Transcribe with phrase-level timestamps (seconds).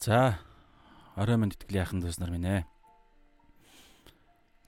[0.00, 0.40] За
[1.12, 2.64] орой минь тэтгэл яхан дүүс нар минь ээ.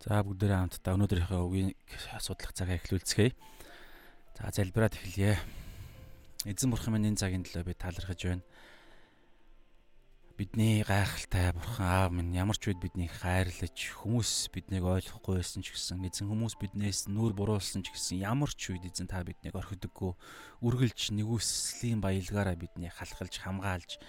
[0.05, 1.73] За бүгдээрээ хамтдаа өнөөдрийнхөө үгийг
[2.21, 3.33] судлах цагаа эхлүүлцгээе.
[4.37, 5.41] За залбираад эхэлье.
[6.45, 8.45] Эзэн бурхан минь энэ цагийн төлөө би талархаж байна.
[10.37, 15.73] Бидний гайхалтай бурхан аав минь ямар ч үед биднийг хайрлаж хүмүүс биднийг ойлгохгүй байсан ч
[15.73, 20.13] гэсэн эзэн хүмүүс биднээс нүур буруулсан ч гэсэн ямар ч үед эзэн та биднийг орхидоггүй
[20.65, 24.01] үргэлж нэгүслийн баялгаараа биднийг халахалж хамгаалж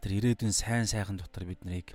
[0.00, 1.92] тэр ирээдүйн сайн сайхан дотор бид нарыг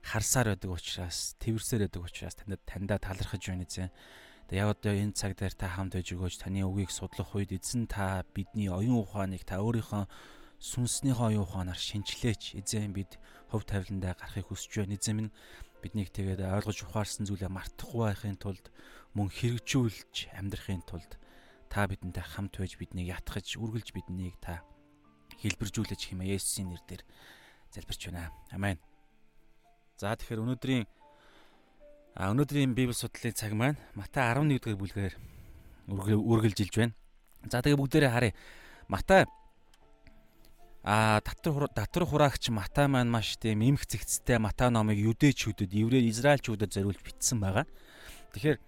[0.00, 3.92] харсаар байдаг учраас тэрсээр байдаг учраас танд таньда талархаж байна эзэн.
[4.48, 7.86] Тэгээ яг одоо энэ цаг дээр та хамт байж өгөөж таны үгийг судлах үед эзэн
[7.86, 10.08] та бидний оюун ухааныг та өөрийнхөө
[10.58, 12.58] сүнснийхээ оюун ухаанаар шинчлээч.
[12.58, 13.20] Эзэн бид
[13.52, 14.96] хөв тавиландаа гарахыг хүсэж байна.
[14.96, 15.32] Эзэн минь
[15.84, 18.70] биднийг тэгээд ойлгож ухаарсан зүйлээ мартахгүй байхын тулд
[19.12, 21.18] мөн хэрэгжүүлж амьдрахын тулд
[21.68, 24.62] та бидэнтэй хамт байж биднийг ятгахж үргэлж биднийг та
[25.42, 27.02] хэлбэржүүлж хэмээн Есүсийн нэрээр
[27.74, 28.30] залбирч байна.
[28.52, 28.78] Амен.
[29.96, 30.84] За тэгэхээр өнөөдрийн
[32.14, 34.78] а өнөөдрийн Библи судлалын цаг маань Матай 11 дугаар
[35.88, 36.94] бүлгээр үргэлжилж байна.
[37.48, 38.34] За тэгээ бүгдээрээ харъя.
[38.88, 39.24] Матай
[40.84, 46.74] а татвар татвар хураагч Матай маань маш тийм эмх зэгцтэй Матай номыг юдэчүүдэд, еврей израилчүүдэд
[46.74, 47.64] зориулж бичсэн байгаа.
[48.34, 48.58] Тэгэхээр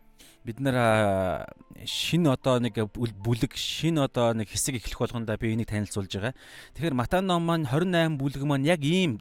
[0.44, 1.48] бид нар
[1.84, 6.34] шинэ одоо нэг бүлэг шинэ одоо нэг хэсэг эхлэх болгонда би энийг танилцуулж байгаа.
[6.76, 9.20] Тэгэхээр Матан ном маань 28 бүлэг маань яг ийм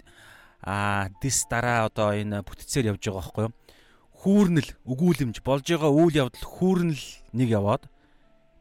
[0.64, 3.54] а дис дараа одоо энэ бүтцээр явж байгаа байхгүй юу?
[4.24, 7.04] Хүүрнэл, өгүүлэмж болж байгаа үйл явдал хүүрнэл
[7.36, 7.84] нэг яваад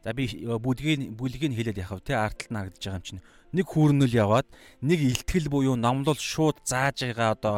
[0.03, 3.23] за би бүлгийн бүлгийг хэлээд яхав те ард талд нь харагдаж байгаа юм чинь
[3.55, 4.47] нэг хүүрнэл яваад
[4.83, 7.55] нэг илтгэл буюу номлол шууд зааж байгаа одоо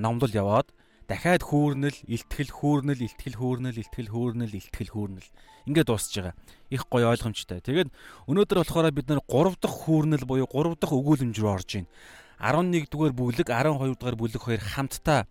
[0.00, 0.72] номлол яваад
[1.08, 5.28] дахиад хүүрнэл, илтгэл, хүүрнэл, илтгэл, хүүрнэл, илтгэл, хүүрнэл, илтгэл, хүүрнэл
[5.64, 6.34] ингээд дуусж байгаа.
[6.68, 7.60] Их гоё ойлгомжтой.
[7.64, 7.88] Тэгээд
[8.28, 11.88] өнөөдөр болохоор бид нар 3 дахь хүүрнэл буюу 3 дахь өгүүлэмж рүү орж байна.
[12.36, 15.24] 11 дугаар бүлэг, 12 дугаар бүлэг хоёр хамтдаа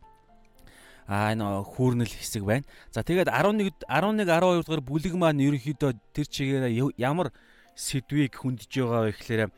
[1.05, 2.65] а энэ хүүрнэл хэсэг байна.
[2.89, 7.29] За тэгээд 11 11 12 дугаар бүлэг маань ерөнхийдөө тэр чигээрээ ямар
[7.75, 9.51] сэдвийг хөндөж байгаа вэ гэхээр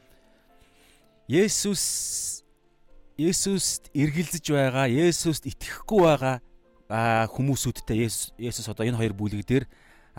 [1.26, 2.35] Есүс
[3.16, 6.36] Есүст эргэлзэж байгаа, Есүст итгэхгүй байгаа
[7.32, 8.04] хүмүүсүүдтэй
[8.44, 9.66] Есүс одоо энэ хоёр бүлэг дээр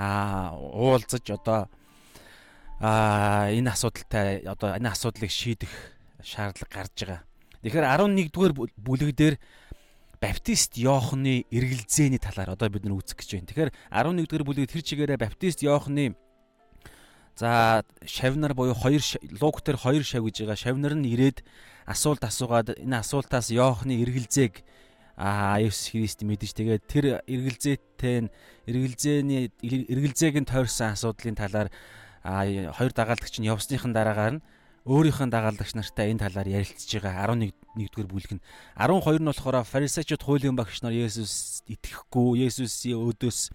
[0.00, 1.68] уулзаж одоо
[2.80, 5.70] энэ асуудалтай одоо энэ асуудлыг шийдэх
[6.24, 7.20] шаардлага гарч байгаа.
[7.60, 9.36] Тэгэхээр 11 дугаар бүлэг дээр
[10.16, 13.48] баптист Иохны эргэлзээний талаар одоо бид нар үзэх гэж байна.
[13.52, 16.16] Тэгэхээр 11 дугаар бүлэг тэр чигээрээ баптист Иохны
[17.36, 19.04] за шавнар буюу хоёр
[19.40, 20.56] луг дээр хоёр шав гэж байгаа.
[20.56, 21.44] Шавнар нь ирээд
[21.84, 24.64] асуулт асуугаад энэ асуултаас Йоохны эргэлзээг
[25.16, 28.32] а Есүс Христ мэдэж тэгээд тэр эргэлзээтэй нь
[28.68, 31.68] эргэлзээний эргэлзээг нь тойрсон асуудлын талаар
[32.24, 34.44] а хоёр дагаалдагч нь явсныхан дараагаар нь
[34.86, 38.44] өөрийнх нь дагаалдагч нартай энэ талаар ярилцж байгаа 11 нэгдүгээр бүлэг нь
[38.78, 43.50] 12 нь болохоор фарисеучуд хуулийн багш нар Есүс итгэхгүй Есүсийн өдөөс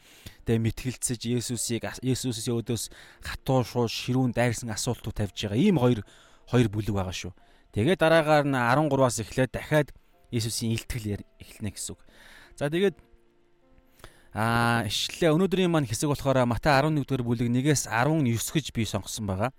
[0.51, 2.91] дэ мэтгэлцэж Есүсийг Есүсийн өдөөс
[3.23, 6.03] хатуу шууд ширүүн дайрсан асуултууд тавьж байгаа ийм хоёр
[6.51, 7.31] хоёр бүлэг байгаа шүү.
[7.71, 9.95] Тэгээ дараагаар нь 13-аас эхлээд дахиад
[10.31, 12.03] Иесусийн илтгэл эхэлнэ гэсэн үг.
[12.59, 12.99] За тэгээд
[14.35, 19.27] аа ишлээ өнөөдрийн маань хэсэг болохоор Матай 11 дугаар бүлэг 1-ээс 19 гэж би сонгосон
[19.27, 19.51] байгаа.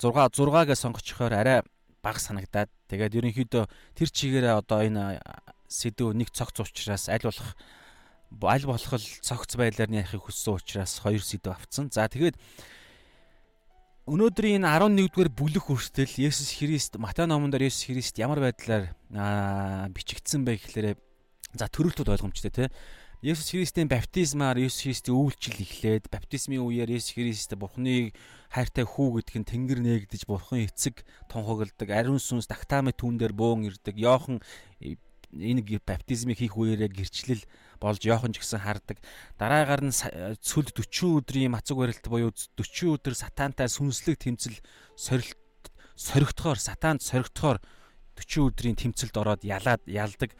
[0.00, 1.60] 6 6-гээ сонгочихоор арай
[2.00, 3.64] бага санагдаад тэгээд ерөнхийдөө
[3.96, 5.20] тэр чигээрээ одоо энэ
[5.68, 7.52] сэдв нэг цогц учраас аль болох
[8.30, 11.90] аль болох л цогц байдлаар нь яхих хүссэн учраас хоёр сэдв авцсан.
[11.90, 12.38] За тэгээд
[14.10, 18.96] Өнөөдрийн 11-р бүлэг хүртэл Есүс Христ Матай номонд Есүс Христ ямар байдлаар
[19.92, 20.98] бичигдсэн бэ гэхээр
[21.54, 22.64] за төрөлтүүд ойлгомжтой те.
[23.22, 28.16] Есүс Христийн баптизмаар Есүс Христийн үйлчлэл эхлээд баптизмын үеэр Есүс Христ Бурхны
[28.48, 33.68] хайртай хүү гэдг нь тэнгэр нээгдэж Бурхан эцэг тунхагладаг, ариун сүнс тагтаамын түн дээр бөөн
[33.68, 34.00] ирдэг.
[34.00, 34.40] Йохан
[34.80, 37.44] энэ баптизмыг хийх үеэрээ гэрчлэл
[37.80, 39.00] болж Йохан ч гэсэн хардаг.
[39.40, 39.96] Дараагаар нь
[40.44, 44.60] цүл 40 өдрийн мацаг барилт буюу 40 өдөр сатантай сүнслэг тэмцэл
[44.94, 45.40] сорилт
[45.96, 47.58] соригдохоор сатаанд соригдохоор
[48.20, 50.36] 40 өдрийн тэмцэлд ороод ялаад ялдаг.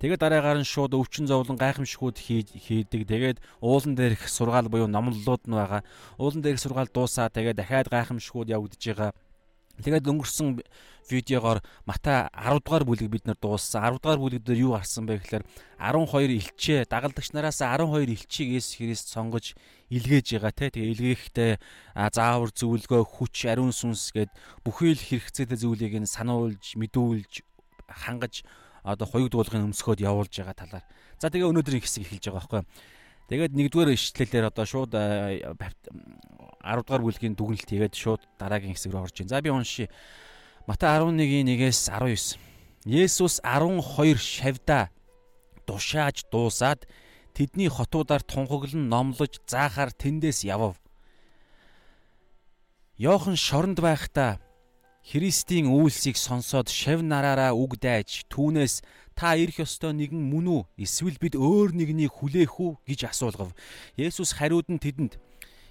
[0.00, 3.08] Тэгээд дараагаар нь шууд өвчин зовлон гайхамшгууд хийдэг.
[3.08, 5.82] Тэгээд уулан дээрх сургаал буюу номлолууд нь байгаа.
[6.20, 9.10] Уулан дээрх сургаал дуусаа тэгээд дахиад гайхамшгууд явагдаж байгаа.
[9.80, 10.60] Тэгээд өнгөрсөн
[11.08, 13.82] видеогоор Матай 10 дугаар бүлэг бид нар дууссан.
[13.96, 15.44] 10 дугаар бүлэг дээр юу гарсан бэ гэхээр
[15.80, 19.56] 12 элчээ дагалдагч нараас 12 элчийг Есүс Христ сонгож
[19.88, 20.70] илгээж байгаа те.
[20.70, 21.52] Тэгээ илгээхдээ
[22.12, 24.30] заавар зөвлөгөө, хүч, ариун сүнс гээд
[24.62, 27.42] бүхий л хэрэгцээтэй зүйлийг нь сануулж, мэдүүлж,
[27.88, 28.44] хангаж
[28.84, 30.84] одоо хоёрдуулгын өмсгөөд явуулж байгаа талаар.
[31.18, 32.62] За тэгээ өнөөдрийн хэсэг эхэлж байгаа байхгүй?
[33.30, 34.92] Тэгээд нэгдүгээр ишлэлээр одоо шууд
[36.62, 39.28] 10 дугаар бүлгийн дүгнэлт хийгээд шууд дараагийн хэсэг рүү орж ийн.
[39.28, 39.90] За би уншия.
[40.66, 42.38] Матай 11-ийн 1-ээс 19.
[42.86, 43.82] Есүс 12
[44.18, 44.90] шавьда
[45.66, 46.86] душааж дуусаад
[47.34, 50.78] тэдний хотуудаар тунхаглан номлож заахаар тэндээс явв.
[52.98, 54.38] Йохан шоронд байхдаа
[55.02, 58.86] Христийн үйлсийг сонсоод шав нараараа үг дайж түүнээс
[59.18, 63.50] та ирэх ёстой нэгэн мөн үү эсвэл бид өөр нэгнийг хүлээх үү гэж асуулгав.
[63.98, 65.18] Есүс хариуд нь тэдэнд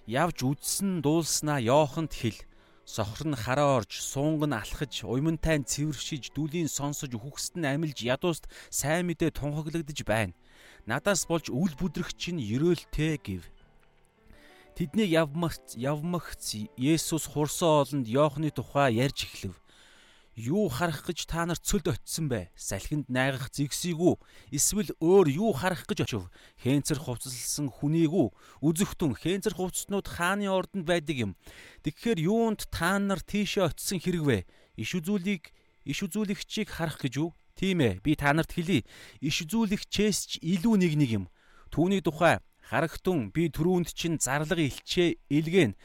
[0.08, 2.40] явж үдсэн дуулснаа Йоханд хэл.
[2.86, 8.02] Сохор нь хараа орж, суунг нь алхаж, уймантай нь цэвэршиж, дүлийн сонсож, үхгсэд нь амилж,
[8.02, 10.34] ядууст сайн мэдээ тунхаглагдж байна.
[10.90, 13.46] Надаас болж үл бүдрэгч нь ерөөлтэй гэв.
[14.74, 19.61] Тэднийг явмагц явмагц Есүс хурсан олонд Иохны тухай ярьж эхлэв.
[20.42, 22.50] Юу харах гэж та нар цөлд очисон бэ?
[22.58, 24.18] Салхинд найгах зэгсийгүү?
[24.50, 26.34] Эсвэл өөр юу харах гэж очив?
[26.66, 28.34] Хэнцэр хувцаслсан хүнийг үү?
[28.66, 31.32] Үзэхтэн хэнцэр хувцснууд хааны ордонд байдаг юм.
[31.86, 34.38] Тэгэхээр юунд та нар тийшээ очисон хэрэг вэ?
[34.82, 35.54] Иш үзүүлийг
[35.86, 37.30] иш үзүүлэгчийг харах гэж үү?
[37.54, 38.02] Тийм ээ.
[38.02, 38.82] Би та нарт хэлье.
[39.22, 41.26] Иш үзүүлэгчээс ч илүү нэг нэг юм.
[41.70, 42.42] Түүний тухай
[42.72, 45.76] Харагтун би түрүүнд чинь зарлага илчээ илгэн.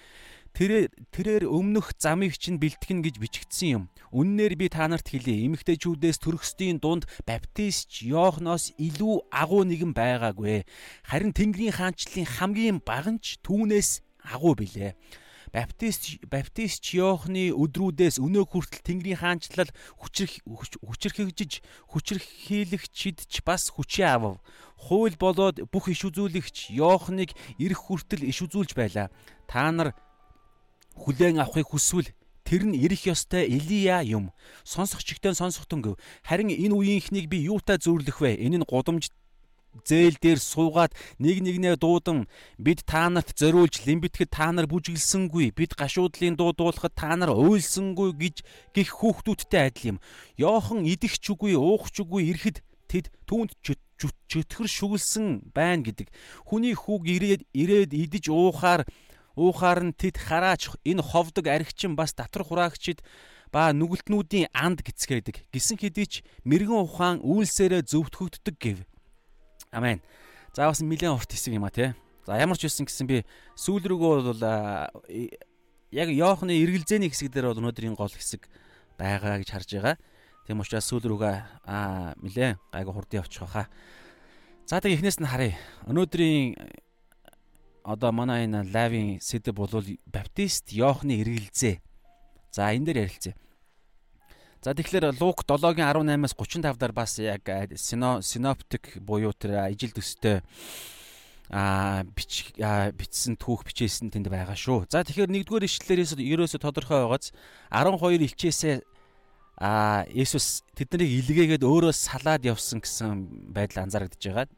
[0.57, 3.85] Тэрээр тэрээр өмнөх замыг чинь бэлтгэн гэж бичигдсэн юм.
[4.09, 5.45] Үннээр би та нарт хэлье.
[5.45, 10.65] Эмэгтэйчүүдээс төрөхсдийн дунд баптист Йоохноос илүү агуу нэгэн байгаагүй.
[11.05, 14.01] Харин Тэнгэрийн хаанчлалын хамгийн баганч түүнээс
[14.33, 14.97] агуу билээ
[15.57, 24.43] баптист баптист Йоохны өдрүүдээс өнөө хүртэл Тэнгэрийн хаанчлал хүчрэх хүчрхэгжиж хүчрхийлэгчид ч бас хүчээ авав.
[24.77, 29.09] Хууль болоод бүх иш үзүүлэгч Йоохныг ирэх хүртэл иш үзүүлж байлаа.
[29.49, 29.97] Та нар
[30.97, 32.11] хүлээн авахыг хүсвэл
[32.47, 34.33] тэр нь ирэх ёстой Илия юм.
[34.65, 35.95] Сонсох чигтэн сонсохтон гэв.
[36.25, 38.39] Харин энэ үеийнхнийг би юутай зөөрлөх вэ?
[38.41, 39.13] Энэ нь гудамж
[39.85, 45.77] зээл дээр суугаад нэг нэгнээ дуудан бид та нарт зориулж лимбитгэд та нар бүжиглсэнгүй бид
[45.77, 48.37] гашуудлын дуу дуулахад та нар уйлсангүй гэж
[48.73, 49.99] гих хүүхдүүдтэй адил юм.
[50.41, 56.09] Йохан идэх ч үгүй уух ч үгүй ирэхэд тэд түүнд чөтгөр шүглсэн байна гэдэг.
[56.47, 58.85] Хүний хүүг ирээд ирээд идэж уухаар
[59.37, 63.05] уухаар нь тэд хараач энэ ховдог архичин бас татвар хураагчид
[63.53, 65.53] ба нүгэлтнүүдийн анд гисгээдэг.
[65.53, 66.15] Гисэн хэдий ч
[66.49, 68.79] мэрэгэн ухаан үйлсээрээ зөвтгөгддөг гэв.
[69.71, 70.01] Амен.
[70.57, 71.95] За бас нэлээд урт хэсэг юм а те.
[72.27, 73.23] За ямар ч үсэн гэсэн би
[73.55, 74.43] сүүл рүүгөө бол
[75.93, 78.49] яг Йоохны эргэлзээний хэсэг дээр бол өнөөдрийн гол хэсэг
[78.99, 79.97] байгаа гэж харж байгаа.
[80.49, 81.37] Тийм учраас сүүл рүүгээ
[81.69, 83.69] аа нэлээд гайгүй хурдан явчих واخа.
[84.67, 85.55] За тэг эхнээс нь харъя.
[85.87, 86.57] Өнөөдрийн
[87.87, 89.71] одоо манай энэ лавийн сэдв бол
[90.11, 91.79] баптист Йоохны эргэлзээ.
[92.51, 93.35] За энэ дээр ярилцъя.
[94.59, 97.47] За тэгэхээр Лук 7-гийн 18-аас 35 дээр бас яг
[97.79, 100.43] синоптик буюу тэр ижил төстэй
[101.47, 104.91] а бич бичсэн түүх бичээсэн тэнд байгаа шүү.
[104.91, 107.31] За тэгэхээр нэгдүгээр ишлэлээрээс ерөөсө тодорхой байгааз
[107.71, 108.83] 12 илчээсээ
[109.63, 114.51] а Есүс тэднийг илгээгээд өөрөө салаад явсан гэсэн байдал анзаарэгдэж байгаа.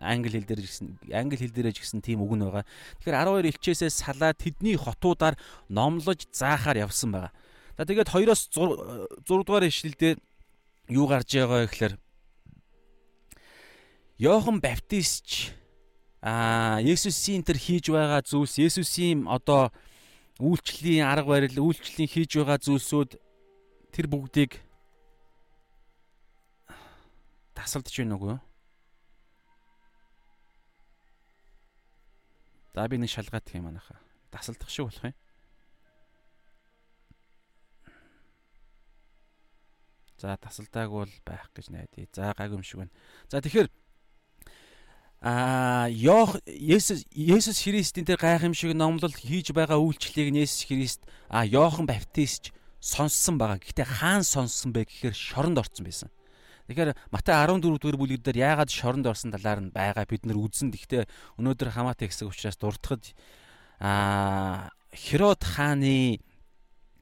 [0.00, 2.66] Англи хэл дээр гэсэн англи хэл дээрэж гэсэн тийм үг нь байгаа.
[3.00, 5.38] Тэгэхээр 12 илчээсээ салаад тэдний хотуудаар
[5.70, 7.32] номлож заахаар явсан байгаа.
[7.78, 10.18] За тэгээд 2-оос 6 дугаар ишлэлдээ
[10.90, 11.94] юу гарч байгаа гэхээр
[14.20, 15.54] Йохан Баптистч
[16.20, 19.72] аа Есүсийн тэр хийж байгаа зүйлс Есүсийн одоо
[20.36, 23.16] үйлчлэлийн арга барил үйлчлэлийн хийж байгаа зүйлсүүд
[23.96, 24.60] тэр бүгдийг
[27.56, 28.36] тасалдж байна уу?
[32.74, 33.98] За би нэг шалгаад гэх юм анаха.
[34.30, 35.14] Тасалдах шиг болох юм.
[40.18, 42.06] За тасалдааг бол байх гэж найдаа.
[42.12, 42.94] За гайгүй юм шиг байна.
[43.28, 43.68] За тэгэхээр
[45.20, 51.84] Аа Йох Есүс Есүс Христийн тэр гайхамшиг номлол хийж байгаа үйлчлэлийг Есүс Христ а Йохан
[51.84, 53.60] Баптист сонссон байгаа.
[53.60, 56.08] Гэхдээ хаан сонссон бэ гэхээр шоронд орсон байсан.
[56.70, 60.06] Тэгэхээр Матай 14 дугаар бүлэг дээр яагаад шоронд орсон талаар нь байгаа?
[60.06, 60.70] Бид нар үзэн.
[60.70, 61.10] Гэхдээ
[61.42, 63.10] өнөөдөр хамаатай хэсэг учраас дуртахад
[63.82, 66.22] аа Херод хааны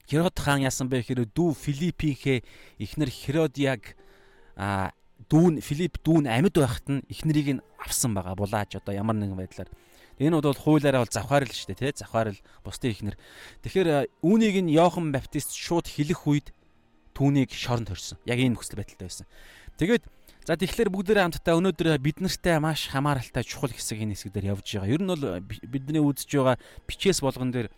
[0.09, 1.05] Херод хаан яасан бэ?
[1.05, 2.41] Гэхээр дүү Филиппийнхээ
[2.81, 3.93] эхнэр Херодиаг
[4.57, 4.89] а
[5.29, 8.33] дүүн Филипп дүүн амьд байхад нь эхнэрийг нь авсан байгаа.
[8.33, 9.69] Булааж одоо ямар нэгэн байдлаар.
[10.17, 13.15] Энэ бол хуулаараа бол завхаарл шүү дээ тий завхаарл бусдын эхнэр.
[13.61, 16.49] Тэгэхээр үүнийг нь Йохан Баптист шууд хэлэх үед
[17.19, 19.27] түүнийг шоронд хорсон яг энэ нөхцөл байдалтай байсан
[19.79, 20.03] тэгээд
[20.43, 24.67] за тэгэхээр бүгдээрээ хамтдаа өнөөдөр бид нартай маш хамааралтай чухал хэсэг энэ хэсэг дээр явж
[24.75, 25.23] байгаа ер нь бол
[25.65, 27.71] бидний үзэж байгаа бичээс болгон дээр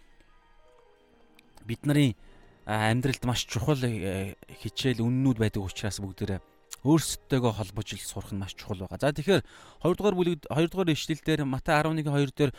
[1.70, 2.18] бид нарын
[2.66, 6.42] амьдралд маш чухал э, хичээл үннүүд байдаг учраас бүгдээрээ
[6.82, 8.98] өөрсдөө холбож ил сурах нь маш чухал байгаа.
[8.98, 9.46] За тэгэхээр
[9.86, 12.52] 2 дугаар бүлэгт 2 дугаар ишлэл дээр Матай 11:2 дээр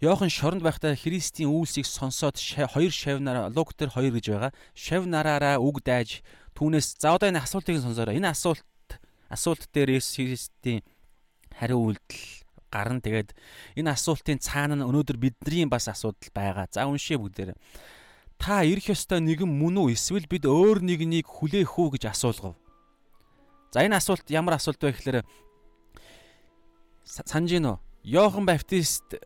[0.00, 4.52] Йохан шоронд байхдаа Христийн үйлсийг сонсоод хоёр шавнараа луг дээр хоёр гэж байгаа.
[4.72, 6.22] Шав нараараа үг дайж
[6.54, 8.16] түүнээс за одоо энэ асуултыг сонсоорой.
[8.16, 8.62] Энэ асуулт
[9.28, 10.82] асуулт дээр Есүс Христийн
[11.52, 13.00] хариу үйлдэл гарна.
[13.00, 13.32] Тэгээд
[13.76, 16.68] энэ асуултын цаана нь өнөөдөр бидний бас асуудал байгаа.
[16.72, 17.56] За уншия бүгдээр.
[18.38, 22.54] Та ирэх ёстой нэгэн мөн үү эсвэл бид өөр нэгнийг хүлээх үү гэж асуулгав.
[23.74, 25.18] За энэ асуулт ямар асуулт вэ гэхээр
[27.04, 27.76] санаж гинөө.
[28.04, 29.18] Йохан Баптист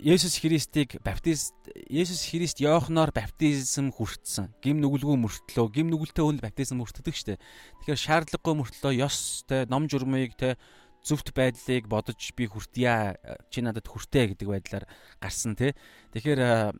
[0.00, 1.54] Есүс Христийг баптист
[1.90, 4.50] Есүс Христ Йоханоор баптизм хүртсэн.
[4.64, 7.38] Гим нүгэлгүй мөртлөө, гим нүгэлтэй хүн баптизм хүртдэг штэ.
[7.84, 10.56] Тэгэхээр шаардлагагүй мөртлөө ёстой ном журмыг те
[11.04, 13.18] зөвхт байдлыг бодож би хүртье
[13.52, 14.84] чи надад хүртээ гэдэг байдлаар
[15.20, 15.76] гарсан те.
[16.16, 16.74] Тэгэхээр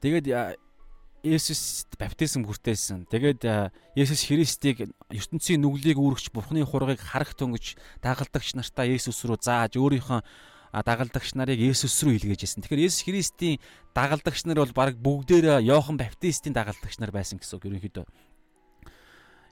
[0.00, 0.26] тэгээд
[1.26, 3.10] Есүс баптизм хүртээсэн.
[3.10, 3.42] Тэгээд
[3.98, 10.22] Есүс Христийг ертөнцийн нүглийг үүрэгч Бурхны хургийг харах тунгаж дагалдагч нартаа Есүс рүү зааж өөрийнхөө
[10.72, 12.62] дагалдагч нарыг Есүс рүү илгээжсэн.
[12.64, 13.60] Тэгэхээр Есүс Христийн
[13.94, 18.06] дагалдагч нар бол баг бүгдээр Йохан Баптистийн дагалдагч нар байсан гэсэн үг ерөнхийдөө.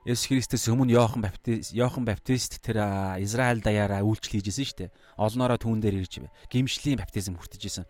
[0.04, 2.84] Есүс Христос өмнө Йохан Баптист Йохан Баптист тэр
[3.24, 4.94] Израиль даяараа үйлчлэл хийжсэн шүү дээ.
[5.16, 6.20] Олноороо түүн дээр ирж
[6.52, 7.88] гимшлийн баптизм хүртэжсэн.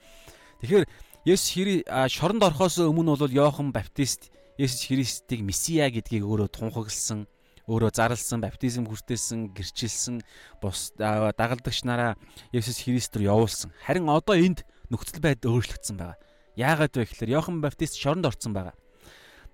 [0.62, 0.86] Тэгэхээр
[1.26, 7.26] Есүс Христ шоронд орохоос өмнө бол Йохан Баптист Есүс Христийг Месиа гэдгийг өөрөө тунхагласан
[7.64, 10.20] өөрөө зарлсан, баптизм хүртээсэн, гэрчилсэн,
[10.60, 12.20] бус дагалдагч нараа
[12.52, 13.72] Есүс Христээр явуулсан.
[13.80, 16.20] Харин одоо энд нөхцөл байдал өөрчлөгдсөн байгаа.
[16.60, 18.76] Яагаад вэ гэхээр Иохан Баптист шоронд орсон байгаа.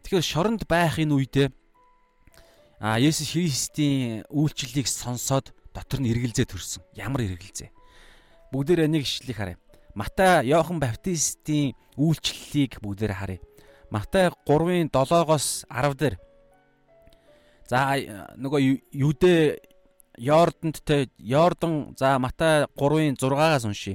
[0.03, 1.49] Тэгэхээр шоронд байх энэ үедээ
[2.81, 6.83] а Есүс Христийн үйлчлэлийг сонсоод дотор нь эргэлзээ төрсөн.
[6.97, 7.71] Ямар эргэлзээ?
[8.51, 9.59] Бүгдээрээ нэг ишлэлийг харъя.
[9.95, 13.41] Матай Иохан Баптистийн үйлчлэлийг бүгдээрээ харъя.
[13.93, 16.15] Матай 3-ын 7-оос 10 дээр
[17.71, 17.95] За
[18.35, 19.63] нөгөө Юдэ
[20.19, 23.95] Йордонд те Йордон за Матай 3-ын 6-аас уншия.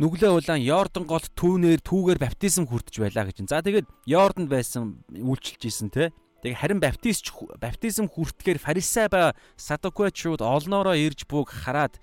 [0.00, 3.44] Нүглээ улаан Йордон голт түүнээр түүгээр баптизм хүртэж байлаа гэж.
[3.44, 6.16] За тэгээд Йордонд байсан үйлчилж исэн те.
[6.40, 7.28] Тэг харин баптист
[7.60, 12.00] баптизм хүртгэхээр фарисей ба садукучууд олноороо ирж бүг хараад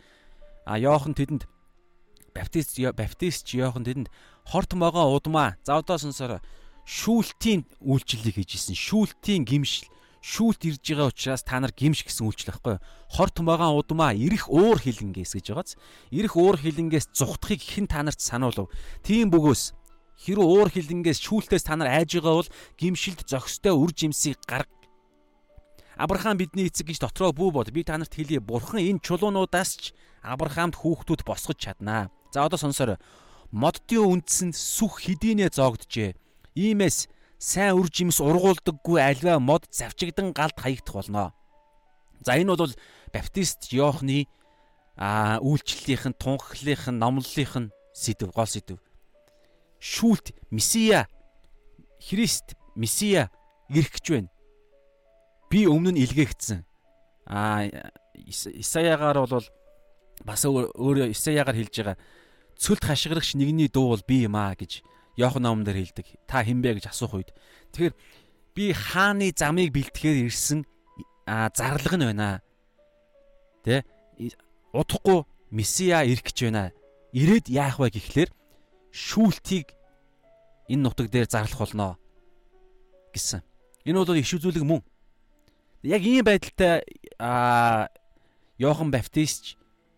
[0.69, 1.49] а Йохан тэдэнд
[2.35, 4.11] баптист баптист Йохан тэдэнд
[4.43, 5.55] хорт могоо удмаа.
[5.63, 6.43] За одоо сонсороо
[6.83, 8.75] шүүлтийн үйлчлэлийг хийжсэн.
[8.75, 9.87] Шүүлтийн гимшил
[10.25, 12.81] шүүлт ирж байгаа учраас та нар гимш гэсэн үйлчлэл байхгүй.
[13.13, 15.77] Хорт магаан удмаа ирэх уур хилэнгээс гэж байгааз.
[16.09, 18.73] Ирэх уур хилэнгээс зүхтахыг хэн та нарт сануулв.
[19.05, 19.77] Тийм бөгөөс
[20.25, 24.73] хэрэг уур хилэнгээс шүүлтээс та нар айж байгаа бол гимшилд зохистой үр жимсийг гарга.
[25.93, 27.69] Авраам бидний эцэг гэж дотроо бүү бод.
[27.69, 28.41] Би та нарт хэлье.
[28.41, 29.83] Бурхан энэ чулуунуудаас ч
[30.25, 32.09] Авраамд хүүхдүүд босгож чаднаа.
[32.33, 32.97] За одоо сонсоор
[33.53, 36.17] моддын үндсэнд сүх хэдийнэ зоогджээ.
[36.57, 37.07] Иймээс
[37.39, 41.33] сайн үр жимс ургуулдаггүй альва мод завчигдан галд хаягдах болно.
[42.25, 42.73] За энэ бол
[43.13, 44.27] баптист Йоохны
[44.95, 48.79] а үйлчлэлийнх нь тунхлынх нь номлолынх нь сэдв гол сэдв.
[49.79, 51.07] Шүүлт Месиа
[51.99, 53.29] Христ Месиа
[53.69, 54.29] ирэх гэж байна.
[55.51, 56.63] Би өмнө нь илгээгдсэн.
[57.27, 57.67] А
[58.15, 59.45] Исаягаар бол
[60.23, 61.97] бас өөрөө Исаягаар хэлж байгаа
[62.55, 64.79] цөлд хашгирагч нэгний дуу бол би юм аа гэж
[65.15, 66.07] Йохан номон дээр хэлдэг.
[66.27, 67.31] Та хинбэ гэж асуух үед.
[67.71, 67.95] Тэгэхээр
[68.55, 70.67] би хааны замыг бэлтгэхээр ирсэн
[71.25, 72.43] зарлага нь байна.
[73.63, 73.83] Тэ?
[74.75, 76.75] Удахгүй Месиа ирэх гэж байна.
[77.15, 78.29] Ирээд яах вэ гэхлээр
[78.91, 79.71] шүүлтийг
[80.67, 81.95] энэ нутаг дээр зарлах болно
[83.15, 83.39] гэсэн.
[83.87, 84.83] Энэ бол иш үзүүлэг мөн.
[85.83, 86.83] Яг ийм байдалтай
[87.19, 87.87] а
[88.57, 89.55] Йохан Баптист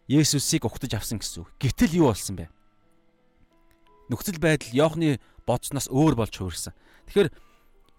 [0.08, 1.50] Есүсийг угтаж авсан гэсэн үг.
[1.60, 2.50] Гэтэл юу болсон бэ?
[4.10, 6.74] Нөхцөл байдал Йоохны бодсноос өөр болж хувирсан.
[7.08, 7.30] Тэгэхээр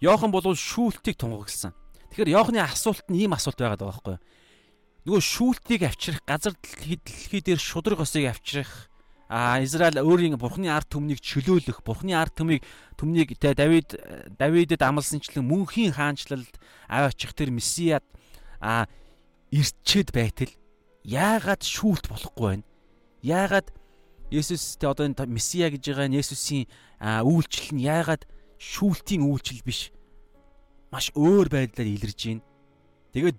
[0.00, 1.74] Йохан бол шүүлтийг тунгагласан.
[2.12, 4.24] Тэгэхээр Йоохны асуулт нь ийм асуулт байгаад байгаа байхгүй юу?
[5.08, 8.92] Нөгөө шүүлтийг авчрах, газар дэлхий дээр шудраг осыг авчрах,
[9.28, 12.64] а Израиль өөрийн бурхны ард түмнийг чөлөөлөх, бурхны ард түмийг
[12.96, 13.96] түмнийг Давид
[14.40, 16.56] Давидэд амласанчлан мөнхийн хаанчлалд
[16.88, 18.04] аваачих тэр месиад
[18.60, 18.88] а
[19.52, 20.52] ирчээд байтал
[21.04, 22.64] яагаад шүүлт болохгүй байна?
[23.20, 23.68] Яагаад
[24.30, 26.68] Есүстэй одоо энэ Месиа гэж байгаа нь Есүсийн
[27.00, 28.28] үйлчлэл нь яагаад
[28.60, 29.90] шүүлтийн үйлчлэл биш
[30.92, 32.44] маш өөр байдлаар илэрж байна.
[33.12, 33.38] Тэгээд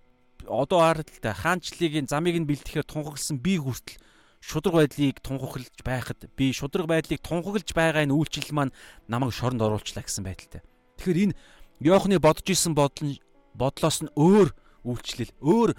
[0.50, 4.02] одоо харалтаа хаанчлалын замыг нь бэлтгэхээр тунхагласан би хүртэл
[4.42, 8.74] шудраг байдлыг тунхаглаж байхад би шудраг байдлыг тунхаглаж байгаа энэ үйлчлэл маань
[9.06, 10.62] намайг шоронд оруулчлаа гэсэн байдалтай.
[10.98, 11.38] Тэгэхээр энэ
[11.80, 13.20] Йоохны бодож исэн бодол
[13.54, 14.52] бодлоос нь өөр
[14.84, 15.76] үйлчлэл, өөр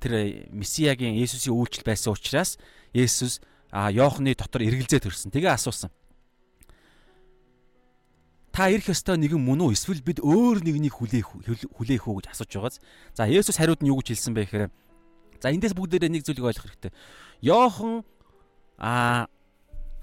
[0.00, 0.12] тэр
[0.52, 2.56] Месиагийн Есүсийн үйлчлэл байсан учраас
[2.92, 3.40] Есүс
[3.74, 5.34] а Йоохны дотор эргэлзээ төрсөн.
[5.34, 5.90] Тэгээ асуусан.
[8.54, 9.74] Та ирэх ёстой нэгэн мөн үү?
[9.74, 11.26] Эсвэл бид өөр нэгнийг хүлээх
[11.74, 12.78] хүлээх үү гэж асууж байгааз.
[13.18, 14.70] За Есүс хариуд нь юу гэж хэлсэн бэ гэхээр
[15.42, 16.94] за эндээс бүгдээрээ нэг зүйлийг ойлгох хэрэгтэй.
[17.42, 18.06] Йохан
[18.78, 19.26] а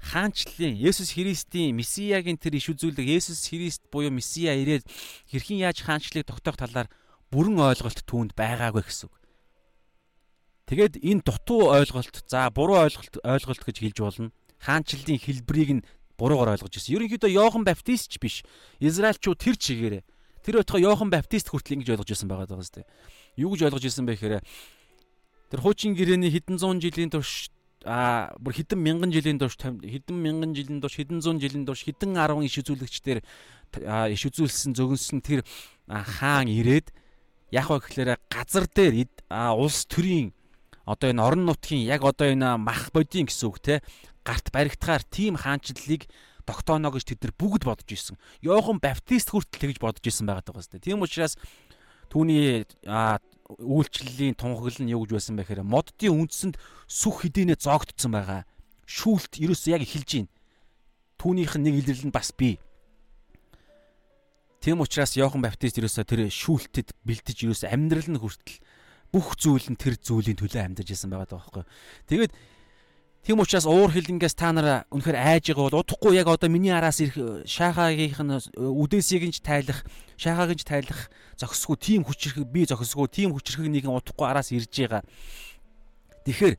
[0.04, 4.84] хаанчлалын Есүс Христийн Месиягийн тэр иш үзүүлэг Есүс Христ буюу Месиа ирээд
[5.32, 6.92] хэрхэн яаж хаанчлалыг тогтоох талаар
[7.32, 9.16] бүрэн ойлголт түүнд байгаагүй гэсэн үг.
[10.72, 14.32] Тэгээд энэ дутуу ойлголт за буруу ойлголт ойлголт гэж хэлж болно.
[14.56, 15.84] Хаанчлалын хэлбэрийг нь
[16.16, 16.96] буруугаар ойлгож ирсэн.
[16.96, 18.40] Ерөнхийдөө Йохан Баптист ч биш.
[18.80, 20.00] Израильчууд тэр чигээрээ
[20.40, 22.88] тэр байтугай Йохан Баптист хүртэл ингэж ойлгож ирсэн байгаа даа зү.
[23.36, 24.40] Юу гэж ойлгож ирсэн бэ гэхээр
[25.52, 27.52] тэр хуучин гэрээний хэдэн зуун жилийн турш
[27.84, 32.16] а бүр хэдэн мянган жилийн турш хэдэн мянган жилийн турш хэдэн зуун жилийн турш хэдэн
[32.16, 33.20] 10 иш үзүүлэгчдэр
[34.08, 35.44] иш үзүүлсэн зөгнсөн тэр
[35.84, 36.96] хаан ирээд
[37.52, 40.32] яг ба гэхээр газар дээр улс төрийн
[40.84, 43.82] одоо энэ орон нутгийн яг одоо энэ мах бодийн гэсэн үг те
[44.26, 46.06] гарт баригдахаар тийм хаанчлалыг
[46.46, 48.18] тогтооно гэж тэд нар бүгд бодож ирсэн.
[48.42, 50.82] Йохан Баптист хүртэл тэгж бодож ирсэн байгаа даа гэсэн.
[50.82, 51.38] Тийм учраас
[52.10, 52.66] түүний
[53.46, 56.56] үйлчлэлийн тунхаглал нь юу гэж байсан бэ гэхээр моддын үндсэнд
[56.90, 58.42] сүх хэдийнэ зоогдсон байгаа.
[58.86, 60.30] Шүүлт ерөөсөө яг эхэлж байна.
[61.18, 62.58] Түүнийх нь нэг илэрлэл нь бас бий.
[64.62, 68.58] Тийм учраас Йохан Баптист ерөөсөө тэр шүүлтэд бэлдэж ерөөсөө амьдрал нь хүртэл
[69.12, 71.64] бүх зүйл нь тэр зүйлийн төлөө амьдарч исэн байгаа даахгүй.
[72.08, 72.32] Тэгээд
[73.22, 76.98] Тийм учраас уур хилэнгээс та нар үнэхээр айж байгаа бол удахгүй яг одоо миний араас
[76.98, 79.86] ирэх шахагийнх нь үдээсийг нь ч тайлах,
[80.18, 81.06] шахагийн ч тайлах
[81.38, 85.06] зохисгүй тийм хүчрэх би зохисгүй тийм хүчрэх нэгэн удахгүй араас ирж байгаа.
[86.26, 86.54] Тэгэхээр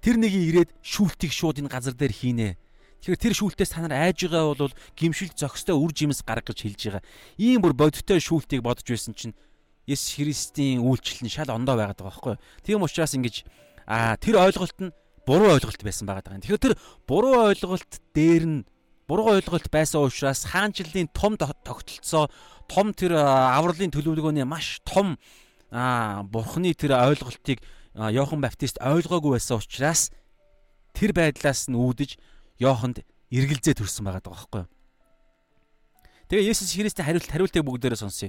[0.00, 2.56] тэр нэгийг ирээд шүүлтийг шууд энэ газар дээр хийнэ.
[3.04, 7.04] Тэгэхээр тэр шүүлтээс та нар айж байгаа бол гимшил зохистой үр жимс гаргаж хэлж байгаа.
[7.36, 9.36] Ийм бүр бодиттой шүүлтийг бодож байсан чинь
[9.88, 12.42] Есүс Христийн үйлчлэл нь шал ондоо байгаад байгаа байхгүй юу?
[12.60, 13.48] Тийм учраас ингэж
[13.88, 14.92] аа тэр ойлголт нь
[15.24, 16.40] буруу ойлголт байсан байгаа даа.
[16.44, 16.74] Тэгэхээр тэр
[17.08, 18.58] буруу ойлголт дээр нь
[19.08, 22.28] буруу ойлголт байсан учраас хаанчлалын том тогтолцоо
[22.68, 25.16] том тэр авралын төлөвлөгөөний маш том
[25.72, 27.64] бурхны тэр ойлголтыг
[27.96, 30.12] Йохан Баптист ойлгоогүй байсан учраас
[30.92, 32.20] тэр байдлаас нь үүдэж
[32.60, 33.00] Йоханд
[33.32, 34.70] эргэлзээ төрсэн байгаа байхгүй юу?
[36.28, 38.28] Тэгээ Есүс Христийн хариулт хариултыг бүгдээрээ сонсъё.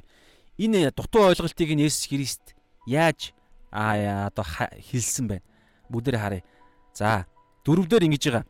[0.60, 2.52] Энэ дутуу ойлголтыг нь Есүс Христ
[2.84, 3.32] яаж
[3.72, 5.46] аа одоо хэлсэн байна.
[5.88, 6.44] Бүгдээрээ харъя.
[6.92, 7.24] За
[7.64, 8.46] дөрөвдөр ингэж байгаа.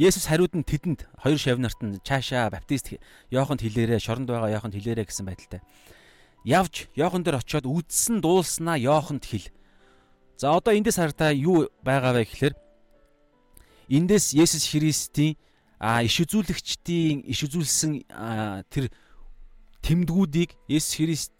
[0.00, 2.96] Есүс хариуд нь тэдэнд хоёр шавнарт нь чаашаа баптист
[3.28, 5.60] Йоханд хэлээрээ шоронд байгаа Йоханд хэлээрээ гэсэн байдалтай.
[6.48, 9.52] Явж Йохан дээр очиод үдсэн дуулснаа Йоханд хэл.
[10.40, 12.54] За одоо эндээс хартаа юу байгаа вэ гэхээр
[13.92, 15.36] эндээс Есүс Христийн
[15.76, 18.08] а иш үзүүлэгчдийн иш үзүүлсэн
[18.72, 18.88] тэр
[19.82, 21.34] тэмдгүүдийг Есүс Христ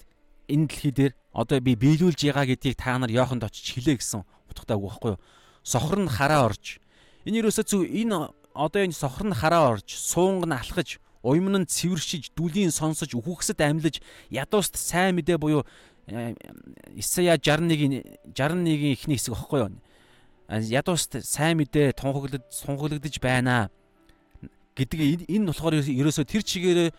[0.49, 4.77] энэ дэлхий дээр одоо би биелүүлж байгаа гэдгийг та нар Йоханд очиж хэлээ гэсэн утгатай
[4.77, 5.21] үг байхгүй юу?
[5.63, 6.81] Сохор нь хараа орж.
[7.25, 11.71] Энэ юусоо зү энэ одоо энэ сохор нь хараа орж, суунг нь алхаж, уймн нь
[11.71, 15.63] цэвэршиж, дүлийн сонсож, үхүхсэд амьлаж, ядууст сайн мэдээ буюу
[16.09, 16.35] э,
[16.97, 18.03] Исая 61-ийн
[18.35, 19.79] 61-ийн эхний хэсэг багхгүй юу?
[20.51, 23.71] Ядууст сайн мэдээ тунхаглаж сунхаглагдж байна
[24.75, 26.91] гэдэг энэ болохоор ерөөсөө тэр чигээрээ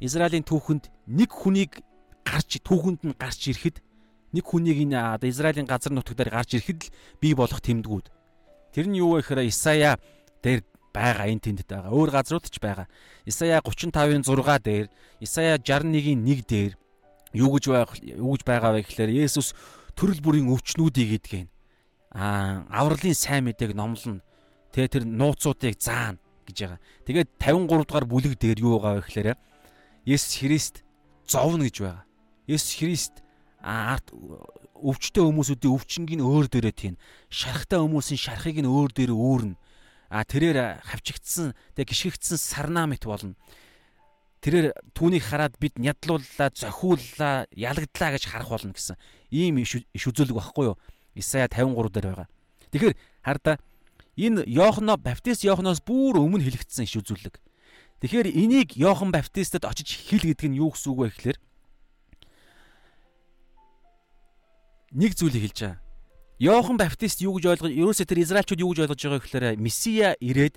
[0.00, 1.84] Израилийн түүхэнд нэг хүнийг
[2.24, 3.84] гарч түүхэнд нь гарч ирэхэд
[4.32, 8.08] нэг хүнийг энэ одоо Израилийн газар нутгаар гарч ирэхэд л бий болох тэмдгүүд.
[8.72, 10.00] Тэр нь юу вэ гэхээр Исая
[10.40, 11.92] дээр байгаа энэ тэмдэгт байгаа.
[11.92, 12.86] Өөр газрууд ч байгаа.
[13.26, 14.86] Исая 35-ын 6 дээр,
[15.20, 16.72] Исая 61-ийн 1 дээр
[17.34, 17.64] юу гэж
[18.16, 19.54] юу гэж байгаа вэ гэхээр Есүс
[19.94, 21.48] төрөл бүрийн өвчнүүдийг идгэн.
[22.14, 24.22] Аа, авралын сайн мэдээг номлоно.
[24.74, 26.80] Тэгээ тэр нууцуудыг заана гэж байгаа.
[27.06, 29.28] Тэгээд 53 дугаар бүлэг дээр юу байгаа вэ гэхээр
[30.06, 30.84] Есүс Христ
[31.28, 32.04] зовно гэж байгаа.
[32.48, 33.14] Есүс Христ
[33.60, 34.10] арт
[34.80, 36.94] өвчтэй хүмүүсүүдийн өвчнгийг нь өөр дээрээ тийм
[37.28, 39.56] шарахтай хүмүүсийн шарахыг нь өөр дээрээ өөрнө
[40.10, 43.38] а тэрээр хавчигдсан тэг гიშгэгдсэн сарнаа мэт болно.
[44.40, 48.96] Тэрээр түүнийг хараад бид нядлууллаа зохиуллаа ялагдлаа гэж харах болно гэсэн
[49.30, 50.80] ийм иш үзүүлэг багхгүй юу?
[51.14, 52.28] Исая 53 дээр байгаа.
[52.72, 53.60] Тэгэхээр харда
[54.16, 57.36] энэ Йохано Баптист Йоханоос бүр өмнө хэлэгдсэн иш үзүүлэг
[58.00, 61.38] тэгэхээр энийг Йохан Баптистад очиж хэл гэдэг нь юу гэсэн үг вэ гэхээр
[64.96, 65.78] нэг зүйлийг хэлж байгаа.
[66.40, 70.56] Йохан Баптист юу гэж ойлгож, ерөөсөө тэр Израильчууд юу гэж ойлгож байгаа гэхээр Месиа ирээд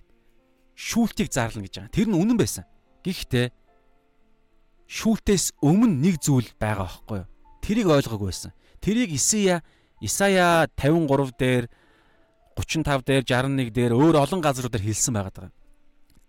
[0.79, 1.91] шүүлтийг зарлана гэж байгаа.
[1.91, 2.63] Тэр нь үнэн байсан.
[3.03, 3.51] Гэхдээ
[4.87, 7.27] шүүлтээс өмнө нэг зүйл байгаа байхгүй юу?
[7.59, 8.55] Тэрийг ойлгоогүй байсан.
[8.79, 9.59] Тэрийг Исая
[9.99, 11.65] Исая 53 дээр
[12.55, 15.51] 35 дээр 61 дээр өөр олон газруудаар хэлсэн байгаа даа.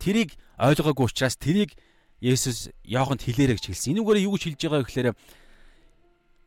[0.02, 1.74] Тэрийг ойлгоогүй учраас тэрийг
[2.22, 3.98] Есүс Йоханд хэлээрэй гэж хэлсэн.
[3.98, 5.08] Энүүгээр юу гэж хэлж байгаа гэхээр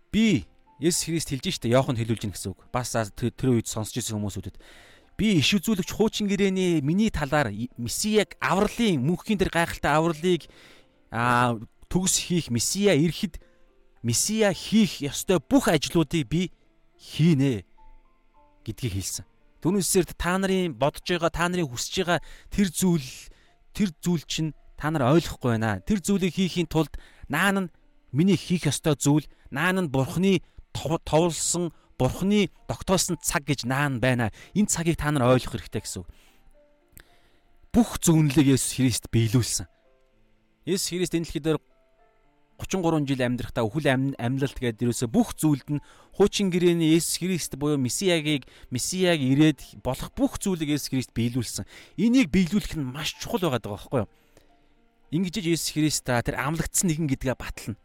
[0.09, 0.47] би
[0.81, 2.61] Есүс Христ хэлж штэ Иоханд хэлүүлж гин гэсэн үг.
[2.71, 4.57] Бас тэр үед сонсч ирсэн хүмүүсүүдэд
[5.17, 10.45] би иш үзүүлэгч хуучин гэрээний миний талаар Месияг авралын мөнхийн дээр гайхалтай авралыг
[11.89, 13.41] төгс хийх Месия ирэхэд
[14.05, 16.53] Месия хийх ёстой бүх ажлуудыг би
[17.01, 17.65] хийнэ
[18.61, 19.25] гэдгийг хэлсэн.
[19.65, 22.19] Түүнээсээр та нарын бодож байгаа, та нарын хүсэж байгаа
[22.53, 23.09] тэр зүйл
[23.77, 25.85] тэр зүйл чинь та нар ойлгохгүй байна.
[25.85, 26.97] Тэр зүйлийг хийхийн тулд
[27.29, 27.69] наа нь
[28.09, 30.41] миний хийх ёстой зүйл Наан нь бурхны
[30.73, 34.31] товлсон бурхны тогтоосон цаг гэж наан байна.
[34.53, 36.09] Энэ цагийг та нар ойлгох хэрэгтэй гэсэн үг.
[37.73, 39.65] Бүх зөвнөлийг Есүс Христ биелүүлсэн.
[40.67, 41.59] Есүс Христ энэ дэлхий дээр
[42.57, 43.85] 33 жил амьдрахтаа өхөл
[44.17, 45.83] амьлалт гэдэг ерөөсө бүх зүйлд нь
[46.17, 51.69] хуучин гэрээний Есүс Христ буюу Месиягийг Месияг ирээд болох бүх зүйлийг Есүс Христ биелүүлсэн.
[52.01, 54.09] Энийг биелүүлэх нь маш чухал байгаа байхгүй юу?
[55.13, 57.77] Ингэж Есүс Христ тэр амлагдсан нэгэн гэдгээ батлна.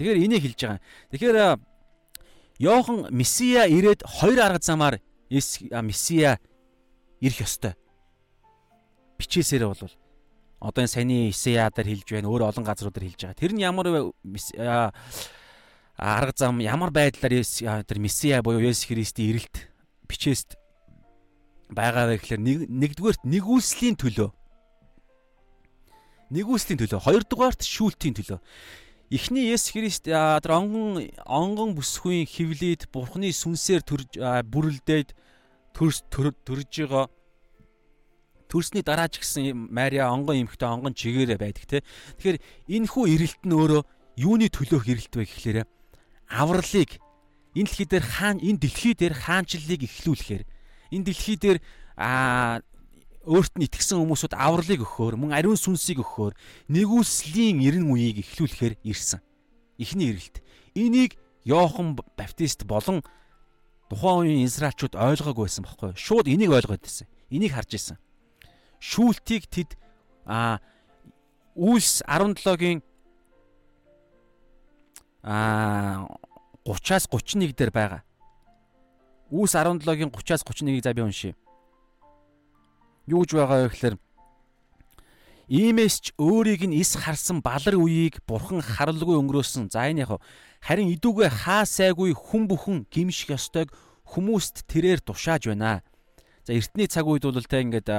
[0.00, 0.80] Тэгэхээр энийг хэлж байгаа.
[1.12, 1.36] Тэгэхээр
[2.64, 6.40] Йохан Месия ирээд хоёр арга замаар Месия
[7.20, 7.76] ирэх ёстой.
[9.20, 9.92] Бичээсээрээ бол
[10.64, 13.36] одоо энэ саяны Исея дээр хэлж байна, өөр олон газруудаар хэлж байгаа.
[13.36, 13.86] Тэр нь ямар
[15.96, 17.44] арга зам, ямар байдлаар
[17.84, 19.68] тэр Месиа буюу Есүс Христийн ирэлт
[20.08, 20.56] бичээст
[21.68, 24.30] байгаа вэ гэхээр нэгдүгээрт нэгүслийн төлөө.
[26.34, 28.40] Нэгүслийн төлөө, хоёрдугаарт шүүлтийн төлөө.
[29.12, 33.86] Эхний Есүс Христ тэр онгон онгон бүсгүй хөвлөд Бурхны сүнсээр
[34.48, 35.14] бүрэлдээд
[35.76, 37.06] төрж байгаа
[38.54, 41.82] төрсний дараа ч гэсэн Мария онгон эмхтэй онгон чигээрээ байдаг те.
[42.22, 42.38] Тэгэхээр
[42.70, 43.82] энэ хүү ирэлт нь өөрөө
[44.14, 45.62] юуны төлөөх ирэлт вэ гэхлээрэ
[46.30, 47.02] авралыг
[47.58, 50.42] энэ дэлхий дээр хаан энэ дэлхий дээр хаанчлалыг эхлүүлэхээр
[50.94, 51.58] энэ дэлхий дээр
[51.98, 52.62] а
[53.26, 56.34] өөрт нь итгэсэн хүмүүсүүд авралыг өгөхөөр мөн ариун сүнсийг өгөхөөр
[56.70, 59.18] нэгүслийн эрен үеийг эхлүүлэхээр ирсэн.
[59.80, 60.44] Эхний ирэлт.
[60.78, 63.02] Энийг Йохан Баптист болон
[63.90, 65.98] тухайн үеийн Израильчууд ойлгоогүй байсан байхгүй юу?
[65.98, 67.08] Шууд энийг ойлгоод байсан.
[67.32, 67.98] Энийг харж исэн
[68.84, 69.70] шүүлтийг тэд
[70.28, 70.60] а
[71.56, 72.82] Үлс 17-гийн
[75.24, 76.04] а
[76.68, 78.02] 30-аас 31 дээр байгаа.
[79.32, 81.34] Үлс 17-гийн 30-аас 31-ийг за би уншия.
[83.06, 83.96] Юу гэж байгаа вэ гэхээр
[85.44, 89.68] Иймээс ч өөрийг нь ис харсан балар үеийг бурхан харалгүй өнгөрөөсөн.
[89.68, 90.16] За энэ яг
[90.64, 93.68] харин идүүгээ хаа сайгүй хүн бүхэн гимших ёстойг
[94.08, 95.84] хүмүүст тэрээр тушааж байна.
[96.48, 97.92] За эртний цаг үед бол тэ ингээд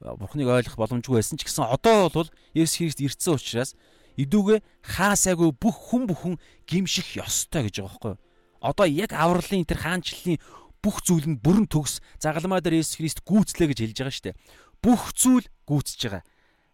[0.00, 3.76] бурхныг ойлгох боломжгүй байсан ч гэсэн одоо бол Есүс Христ ирсэн учраас
[4.16, 4.64] идүүгээ
[4.96, 6.34] хаасаагүй бүх хүн бүхэн
[6.64, 8.20] гимших ёстой гэж байгаа байхгүй юу?
[8.64, 10.40] Одоо яг авралын тэр хаанчлалын
[10.80, 14.40] бүх зүйл нь бүрэн төгс загалмаа дээр Есүс Христ гүйцлээ гэж хэлж байгаа шүү дээ.
[14.80, 16.24] Бүх зүйл гүйцэж байгаа.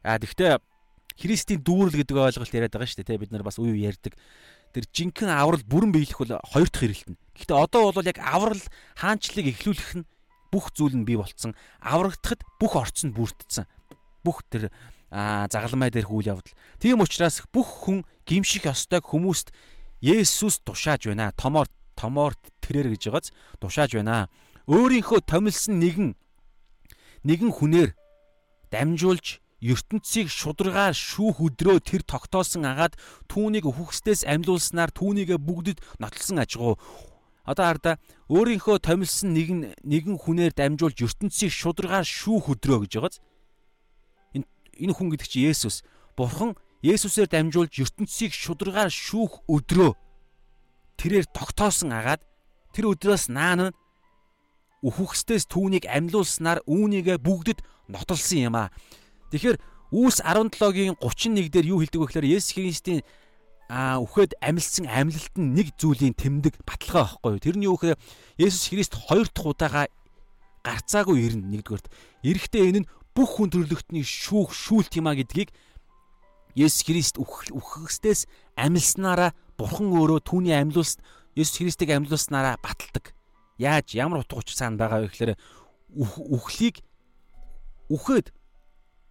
[0.07, 0.63] А тэгвэл
[1.17, 3.23] Христийн дүүрэл гэдэг ойлголт яриад байгаа шүү дээ.
[3.27, 4.15] Бид нар бас уу ярьдаг.
[4.71, 7.17] Тэр жинхэнэ аврал бүрэн биелэх бол хоёр дахь хэрэлтэн.
[7.35, 8.63] Гэхдээ одоо бол яг аврал
[9.01, 10.07] хаанчлалыг эхлүүлэх нь
[10.57, 11.53] бүх зүйл нь бий болцсон.
[11.85, 13.69] Аврагдахад бүх орц нь бүрдсэн.
[14.25, 14.73] Бүх тэр
[15.13, 16.57] загалмай дээр хүл явдал.
[16.81, 19.53] Тийм учраас бүх хүн гимших ёстойг хүмүүст
[20.01, 21.37] Есүс тушааж байна.
[21.37, 22.33] Томоор томоор
[22.65, 23.29] тэрэр гэж байгааз
[23.61, 24.33] тушааж байна.
[24.65, 26.17] Өөрийнхөө томилсон нэгэн
[27.29, 27.93] нэгэн хүнээр
[28.73, 32.95] дамжуулж ертөнцийг шударгаар шүүх өдрөө тэр тогтоосон агаад
[33.29, 36.77] түүнийг үхгсдээс амьлуулснаар түүнийгэ бүгдэд нотлсон ажгуу
[37.47, 37.97] Одоо хараа
[38.29, 43.17] өөрийнхөө томилсон нэгэн нэгэн хүнээр дамжуулж ертөнцийг шударгаар шүүх өдрөө гэж байгааз.
[44.35, 44.47] Энэ
[44.83, 45.87] энэ хүн гэдэг чинь Есүс.
[46.19, 49.95] Бурхан Есүсээр дамжуулж ертөнцийг шударгаар шүүх өдрөө
[50.99, 52.21] тэрээр тогтоосон агаад
[52.75, 53.77] тэр өдрөөс наан нь
[54.83, 58.69] үхвхстээс түүнийг амьлуулснаар үүнийгээ бүгдэд нотолсон юм аа.
[59.31, 59.59] Тэгэхээр
[59.95, 63.07] Үүс 17-гийн 31 дээр юу хэлдэг вэ гэхээр Есүс Христийн
[63.67, 67.43] аа үхээд амилсан амлалт нь нэг зүйлийн тэмдэг баталгаа байхгүй юу?
[67.43, 67.99] Тэр нь юу гэхээр
[68.39, 69.91] Есүс Христ хоёр дахь удаага
[70.63, 71.91] гарцаагүй ирнэ нэгдүгээрт.
[72.23, 75.51] Эрэхтээ энэ нь бүх хүн төрлөختний шүүх шүүлт юм а гэдгийг
[76.55, 81.03] Есүс Христ үхэхстээс амилснараа Бурхан өөрөө түүний амьлуулсан
[81.35, 83.19] Есүс Христийг амьлуулснараа баталдаг.
[83.59, 85.33] Яаж ямар утга учир цаана байгаа вэ гэхээр
[85.91, 86.87] үхлийг
[87.91, 88.31] үхээд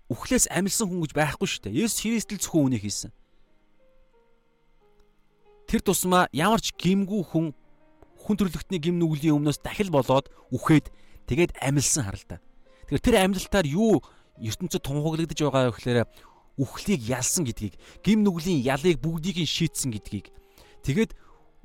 [0.07, 1.83] үхлээс амилсан хүн гэж байхгүй шүү дээ.
[1.83, 3.11] Есүс Христ л зөвхөн үнийг хийсэн
[5.69, 7.53] тэр тусмаа ямар ч гимгүү хүн
[8.25, 10.89] хүн төрлөختний гим нүглийн өмнөөс дахил болоод үхээд
[11.29, 12.41] тэгээд амилсан харалта.
[12.89, 14.01] Тэгэхээр тэр амилтаар юу
[14.41, 15.99] ертөнцид тунхаглагдаж байгаа вэ гэхээр
[16.57, 20.33] үхлийг ялсан гэдгийг, гим нүглийн ялыг бүгдийг нь шийтсэн гэдгийг.
[20.81, 21.13] Тэгээд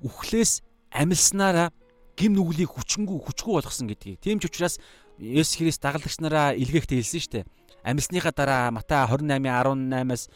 [0.05, 0.61] үхлээс
[0.91, 1.71] амилснараа
[2.17, 4.21] гим нүглийг хүчингүү хүчгүй болгосон гэдгийг.
[4.21, 4.77] Тийм ч учраас
[5.21, 7.45] Есүс Христ дагалдагч нараа илгээхдээ хэлсэн шүү дээ.
[7.85, 10.29] Амилсныхаа дараа Матай 28:18-аас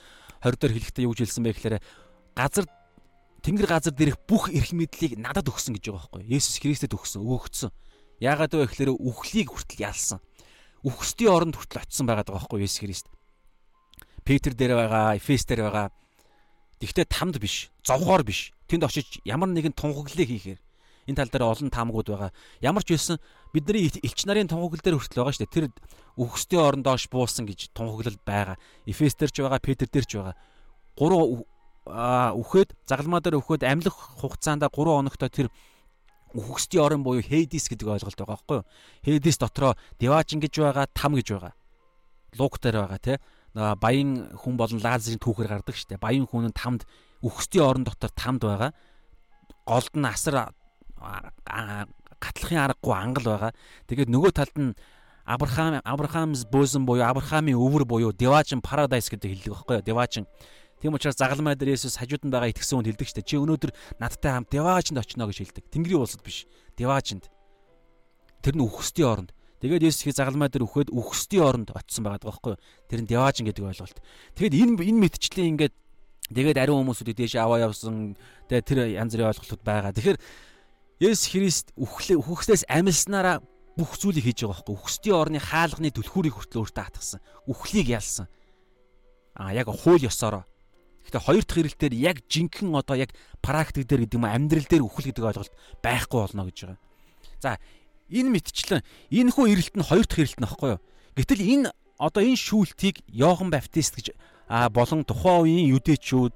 [0.45, 1.77] 20 дээр хэлэхдээ юу хэлсэн бэ гэхээр
[2.37, 2.65] газар
[3.45, 6.33] Тэнгэр газар дээрх бүх эрх мэдлийг надад өгсөн гэж байгаа байхгүй.
[6.33, 7.71] Есүс Христэд өгсөн, өгөгдсөн.
[8.25, 10.25] Яагаад вэ гэхээр үхлийг хүртэл ялсан.
[10.81, 13.07] Үхсдийн оронд хүртэл очисон байгаа байхгүй Есүс Христ.
[14.25, 15.93] Петр дээр байгаа, Эфес дээр байгаа.
[16.81, 18.57] Тэгвэл тамд биш, зовгоор биш.
[18.65, 20.61] Тэнд очиж ямар нэгэн тунхаглалыг хийхээр
[21.05, 22.33] энэ тал дээр олон таамагуд байгаа.
[22.65, 23.21] Ямар ч байсан
[23.53, 25.53] бидний элч нарын тунхаглал дээр хүртэл байгаа шүү дээ.
[25.53, 25.67] Тэр
[26.17, 28.57] үхсдийн орон доош буусан гэж тунхаглал байгаа.
[28.89, 30.37] Эфес дээр ч байгаа, Петр дээр ч байгаа.
[30.97, 31.45] Гурван
[31.85, 35.49] үхээд загалмаа дээр үхээд амьлах хугацаанд 3 хоногтой тэр
[36.35, 38.67] үхсдийн орон буюу Хейдис гэдэг ойлголт байгаа байхгүй юу?
[39.05, 41.55] Хейдис дотроо Деважин гэж байгаа, Там гэж байгаа.
[42.41, 43.17] Лук дээр байгаа тий.
[43.55, 46.01] Баян хүн болон Лазарын түүхээр гардаг штэ.
[46.01, 46.89] Баян хүн нь тамд
[47.23, 48.73] үхсдийн орон дотор тамд байгаа.
[49.63, 50.51] Голд нь асар
[52.19, 53.53] гатлахын аргагүй ангал байгаа.
[53.87, 54.75] Тэгээд нөгөө талд нь
[55.25, 59.87] Абрахам Абрахамс бөөсөн буюу Абрахамын өвөр буюу Деважин Paradise гэдэг хэлдэг байхгүй юу?
[59.87, 60.27] Деважин
[60.83, 63.25] Тийм учраас загалмай дээр Есүс хажууд нь байгаа итгэсэн хүнд хэлдэг штэ.
[63.25, 65.65] Чи өнөөдөр надтай хамт Деваажинд очино гэж хэлдэг.
[65.73, 66.45] Тэнгэрийн улсад биш.
[66.77, 67.31] Деваажинд.
[68.45, 69.31] Тэр нь үхсдийн оронд.
[69.65, 72.61] Тэгээд Есүс хий загалмай дээр үхээд үхсдийн оронд очисон байгаа байхгүй юу?
[72.93, 73.99] Тэр нь Деваажин гэдэг ойлголт.
[74.37, 75.75] Тэгээд энэ энэ мэдчлэн ингээд
[76.37, 78.13] тэгээд ариун хүмүүсүүдийг дээш аваа явсан.
[78.53, 79.97] Тэгээд тэр янз бүрийн ойлголтууд байгаа.
[79.97, 80.21] Тэгэхээр
[81.01, 83.41] Есүс Христ үхлээ үхснээс амилснараа
[83.81, 84.77] бүх зүйлийг хийж байгаа байхгүй.
[84.77, 87.21] Үхсдийн орны хаалганы түлхүүрийг хүртэл өөртөө хатгсан.
[87.49, 88.29] Үхлийг ялсан.
[89.33, 90.45] А яг хууль ёсороо
[91.05, 93.11] Гэхдээ хоёр дахь ирэлтээр яг жинхэнэ одоо яг
[93.45, 96.81] практик дээр гэдэг юм амьдрал дээр үхэл гэдэг ойлголт байхгүй болно гэж байгаа.
[97.45, 97.51] За
[98.09, 98.81] энэ мэдчлэн
[99.13, 100.81] энэ хүү ирэлт нь хоёр дахь ирэлт нь баггүй юу?
[101.15, 101.69] Гэтэл энэ
[102.01, 104.07] одоо энэ шүүлтийг Йохан Баптист гэж
[104.73, 106.35] болон тухайн үеийн юдэчүүд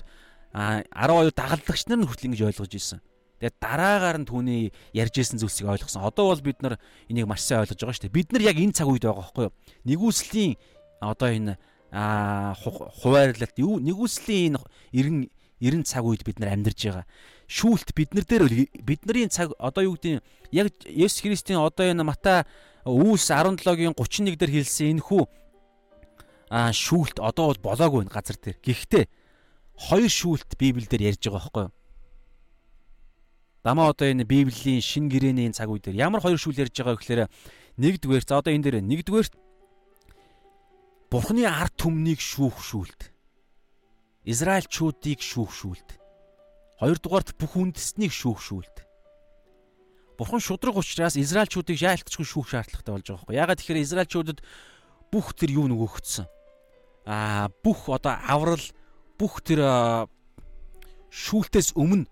[0.52, 3.00] а 12 дагалдагч нар нь хүртэл ингэж ойлгож ирсэн.
[3.38, 4.62] Тэгээд дараагаар нь түүний
[4.96, 6.02] ярьж исэн зүйлсийг ойлгосон.
[6.02, 8.18] Одоо бол бид нар энийг маш сайн ойлгож байгаа шүү дээ.
[8.18, 9.54] Бид нар яг энэ цаг үед байгаа байхгүй юу?
[9.86, 10.58] Нэгүслийн
[10.98, 11.54] одоо энэ
[11.92, 14.58] а хуваарлалт нэгүслийн
[14.92, 17.06] энэ 90 90 цаг үед бид нар амьдарж байгаа.
[17.48, 18.44] Шүүлт бид нар дээр
[18.84, 20.22] бидний цаг одоо юу гэдэг
[20.52, 22.44] яг Есүс Христийн одоо энэ Матай
[22.86, 25.24] Үүс 17-гийн 31 дээр хэлсэн энэ хүү
[26.48, 28.56] а шүүлт одоо бол болоогүй энэ газар дээр.
[28.62, 29.04] Гэхдээ
[29.90, 31.72] хоёр шүүлт Библиэлд ярьж байгаа байхгүй юу?
[33.64, 37.00] Дамаа одоо энэ Библийн шин гэрээний цаг үе дээр ямар хоёр шүүл ярьж байгаа вэ
[37.02, 37.22] гэхээр
[37.76, 39.28] нэгдүгээр за одоо энэ дээр нэгдүгээр
[41.08, 43.08] Бурхны ард түмнийг шүүхшүүлт.
[44.28, 45.96] Израильчуудыг шүүхшүүлт.
[46.84, 48.84] Хоёрдугаарт бүх үндэстнийг шүүхшүүлт.
[50.20, 53.40] Бурхан шудраг учраас Израильчуудыг яалтчгүй шүүх шаардлагатай болж байгаа байхгүй.
[53.40, 54.38] Ягаад тэгэхээр Израильчуудад
[55.08, 56.26] бүх тэр юу нөгөөгдсөн.
[57.08, 58.66] Аа бүх одоо аврал
[59.16, 59.64] бүх тэр
[61.08, 62.04] шүүлтээс өмнө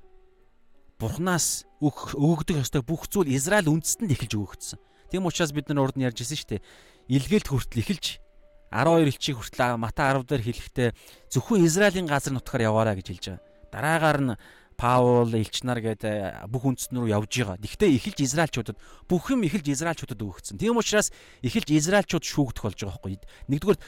[0.97, 4.81] Бурханаас өгөгдөх ёстой бүх зүйл Израиль үндэстэнд эхэлж өгөгдсөн.
[5.13, 6.65] Тийм учраас бид нар урд нь ярьж ирсэн шүү дээ.
[7.13, 8.07] Илгээлт хүртэл эхэлж
[8.71, 10.89] 12 элчийг хүртэл Мата 10 дээр хэлэхдээ
[11.31, 13.45] зөвхөн Израилийн газар нутгаар яваараа гэж хэлж байгаа.
[13.73, 14.35] Дараагаар нь
[14.77, 17.57] Паул, элч нар гэдэг бүх үндэстэн рүү явж байгаа.
[17.57, 18.77] Гэхдээ эхэлж Израильчуудад
[19.09, 20.61] бүх юм эхэлж Израильчуудад өгөгдсөн.
[20.61, 21.09] Тийм учраас
[21.41, 23.17] эхэлж Израильчууд шүүгдэх болж байгаа байхгүй.
[23.49, 23.81] Нэгдүгээр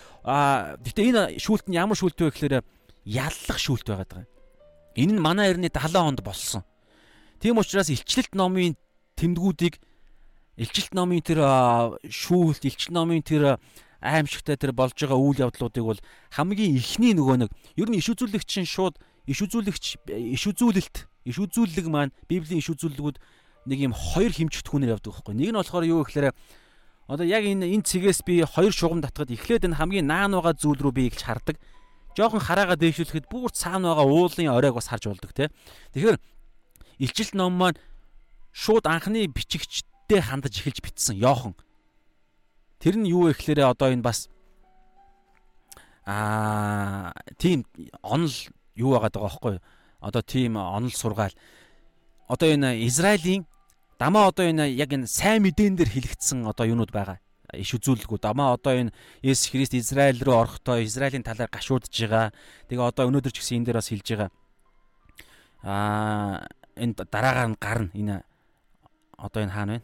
[0.81, 2.65] гэхдээ энэ шүүлт нь ямар шүүлт вэ гэхээр
[3.05, 4.33] яллах шүүлт байгаад байгаа.
[4.97, 6.65] Энэ нь манай эртний 70 онд болсон.
[7.37, 8.73] Тийм учраас илчлэлт номын
[9.21, 9.77] тэмдгүүдийг
[10.57, 11.45] илчлэлт номын тэр
[12.09, 13.61] шүүлт, илчлэлт номын тэр
[14.01, 16.01] аимшигтай тэр болж байгаа үйл явдлуудыг бол
[16.35, 18.95] хамгийн ихний нөгөө нэг ер нь иш үзүүлэгч нь шууд
[19.27, 23.17] иш үзүүлэгч иш үзүүлэлт иш үзүүлэлэг маань библийн иш үзүүлэлгүүд
[23.69, 25.35] нэг юм хоёр хэмжигт хүнээр явдаг байхгүй.
[25.35, 26.33] Нэг нь болохоор юу гэхээр
[27.11, 30.81] одоо яг энэ энэ цэгээс би хоёр шугам татхад эхлээд энэ хамгийн наан байгаа зүйл
[30.81, 31.61] рүү би ихж хардаг.
[32.17, 35.53] Жоохон хараагаа дээшлүүлэхэд бүр цаана байгаа уулын оройг бас харж болдог те.
[35.93, 36.17] Тэгэхээр
[37.05, 37.77] илчилт ном маань
[38.53, 41.53] шууд анхны бичигчтэй хандаж эхэлж битсэн Йохан
[42.79, 44.31] Тэр нь юу вэ гэхээр одоо энэ бас
[46.07, 47.67] аа тийм
[48.03, 48.33] онол
[48.79, 49.57] юу байгаа байгаа байхгүй
[50.01, 51.35] одоо тийм онол сургаал
[52.29, 53.47] одоо энэ Израилийн
[53.99, 57.19] дамаа одоо энэ яг энэ сайн мэдэн дээр хэлэгдсэн одоо юунууд байгаа
[57.57, 58.93] иш үзүүлэлгүүд дамаа одоо энэ
[59.25, 62.33] Есүс Христ Израиль руу орохдоо Израилийн талаар гашуудж байгаа.
[62.69, 64.31] Тэгээ одоо өнөөдөр ч гэсэн энэ дээр бас хэлж байгаа.
[65.65, 66.45] Аа
[66.77, 68.17] энэ дараагаар нь гарна энэ
[69.17, 69.83] одоо энэ хаана вэ?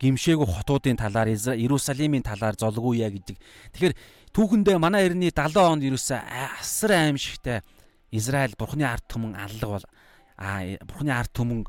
[0.00, 3.36] Гимшээгүү хотуудын талаар Иерусалимийн талаар золгууя гэдэг.
[3.72, 3.94] Тэгэхээр
[4.36, 6.20] түүхэндээ манай эртний 70 онд ерөөсөө
[6.60, 7.64] асар аимшигтай
[8.12, 9.86] Израиль бурхны ард түмэн аллаг бол
[10.36, 11.64] а бурхны ард түмэн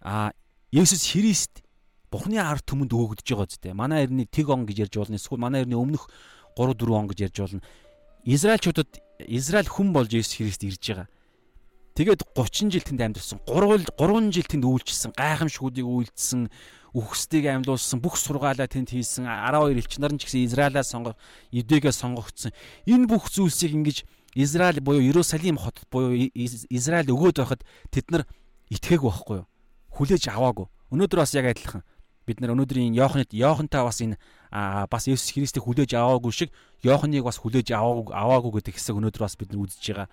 [0.00, 0.32] а
[0.72, 1.60] Есүс Христ
[2.10, 3.74] бурхны ард түмэнд өгөгдөж байгаа зү.
[3.76, 5.20] Манай эртний тэг он гэж ярьж болно.
[5.20, 6.08] Эсвэл манай эртний өмнөх
[6.56, 7.62] 3 4 он гэж ярьж болно.
[8.24, 11.08] Израильчуудад Израиль хүн болж Есүс Христ ирж байгаа.
[11.94, 13.38] Тэгээд 30 жил тэнд амьдсан.
[13.46, 15.14] 3 3 жил тэнд үйлчилсэн.
[15.14, 16.50] Гайхамшгүүдийг үйлдсэн
[16.94, 21.18] үхсдийг амьлуулсан бүх сургаалаа тэнд хийсэн 12 элч нар нь ч гэсэн Израилаа сонгох
[21.50, 22.54] Юдэгээ сонгогдсон
[22.86, 24.06] энэ бүх зүйлсийг ингэж
[24.38, 28.22] Израиль буюу Иерусалим хотод буюу Израиль өгөөд байхад тэд нар
[28.70, 29.46] итгээгүй байхгүй юу
[29.90, 31.82] хүлээж аваагүй өнөөдөр бас яг адилхан
[32.26, 34.18] бид нар өнөөдрийн Йохант Йохантай бас энэ
[34.90, 36.50] бас Есүс Христийг хүлээж аваагүй шиг
[36.86, 40.08] Йоханыг бас хүлээж аваагүй аваагүй гэдэг хэсэг өнөөдөр бас бид нар үзэж байгаа.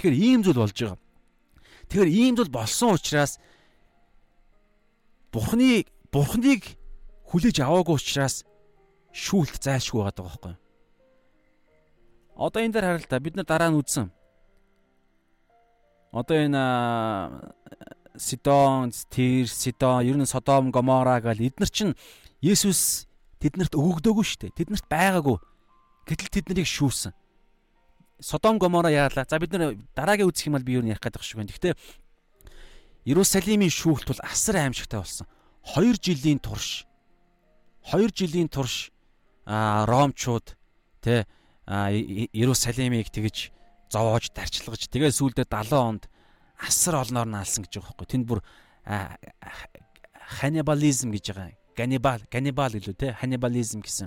[0.00, 0.98] Тэгэхээр ийм зүйл болж байгаа.
[1.88, 3.38] Тэгэхээр ийм зүйл болсон учраас
[5.32, 6.76] Бурхны бурхныг
[7.32, 8.44] хүлээж аваагүй учраас
[9.16, 10.54] шүүлт зайлшгүй байгаа байхгүй.
[12.36, 14.12] Одоо энэ дээр хараа л та бид нар дараа нь үзсэн.
[16.12, 16.62] одоо энэ
[18.16, 21.96] Сидон, Тир, Сидон, ер нь Содом, Гомора гэл эднэр чинь
[22.44, 23.08] Есүс
[23.40, 24.56] тэднэрт өгөгдөөгүй шүү дээ.
[24.60, 25.40] Тэднэрт байгаагүй.
[26.04, 27.16] Гэтэл тэд нарыг шүүсэн.
[28.22, 29.26] Содом Гомора яалаа.
[29.28, 31.50] За бид нар дараагийн үзэх юм бол би юу ярих гэдэг шиг байна.
[31.50, 31.74] Гэхдээ
[33.04, 35.26] Иерусалимийн шүүлт бол асар аимшигтай болсон.
[35.74, 36.86] 2 жилийн турш
[37.90, 38.90] 2 жилийн турш
[39.46, 40.54] а ромчууд
[41.02, 41.26] тэ
[41.66, 43.50] Иерусалимыг тэгж
[43.90, 46.04] зовоож дарчилгаж тэгээ сүүлдээ 70 онд
[46.62, 48.06] асар олноор нь алсан гэж байгаа байхгүй.
[48.06, 48.40] Тэнд бүр
[50.38, 51.58] ханибализм гэж байгаа.
[51.74, 54.06] Ганибал, ганибал гэлөө те ханибализм гэсэн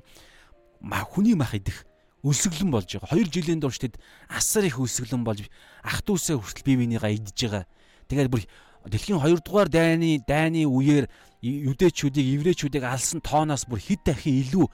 [0.80, 1.84] ма хүний мах идэх
[2.26, 3.14] өлсгөлэн болж байгаа.
[3.14, 5.46] 2 жилийн турш тэд асар их өлсгөлэн болж
[5.86, 7.70] ах дүүсээ хүртэл бие бинийгаа идж байгаа.
[8.10, 8.44] Тэгээд бүр
[8.90, 11.06] дэлхийн 2 дугаар дайны дайны үеэр
[11.46, 14.66] юдэчүүдийг еврейчүүдийг алсан тооноос бүр хэд дахин илүү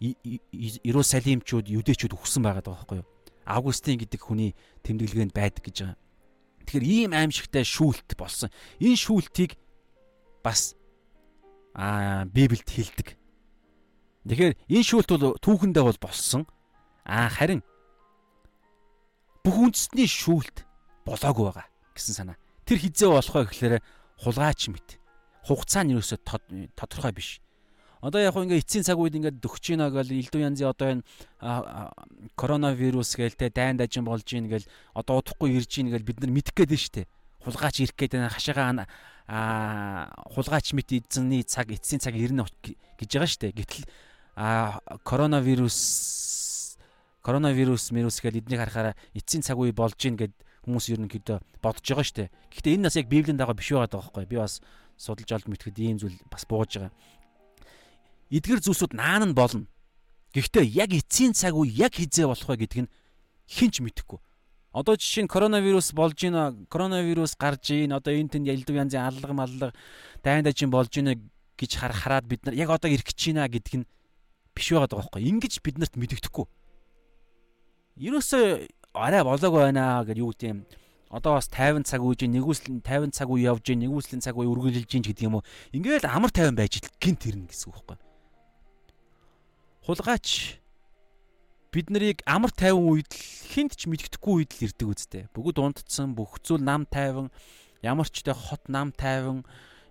[0.00, 3.08] Иерусалимчууд юдэчүүд өгсөн байгаа даа байхгүй юу?
[3.44, 5.98] Августин гэдэг хүний тэмдэглэгэнд байдаг гэж байгаа.
[6.64, 8.48] Тэгэхээр ийм аимшигтай шүүлт болсон.
[8.80, 9.60] Энэ шүүлтийг
[10.40, 10.72] бас
[11.76, 13.08] аа Библиэд хэлдэг.
[14.24, 16.48] Тэгэхээр энэ шүүлт бол түүхэндээ бол болсон.
[17.04, 17.62] Аа харин
[19.44, 20.64] бүх үндэсний шүүлт
[21.08, 22.36] болоогүй байгаа гэсэн санаа.
[22.68, 23.74] Тэр хизээ болох вэ гэхээр
[24.20, 25.00] хулгайч мэт.
[25.48, 26.20] Хугацаа нь юусоо
[26.76, 27.40] тодорхой биш.
[28.00, 31.04] Одоо яг ингээ эцсийн цаг үед ингээ дөгч гинэ гэл элдв янзын одоо энэ
[32.36, 34.64] коронавирус гээл те дайн дажин болж гин гэл
[34.96, 37.08] одоо удахгүй ирж гин гэл бид нар мэдэх гээд нь штэ.
[37.44, 38.88] Хулгайч ирэх гээд хашаага
[39.28, 42.48] а хулгайч мэт эзэнний цаг эцсийн цаг ирнэ
[42.96, 43.52] гэж байгаа дээ.
[43.52, 43.84] Гэтэл
[45.04, 45.76] коронавирус
[47.22, 50.32] коронавирус вирус гэдэг эднийг харахаараа эцсийн цаг үе болж гин гэд
[50.64, 52.28] хүмүүс ерөнхийдөө бодож байгаа шүү дээ.
[52.52, 54.24] Гэхдээ энэ нас яг библийн дагуу биш байгаа байхгүй.
[54.28, 54.60] Би бас
[54.96, 56.92] судалж олд мэдхэд ийм зүйл бас бууж байгаа.
[58.32, 59.68] Эдгэр зүйлсүүд наан нь болно.
[60.32, 62.92] Гэхдээ яг эцсийн цаг үе яг хизээ болох вэ гэдг нь
[63.48, 64.20] хинч мэдэхгүй.
[64.70, 66.54] Одоо жишээ нь коронавирус болж байна.
[66.70, 67.90] Коронавирус гарч ийн.
[67.90, 69.74] Одоо энэ тэнд ялдв янзын аллага маллага
[70.22, 71.18] дайн дажин болж байна
[71.58, 73.88] гэж хар хараад бид нар яг одоо ирэх гэж байна гэдэг нь
[74.54, 75.26] биш байгаа байхгүй.
[75.26, 76.46] Ингиж биднэрт мэдэгдэхгүй.
[78.00, 78.44] Ерөөсөө
[78.96, 80.64] арай болоогүй байна гэж юу гэдэм
[81.12, 85.04] одоо бас 50 цаг үеж нэгүсэл 50 цаг үе явж нэгүслийн цаг үе үргэлжилж гин
[85.04, 85.44] гэдэг юм уу.
[85.76, 87.98] Ингээл амар 50 байж гинт ирнэ гэсэн үг байхгүй.
[89.84, 90.56] Хулгайч
[91.74, 93.20] бид нарыг амар тайван үед л
[93.52, 95.24] хинт ч мэддэхгүй үед л ирдэг үстэй.
[95.36, 97.28] Бүгд унтцсан, бүх зүйл нам тайван,
[97.84, 99.44] ямар ч тэ хот нам тайван,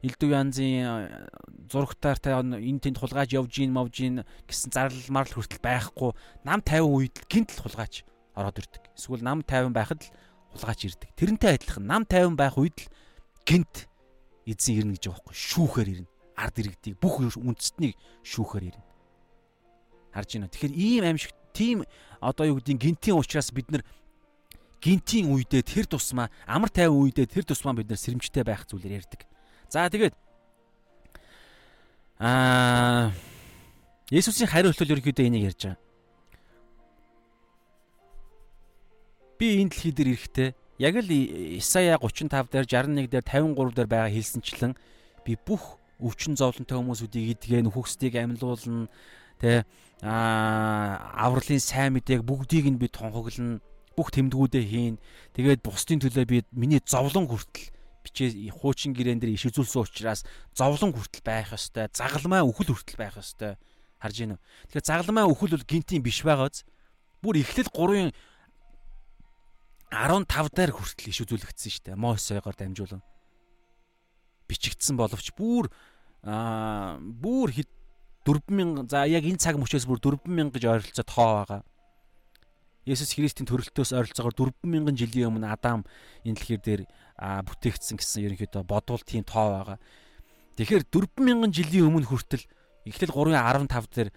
[0.04, 1.28] элдв янзын
[1.68, 6.16] зурагтаар та энэ тэнд хулгайж явж гин мовж гин гэсэн зарлал марл хүртэл байхгүй
[6.48, 8.84] нам тайван үед л гинт л хулгайч ороод ирдэг.
[8.96, 10.12] Эсвэл нам тайван байхад л
[10.56, 11.10] хулгайч ирдэг.
[11.20, 12.92] Тэрнтэй адилхан нам тайван байх үед л
[13.44, 13.92] гинт
[14.48, 16.10] эзэн ирнэ гэж байгаа байхгүй шүүхээр ирнэ.
[16.40, 18.84] Ард иргэдийг бүх үндэстнийг шүүхээр ирнэ.
[20.16, 20.50] Харж байна.
[20.50, 21.84] Тэгэхээр ийм аимшиг тийм
[22.24, 23.84] одоо юу гэдгийг гинтийн учраас бид нар
[24.82, 29.28] гинтийн үедээ тэр тусмаа амар тайван үедээ тэр тусмаа бид нар сэрэмжтэй байх зүйлээр ярьдаг.
[29.70, 30.17] За тэгээд
[32.17, 33.13] аа
[34.09, 35.78] Есүсийн хариулт бол ерөөдөө энийг ярьж байгаа.
[39.38, 40.49] Би энэ дэлхий дээр ирэхдээ
[40.82, 41.11] яг л
[41.61, 44.74] Исая 35 дээр 61 дээр 53 дээр байгаа хэлсэнчлэн
[45.22, 48.89] би бүх өвчин зовлонтой хүмүүсүүдийг идгээ нөхөксдгийг амьлуулна
[49.38, 49.70] тэ
[50.01, 53.61] аа авралын сайн мэдээг бүгдийг нь би тунхаглана
[53.93, 54.95] бүх тэмдгүүдээ хийн
[55.38, 57.70] тэгээд бусдын төлөө би миний зовлон хүртэл
[58.04, 60.24] бичээ хуучин гэрээн дээр иш үзүүлсэн учраас
[60.56, 63.60] зовлон хүртэл байх ёстой загалмай үхэл хүртэл байх ёстой.
[64.00, 64.38] Харж гинэ
[64.72, 66.64] тэгэхээр загалмай үхэл бол гинтийн биш байгааз
[67.20, 68.10] бүр эхлэл 3-ын
[69.91, 71.97] 15 дээр хүртэл иш үзүүлэгдсэн шүү дээ.
[71.97, 73.02] Мосеогоор дамжуулан.
[74.45, 75.68] Бичигдсэн боловч бүр
[76.24, 77.70] аа бүр хэд
[78.24, 81.62] 4000 за яг энэ цаг мөчөөс бүр 4000 гэж ойролцоо тоо байгаа.
[82.86, 85.86] Есүс Христийн төрөлтөөс ойролцоогоор 4000 жилийн өмнө Адам
[86.22, 86.82] энэ дэлхийр дээр
[87.20, 89.78] бүтээгдсэн гэсэн ерөнхийдөө бодвол тийм тоо байгаа.
[90.55, 92.47] Тэгэхээр 4000 жилийн өмнө хүртэл
[92.88, 94.09] Эхлэл 3:15 дээр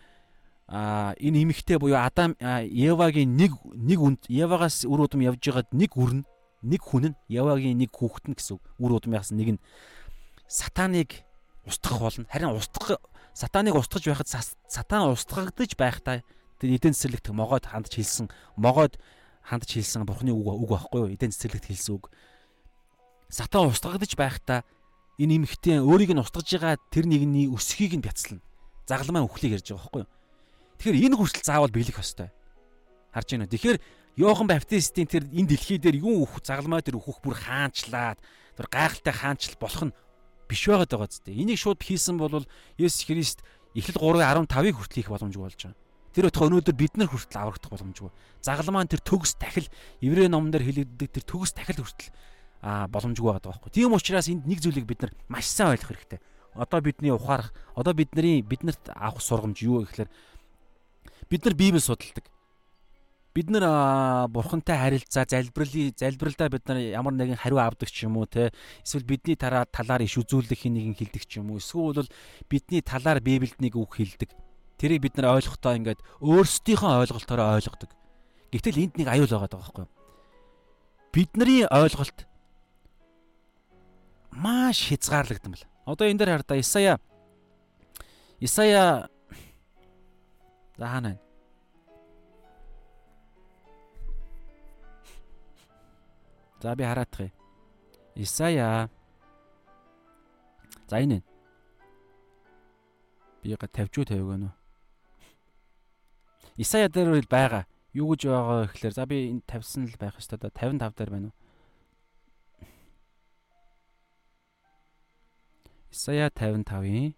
[0.70, 5.92] а энэ эмэгтэй буюу Адам Евагийн нэг нэг үнд Евагаас үр удам явж байгаад нэг
[5.98, 6.24] үрн
[6.62, 9.62] нэг хүн нь Евагийн нэг хүүхэд нь гэсэн үр удмынхаас нэг нь
[10.46, 11.26] сатаныг
[11.66, 12.24] устгах болно.
[12.30, 13.02] Харин устгах
[13.34, 14.30] сатаныг устгаж байхад
[14.70, 16.22] сатан устгагдаж байхдаа
[16.62, 18.96] тэр эдэн цэцэрлэгт могоод хандж хэлсэн могоод
[19.42, 22.08] хандж хэлсэн бурхны үг үг байхгүй юу эдэн цэцэрлэгт хэлсэн үг
[23.32, 24.60] сатан устгагдаж байхдаа
[25.16, 28.44] энэ эмхтэн өөрийг нь устгаж байгаа тэр нэгний өсхийг нь бяцлана
[28.84, 30.10] загалмай өхлийг ярьж байгаа байхгүй юу
[30.76, 32.28] тэгэхээр энэ хүртэл заавал биелэх ёстой
[33.16, 33.78] харж байна тэгэхээр
[34.12, 38.20] Йохан Баптистийн тэр энэ дэлхий дээр юу өөх загалмай тэр өөхөх бүр хаанчлаад
[38.60, 39.96] тэр гайхалтай хаанчл болох нь
[40.44, 41.32] биш байгаад байгаа зү.
[41.32, 42.44] Энийг шууд хийсэн бол
[42.76, 43.40] Есүс Христ
[43.72, 45.80] Эхлэл 3:15-ыг хүртэл хийх боломжгүй болж байгаа.
[46.12, 48.12] Тэр утга өнөөдөр бид нар хүртэл аврагдах боломжгүй.
[48.44, 49.64] Загалмаан тэр төгс тахил
[50.04, 52.12] еврей номон дээр хэлэгддэг тэр төгс тахил хүртэл
[52.62, 53.70] боломжгүй байгаа байхгүй.
[53.74, 56.20] Тийм учраас энд нэг зүйлийг бид нар маш сайн ойлгох хэрэгтэй.
[56.54, 60.10] Одоо бидний ухаарах, одоо бидний биднэрт авах сургамж юу гэхээр
[61.26, 62.30] бид нар Библийг судалдаг.
[63.34, 68.28] Бид нар бурхантай харилцаа, залбирлын залбиралдаа бид нар ямар нэгэн хариу авдаг ч юм уу
[68.28, 68.52] те
[68.84, 72.12] эсвэл бидний тараа талаар иш үзүүлэх нэгэн хилдэг ч юм уу эсвэл
[72.52, 74.30] бидний талаар Библиэд нэг үг хилдэг.
[74.76, 77.90] Тэрийг бид нар ойлгохдоо ингээд өөрсдийнхөө ойлголтоор ойлгодог.
[78.52, 79.92] Гэтэл энд нэг аюул байгаа байхгүй юу?
[81.16, 82.28] Бидний ойлголт
[84.32, 85.68] маш хязгаарлагдсан бэл.
[85.86, 86.98] Одоо энэ дээр хардаа Исая
[88.42, 89.08] Исая
[90.76, 91.18] за хаана вэ?
[96.62, 97.30] За би хараадах юм.
[98.16, 98.90] Исая.
[100.88, 101.22] За энэ.
[103.42, 104.50] Би га тавьж уу тавиг үү?
[106.56, 107.66] Исая дээр л байгаа.
[107.94, 111.26] Юу гэж байгаа гэхээр за би энд тавьсан л байх ёстой да 55 дээр байна
[111.30, 111.34] уу?
[115.92, 117.12] Исая 55-ийн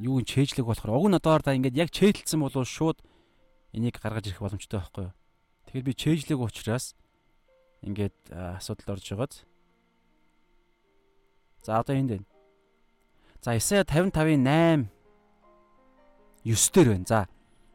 [0.00, 3.04] юу н чэйжлэг болохоор уг нь одоор да ингээд яг чэйдэлсэн бол шууд
[3.76, 5.14] энийг гаргаж ирэх боломжтой байхгүй юу.
[5.68, 6.96] Тэгэхээр би чэйжлэг учраас
[7.84, 9.44] ингээд асуудал орж байгааз.
[11.60, 12.26] За одоо энд байна.
[13.44, 14.88] За Исая 55-ийн 8
[16.44, 17.04] 9 дээр байна.
[17.04, 17.28] За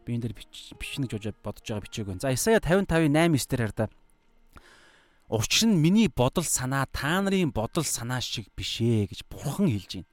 [0.06, 0.36] би энэ дээр
[0.82, 2.24] бичнэ гэж бодож байгаа бичээг байна.
[2.26, 3.90] За Исая 55-ийн 8 9 дээр хараа.
[5.32, 10.04] Учир нь миний бодол санаа та нарын бодол санаа шиг биш ээ гэж бурхан хэлж
[10.04, 10.12] байна.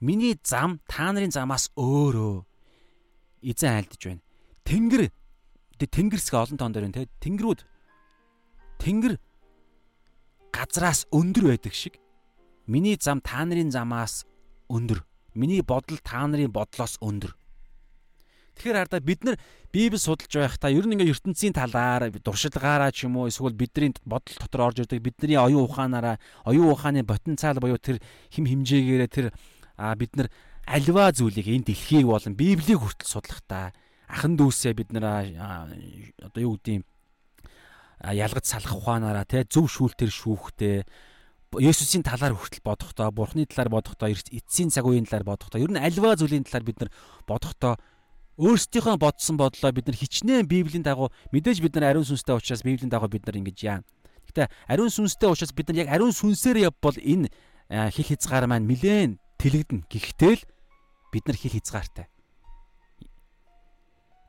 [0.00, 2.40] Миний зам та нарын замаас өөрөө
[3.44, 4.24] эзэн айлдж байна.
[4.64, 5.12] Тэнгэр
[5.76, 7.12] тэнгэрсгээ олон тоон дээр байна те.
[7.20, 7.60] Тэнгэрүүд
[8.80, 9.14] тэнгэр
[10.56, 12.00] газраас өндөр байдаг шиг
[12.64, 14.24] миний зам та нарын замаас
[14.72, 15.04] өндөр.
[15.36, 17.36] Миний бодол та нарын бодлоос өндөр.
[18.56, 19.36] Тэгэхээр хардаа бид нар
[19.68, 24.36] Библи судалж байхдаа ер нь ингээ ертөнцийн талаар дуршилгаараа ч юм уу эсвэл бидний бодол
[24.40, 26.16] дотор орж ирдэг бидний оюун ухаанаараа
[26.48, 28.00] оюун ухааны потенциал буюу тэр
[28.32, 29.26] хим хэмжээгээрээ тэр
[30.00, 30.32] бид нар
[30.64, 33.76] альва зүйлийг энэ дэлхийг болон Библийг хүртэл судлахдаа
[34.08, 35.04] ахан дүүсээ бид нар
[36.24, 36.84] одоо юу гэдэг юм
[38.00, 40.88] ялгаж салах ухаанаараа те зөв шүүлтэр шүүхтэй
[41.56, 46.12] Есүсийн талаар хүртэл бодохдоо, Бурхны талаар бодохдоо, эцсийн цаг үеийн талаар бодохдоо, ер нь альва
[46.18, 46.90] зүйлийн талаар бид нар
[47.24, 47.80] бодохдоо
[48.36, 52.92] өөрсдийнхөө бодсон бодлоо бид нар хичнээн Библийн дагуу мэдээж бид нар ариун сүнстэй учраас Библийн
[52.92, 53.80] дагуу бид нар ингэж яа.
[54.28, 57.32] Гэтэ ариун сүнстэй учраас бид нар яг ариун сүнсээр явбал энэ
[57.68, 59.88] хил хязгаар маань нилээн тэлэгдэн.
[59.88, 60.44] Гэхдээ л
[61.12, 62.06] бид нар хил хязгаартай.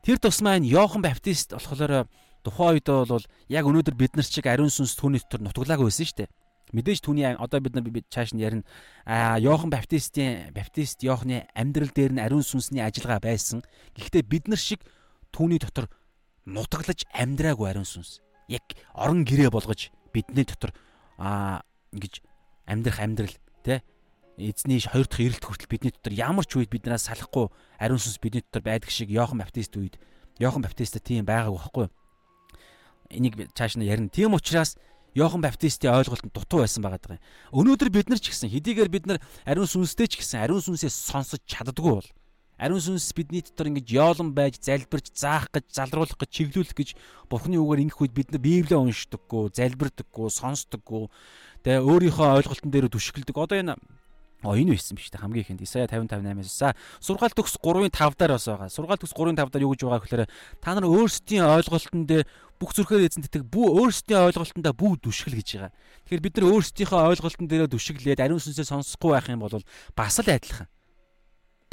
[0.08, 2.08] Тэр тус маань Йохан Баптист болохоор
[2.48, 6.18] тухайн үед бол яг өнөөдөр бид нар чиг ариун сүнс түүний дотор нутаглаагүй байсан шүү
[6.24, 6.32] дээ.
[6.76, 8.68] Мэдээж түүний одоо бид нар цааш нь ярина.
[9.08, 13.64] Аа Йохан Баптистийн Баптист Йоханы амьдрал дээр нь ариун сүнсний ажиллагаа байсан.
[13.96, 14.84] Гэхдээ бид нар шиг
[15.32, 15.88] түүний дотор
[16.44, 18.20] нутаглаж амьдраагүй ариун сүнс.
[18.52, 20.76] Яг орон гэрээ болгож бидний дотор
[21.16, 21.64] аа
[21.96, 22.20] ингэж
[22.68, 23.80] амьдрах амьдрал тий
[24.36, 27.48] эзний хоёр дахь ирэлт хүртэл бидний дотор ямар ч үед биднээс салахгүй
[27.80, 29.96] ариун сүнс бидний дотор байдаг шиг Йохан Баптист үед
[30.36, 31.88] Йохан Баптист тийм байгаагүй байхгүй
[33.10, 34.10] энийг цааш нь ярина.
[34.12, 34.76] Тийм учраас
[35.18, 37.24] Йохан Баптистийн ойлголтод дутуу байсан байгаа юм.
[37.50, 39.18] Өнөөдөр бид нар ч гэсэн хэдийгээр бид нар
[39.50, 42.10] ариун сүнстэй ч гэсэн ариун сүнсээс сонсож чаддаггүй бол
[42.62, 46.90] ариун сүнс бидний дотор ингэж яолон байж залбирч заах гэж залруулах гэж чиглүүлэх гэж
[47.30, 51.10] Бурхны үгээр ингэх үед бид нар Библийг уншдаггүй, залбирдаггүй, сонсдоггүй.
[51.66, 53.38] Тэгээ өөрийнхөө ойлголтон дээр түшгэлдэг.
[53.38, 53.76] Одоо энэ
[54.46, 58.70] Энэ байсан биш үү хамгийн ихэнд Исая 55:8-аас за сургаал төгс 3:5 дээр бас байгаа.
[58.70, 60.30] Сургаал төгс 3:5 дээр юу гэж байгаа гэхээр
[60.62, 62.30] та нар өөрсдийн ойлголтон дээр
[62.62, 65.74] бүх зүрхээр эзэн тэтг бүү өөрсдийн ойлголтондоо бүү дүшгэл гэж байгаа.
[66.06, 69.58] Тэгэхээр бид нар өөрсдийнхөө ойлголтон дээр дүшгэлээд ариун сүнсээ сонсохгүй байх юм бол
[69.98, 70.70] бас л адилхан.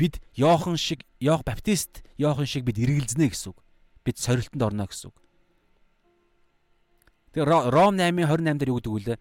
[0.00, 3.60] Бид Йохан шиг Йох Баптист Йохан шиг бид эргэлзнэ гэсэн үг.
[4.04, 5.16] Бид сорилтонд орно гэсэн үг.
[7.32, 9.16] Тэгээ Ром 8:28 дээр юу гэдэг вэ?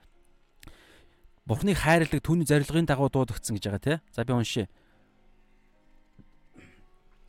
[1.43, 3.97] Бурхныг хайрладаг түүний зорилгын дагуу дуудагдсан гэж байгаа тий.
[4.15, 4.71] За би уншия.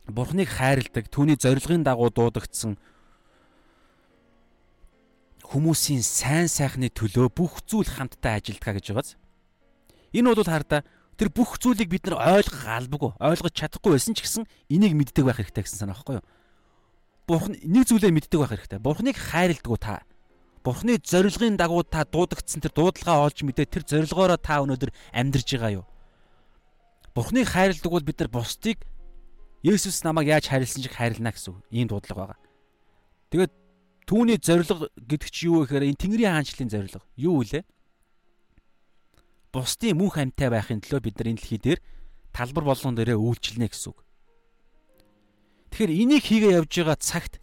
[0.07, 2.79] Бурхныг хайрладаг түүний зорилгын дагуу дуудагдсан
[5.45, 9.09] хүмүүсийн сайн сайхны төлөө бүх зүйл хамтдаа ажилдгаа гэж байгааз.
[10.15, 10.81] Энэ бол хардаа
[11.19, 15.39] тэр бүх зүйлийг бид нар ойлгох албагүй, ойлгож чадахгүй байсан ч гэсэн энийг мэддэг байх
[15.43, 16.25] хэрэгтэй гэсэн санаа байхгүй юу?
[17.27, 18.79] Бурхан нэг зүйлээ мэддэг байх хэрэгтэй.
[18.79, 19.95] Бурханыг хайрладаг та
[20.65, 25.77] Бурхны зорилгын дагуу та дуудагдсан тэр дуудлагаа олж мэдээ тэр зорилгоороо та өнөөдөр амьдарж байгаа
[25.77, 25.85] юу?
[27.13, 28.81] Бурхныг хайрладаг бол бид нар бусдыг
[29.61, 32.39] Есүс намайг яаж хайрлсан шиг хайрлана гэсэн ийм дуудлага байгаа.
[33.29, 33.53] Тэгээд
[34.09, 37.61] түүний зорилго гэдэг чи юу гэхээр энэ Тэнгэрийн хаанчлалын зорилго юу вэ?
[39.53, 41.79] Бусдын мөнх амьтай байхын төлөө бид нар энэ дэлхий дээр
[42.33, 43.99] талбар болгон дээрээ үйлчлэнэ гэсэн үг.
[45.73, 47.33] Тэгэхээр энийг хийгээ явж байгаа цагт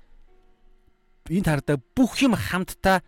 [1.31, 3.03] энэ тардаа бүх юм хамтдаа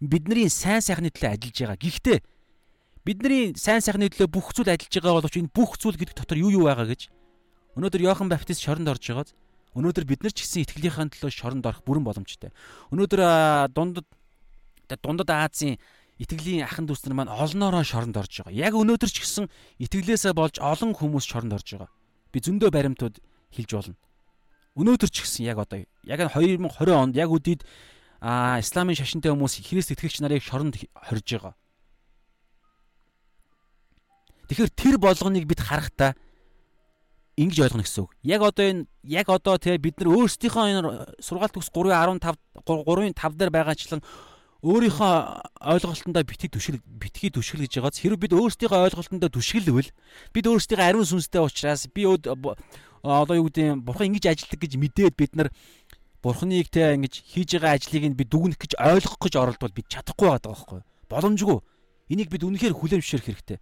[0.00, 1.78] бидний сайн сайхны төлөө ажиллаж байгаа.
[1.78, 2.18] Гэхдээ
[3.02, 6.54] бидний сайн сайхны төлөө бүх зүйл ажиллаж байгаа боловч энэ бүх зүйл гэдэг дотор юу
[6.54, 7.10] юу байгаа гэж
[7.74, 9.34] өнөөдөр Иохан Баптист шоронд орж байгааз
[9.74, 12.50] өнөөдөр бид нар ч гэсэн итгэлийнхаа төлөө шоронд орох бүрэн боломжтой.
[12.90, 13.20] Өнөөдөр
[13.74, 14.06] дундад
[15.02, 15.78] дундад Азийн
[16.18, 18.54] итгэлийн ахын дүүс нар маань олноороо шоронд орж байгаа.
[18.54, 19.46] Яг өнөөдөр ч гэсэн
[19.78, 21.90] итгэлээсээ болж олон хүмүүс шоронд орж байгаа.
[22.34, 23.22] Би зөндөө баримтууд
[23.54, 23.96] хэлж болно.
[24.74, 27.62] Өнөөдөр ч гэсэн яг одоо яг 2020 онд яг үдийд
[28.20, 31.54] а исламын шашинтай хүмүүс Христ итгэгч нарыг шоронд хорж байгаа.
[34.48, 36.18] Тэгэхээр тэр болгоныг бид харахтаа
[37.38, 38.12] ингэж ойлгоно гэсэн үг.
[38.26, 40.82] Яг одоо энэ яг одоо те бид нар өөрсдийнхөө энэ
[41.22, 42.34] сургаалт төгс 3.15
[42.66, 44.02] 3.5 дээр байгаачлан
[44.58, 45.14] өөрийнхөө
[45.70, 49.90] ойлголтондоо битгий түшгэл битгий түшгэл гэж байгааз хэрвээ бид өөрсдийнхөө ойлголтондоо түшгэлвэл
[50.34, 52.02] бид өөрсдийнхөө ариун сүнстэй учраас би
[53.06, 55.54] одоо юу гэдэг бурхан ингэж ажилтдаг гэж мэдээд бид нар
[56.22, 60.28] бурханыг те ингэж хийж байгаа ажлыг нь бид дүгнэх гэж ойлгох гэж оролдвол бид чадахгүй
[60.28, 61.58] байгаа байхгүй боломжгүй
[62.10, 63.58] энийг бид үнэхээр хүлээмжшэрх хэрэгтэй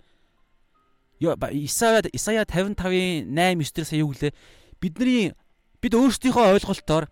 [1.21, 4.33] Исая Исая 55-ын 8 9 дээр сая юу гэлээ
[4.81, 5.33] бидний
[5.81, 7.09] бид өөрсдийнхөө ойлголтоор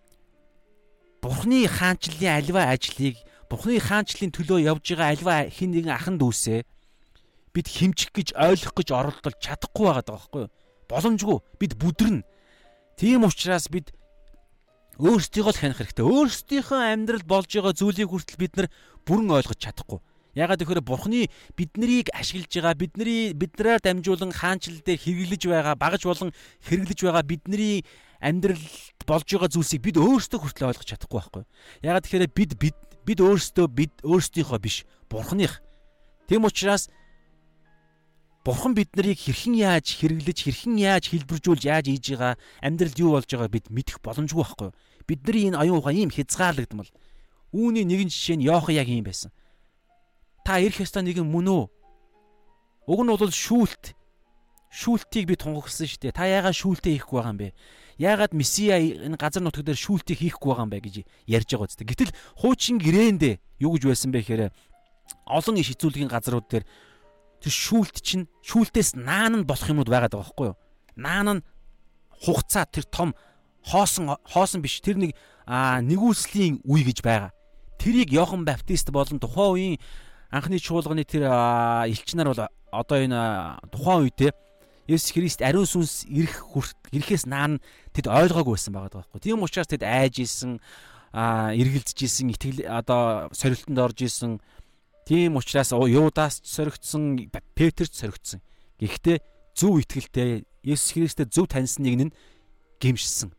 [1.25, 3.17] Бурхны хаанчлалын альва ажлыг
[3.49, 6.61] Бурхны хаанчлалын төлөө явж байгаа альва хин нэгэн ахан дүүсээ
[7.55, 10.53] бид химжих гэж ойлгох гэж оролдол чадахгүй байгаа байхгүй юу?
[10.91, 11.37] Боломжгүй.
[11.57, 12.27] Бид бүдэрнэ.
[12.99, 13.95] Тийм учраас бид
[14.99, 16.05] өөрсдийгөө л ханих хэрэгтэй.
[16.07, 18.67] Өөрсдийнхөө амьдрал болж байгаа зүйлийг хүртэл бид нар
[19.03, 19.99] бүрэн ойлгож чадахгүй.
[20.35, 26.31] Ягаад гэхээр Бурхны биднийг ашиглаж байгаа бидний биднээр дамжуулан хаанчлал дээр хэрэглэж байгаа багаж болон
[26.67, 27.87] хэрэглэж байгаа бидний
[28.19, 31.43] амьдралд болж байгаа зүйлсийг бид өөрсдөө хүртэл ойлгож чадахгүй байхгүй.
[31.87, 32.77] Ягаад тэгэхээр бид бид
[33.07, 35.63] бид өөрсдөө бид өөрсдийнхөө биш Бурхных.
[36.27, 36.91] Тэм учраас
[38.45, 43.49] Бурхан биднийг хэрхэн яаж хэрэглэж, хэрхэн яаж хэлбэржүүлж, яаж хийж байгаа, амьдралд юу болж байгааг
[43.49, 44.69] бид мэдэх боломжгүй байхгүй.
[45.09, 46.93] Бидний энэ оюун ухаан ийм хязгаарлагдмал.
[47.49, 49.33] Үүний нэгэн жишээ нь Йохан яг ийм байсан
[50.45, 51.63] та ирэх ёстой нэгэн мөн үү?
[52.85, 53.97] Уг нь бол шүүлт.
[54.69, 56.13] Шүүлтийг би тунхагласан шүү дээ.
[56.13, 57.49] Та яагаад шүүлтээ хийхгүй байгаа юм бэ?
[57.97, 61.87] Яагаад Месиа энэ газар нутаг дээр шүүлтийг хийхгүй байгаа юм бэ гэж ярьж байгаа үстэй.
[61.89, 63.33] Гэтэл хуучин гэрээндээ
[63.65, 64.53] юу гэж байсан бэ гэхээр
[65.25, 66.65] олон иш хизүүлгийн газрууд дээр
[67.45, 70.57] тэр шүүлт чинь шүүлтээс наан нь болох юмуд байгаад байгаа байхгүй юу?
[70.97, 71.45] Наан нь
[72.25, 73.13] хугацаа тэр том
[73.61, 75.13] хоосон хоосон биш тэр нэг
[75.45, 77.29] нэгүслийн үе гэж байгаа.
[77.77, 79.81] Тэрийг Йохан Баптист болон тухайн үеийн
[80.33, 81.29] анхны чуулганы тэр
[81.85, 83.21] элч нар бол одоо энэ
[83.69, 84.33] тухайн үедээ
[84.85, 86.45] Есүс Христ ариун сүнс ирэх
[86.93, 87.57] ирэхээс наан
[87.89, 89.17] тэд ойлгоогүй байсан байгаа байхгүй.
[89.17, 90.61] Тийм учраас тэд айж исэн,
[91.13, 94.37] эргэлдэж исэн, итгэл одоо сорилтонд орж исэн.
[95.05, 98.41] Тийм учраас Юдаас ч соригдсон, Петерч соригдсон.
[98.81, 99.21] Гэхдээ
[99.53, 102.15] зөв итгэлтэй Есүс Христэд зөв таньсан нэг нь
[102.81, 103.29] гимшсэн.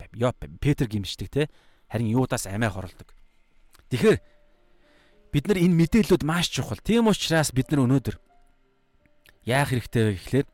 [0.62, 1.50] Петр гимшдэг те.
[1.90, 3.10] Харин Юдаас амиа хорлдог.
[3.90, 4.22] Тэгэхээр
[5.34, 6.78] бид нар энэ мэдээллүүд маш чухал.
[6.78, 8.16] Тийм учраас бид нар өнөөдөр
[9.46, 10.46] яах хэрэгтэй вэ гэхлээр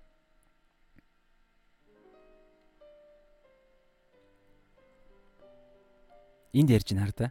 [6.52, 7.28] энд ярьж байна хар да.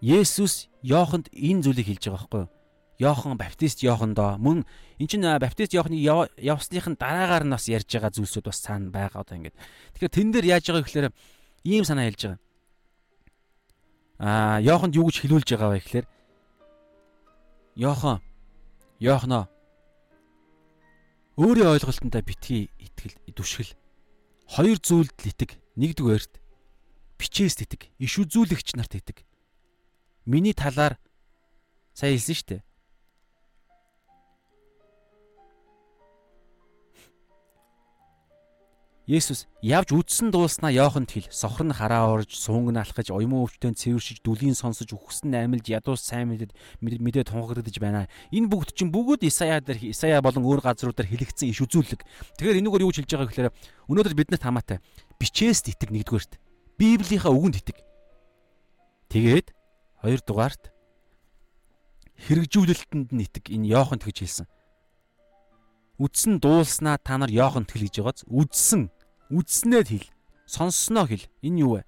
[0.00, 2.50] Есүс Йоханд энэ зүйлийг хэлж байгаа байхгүй юу?
[2.98, 4.66] Йохан баптист Йохандоо мөн
[4.98, 5.98] эн чинь баптист Йоханы
[6.38, 9.58] явсныхын дараагаар нь бас ярьж байгаа зүйлсүүд бас цаана байгаа одоо ингээд.
[9.94, 11.10] Тэгэхээр тэн дээр яаж байгаа гэхээр
[11.66, 12.40] ийм санаа хэлж байгаа.
[14.18, 16.06] Аа Йоханд юу гэж хэлүүлж байгаа вэ гэхээр
[17.78, 18.18] Йохан
[18.98, 19.46] Йохано
[21.38, 23.78] өөрийн ойлголтондоо битгий итгэл дүшгэл
[24.50, 26.42] хоёр зүйлд л итэг нэгдүгээрт
[27.14, 29.22] бичээс итэг иш үзүүлэгч нарт итэг
[30.28, 31.00] миний талаар
[31.96, 32.62] сайн хэлсэн шүү дээ
[39.08, 41.32] Есүс явж үдсэн дуулснаа Йоханд хэл.
[41.32, 46.04] Сохор нь хараа орж, суунг нь алхаж, уйман өвчтөн цэвэршиж, дүлийн сонсож, үхсэн амилж, ядуус
[46.04, 46.52] сайн мэдээд
[46.84, 48.04] мэдээ тунхагдаж байна.
[48.28, 52.04] Энэ бүгд чинь бүгд Исая дээр Исая болон өөр газруудаар хэлэгдсэн иш үзүүлэг.
[52.36, 53.52] Тэгэхээр энэгээр юу хэлж байгаа гэхээр
[53.88, 54.84] өнөөдөр биднэрт хамаатай
[55.16, 56.36] бичээс итэг нэгдүгээрт.
[56.76, 57.80] Библийнхаа үгэнд итэг.
[59.08, 59.56] Тэгээд
[60.02, 60.70] хоёрдугаарт
[62.18, 63.50] хэрэгжүүлэлтэнд нь итэг.
[63.50, 64.46] Энэ Йоханд гэж хэлсэн.
[65.98, 68.90] Үдсэн дуулснаа та нар Йоханд хэл гэж байгааз үдсэн
[69.30, 70.08] үдснээр хэл.
[70.46, 71.26] Сонссноо хэл.
[71.42, 71.86] Энэ юу вэ?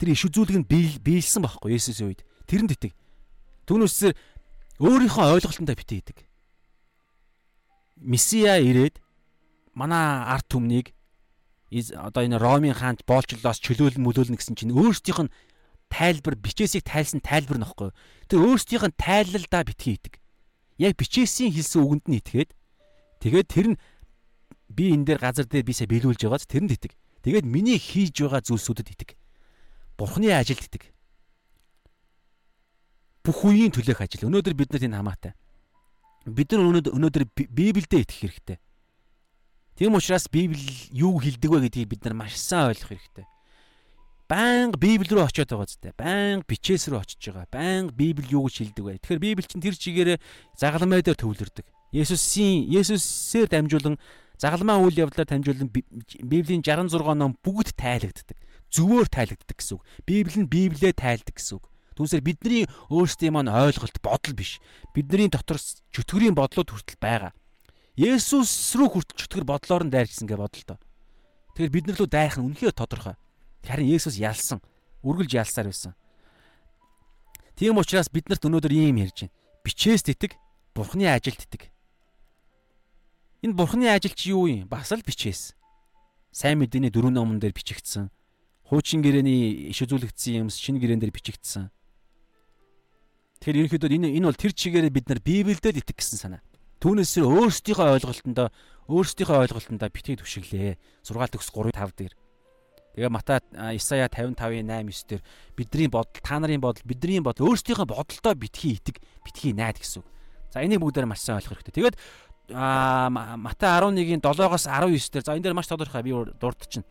[0.00, 0.68] Тэр иш үзүүлэг нь
[1.00, 2.24] биелсэн байхгүй Есүсийн үед.
[2.48, 2.92] Тэрэнд итэг.
[3.68, 4.16] Түүнээсээр
[4.80, 6.18] өөрийнхөө ойлголтондоо битээ идэг.
[7.98, 9.02] Месиа ирээд
[9.74, 10.94] манай арт түмнийг
[11.68, 15.34] одоо энэ Ромын хаанч боолчлоос чөлөөлн мөлөөлнө гэсэн чинь өөрсдийнх нь
[15.88, 17.90] тайлбар бичээсийг тайлсан тайлбар нөхгүй.
[18.28, 20.20] Тэр өөрсдийнх нь тайлалдаа битгий идэг.
[20.78, 22.50] Яг бичээсийн хэлсэн үгэнд нь итгээд
[23.24, 23.80] тэгээд тэр нь
[24.68, 26.92] би энэ дээр газар дээр бисаа биелүүлж байгааз тэрэнд итэг.
[27.24, 29.10] Тэгээд миний хийж байгаа зүйлсүүдэд итэг.
[29.98, 30.92] Бурхны ажилд итэг.
[33.28, 34.32] бүх үеийн төлөөх ажил.
[34.32, 35.32] Өнөөдөр бид нарт энэ хамаатай.
[36.24, 38.56] Бид нар өнөөдөр Библиэд итгэх хэрэгтэй.
[39.76, 40.64] Тийм учраас Библи
[40.96, 43.26] юу хэлдэг вэ гэдгийг бид нар маш сайн ойлгох хэрэгтэй.
[44.28, 45.88] Баян Библи рүү очиод байгаа зү.
[45.96, 47.48] Баян бичээс рүү очиж байгаа.
[47.48, 49.00] Баян Библи юу гэж хэлдэг вэ?
[49.00, 50.18] Тэгэхээр Библи чинь тэр чигээрээ
[50.52, 51.64] загалмай дээр төвлөрдөг.
[51.96, 53.96] Есүсийн Есүсээр дамжуулан
[54.36, 58.36] загалмаа үйл явдлаар дамжуулан Библийн 66 ном бүгд тайлагддаг.
[58.68, 59.82] Зөвөөр тайлагддаг гэсэн үг.
[60.04, 61.64] Библи нь Библиэ тайлдаг гэсэн үг.
[61.96, 64.60] Түүнсээр бидний өөрсдийн маань ойлголт бодол биш.
[64.92, 67.32] Бидний дотор чөтгөрийн бодлууд хүртэл байгаа.
[67.96, 70.76] Есүс рүү хүртэл чөтгөр бодлоор нь дайрчсан гэж бодлоо.
[71.56, 73.16] Тэгэхээр бид нар лөө дайрах нь үнэхээр тодорхой.
[73.68, 74.64] Харин Есүс ялсан,
[75.04, 75.92] үргэлж ялсаар байсан.
[77.52, 79.34] Тийм учраас бид нарт өнөөдөр ийм ярьж байна.
[79.60, 80.40] Бичээс тэтг,
[80.72, 81.68] Бурхны ажилд тэтг.
[83.44, 84.64] Энэ Бурхны ажил чи юу юм?
[84.72, 85.52] Бас л бичээс.
[86.32, 88.08] Сайн мэдээний дөрвөн номон дээр бичигдсэн.
[88.72, 91.68] Хуучин гэрээний иш үзүүлэгдсэн юмс шинэ гэрээн дээр бичигдсэн.
[93.44, 96.42] Тэгэхээр ерөнхийдөө энэ энэ бол тэр чигээрээ бид нар Библиэд итэг гэсэн санаа.
[96.82, 98.48] Түүнээс өөрсдийнхөө ойлголтондоо
[98.90, 100.78] өөрсдийнхөө ойлголтондоо битгий түшиглээ.
[101.02, 102.14] Сургаалт төгс 3 5 дээр.
[102.98, 103.38] Тэгээ Матай
[103.78, 105.22] Исая 55-ийн 8 9 дээр
[105.54, 110.08] бидний бодол, та нарын бодол, бидний бодол өөрсдийнхөө бодолтой битгий итэг, битгий найд гэсэн үг.
[110.50, 111.94] За энийг бүгдээр маш сайн ойлгох хэрэгтэй.
[111.94, 111.96] Тэгээд
[113.38, 116.82] Матай 11-ийн 7-оос 19 дээр за энэ дээр маш тодорхой би дурдчихна.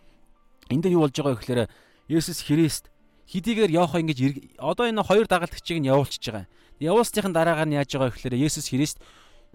[0.71, 1.61] Энд дээр юу болж байгаа вэ гэхээр
[2.07, 2.87] Есүс Христ
[3.27, 6.47] хэдийгээр Йохан ингэж одоо энэ хоёр дагалдагчийг нь явуулчихж байгаа.
[6.79, 9.03] Явуулсныхын дараагаар нь яаж байгаа вэ гэхээр Есүс Христ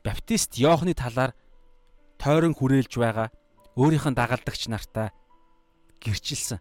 [0.05, 1.33] Баптист Иохны талаар
[2.21, 3.33] тойрон хүрээлж байгаа
[3.79, 5.17] өөрийнх нь дагалдагч нартаа
[6.03, 6.59] гэрчилсэн.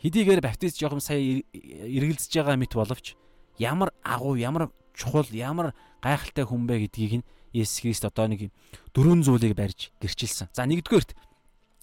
[0.00, 1.20] Хэдийгээр Баптист Иохан сая
[1.52, 3.16] эргэлзэж байгаа мэт боловч
[3.60, 5.72] ямар агуу, ямар чухал, ямар
[6.02, 8.50] гайхалтай хүн бэ гэдгийг нь Есүс Христ одоо нэг
[8.92, 10.50] дөрвөн зүйлийг барьж гэрчилсэн.
[10.50, 11.14] За нэгдүгээрт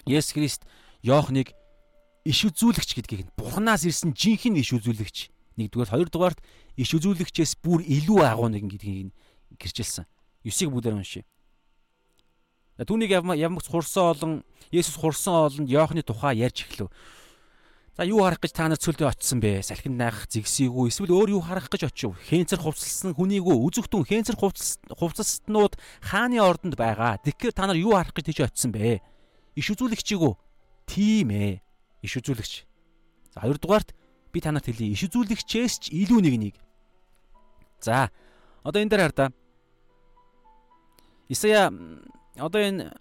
[0.06, 0.62] Есүс Христ
[1.02, 1.56] Иохныг
[2.28, 5.18] иш үзүүлэгч гэдгийг нь Бурханаас ирсэн жинхэнэ иш үзүүлэгч.
[5.58, 6.40] Нэгдүгээр, хоёрдугаарт
[6.76, 9.16] иш үзүүлэгчээс бүр илүү агуу нэгэн гэдгийг нь
[9.58, 10.06] гэрчилсэн.
[10.44, 11.24] 9-ыг бүгдээр уншия.
[12.82, 14.34] Түүнийг ямагц хурсан олон
[14.72, 16.90] Есүс хурсан олонд Иохны тухай ярьж эхлэв.
[17.98, 19.62] За юу харах гэж та нар цөлдөө очисон бэ?
[19.62, 22.16] Салхинд найх зэгсийгүү эсвэл өөр юу харах гэж очив?
[22.16, 27.20] Хэнцэр хувцалсан хүнийгүү үзэгтэн хэнцэр хувцалснууд хааны ордонд байгаа.
[27.20, 29.04] Тэгэхээр та нар юу харах гэж тийж очисон бэ?
[29.60, 30.34] Иш үзүүлэгчийгүү.
[30.88, 31.60] Тийм ээ.
[32.00, 32.54] Иш үзүүлэгч.
[33.36, 33.92] За хоёрдугаарт
[34.32, 34.88] би танарт хэлье.
[34.96, 36.56] Иш үзүүлэгчээс ч илүү нэг нэг.
[37.84, 38.08] За
[38.64, 39.26] одоо энэ дээр хар та.
[41.28, 41.76] Исая
[42.38, 42.92] одоо энэ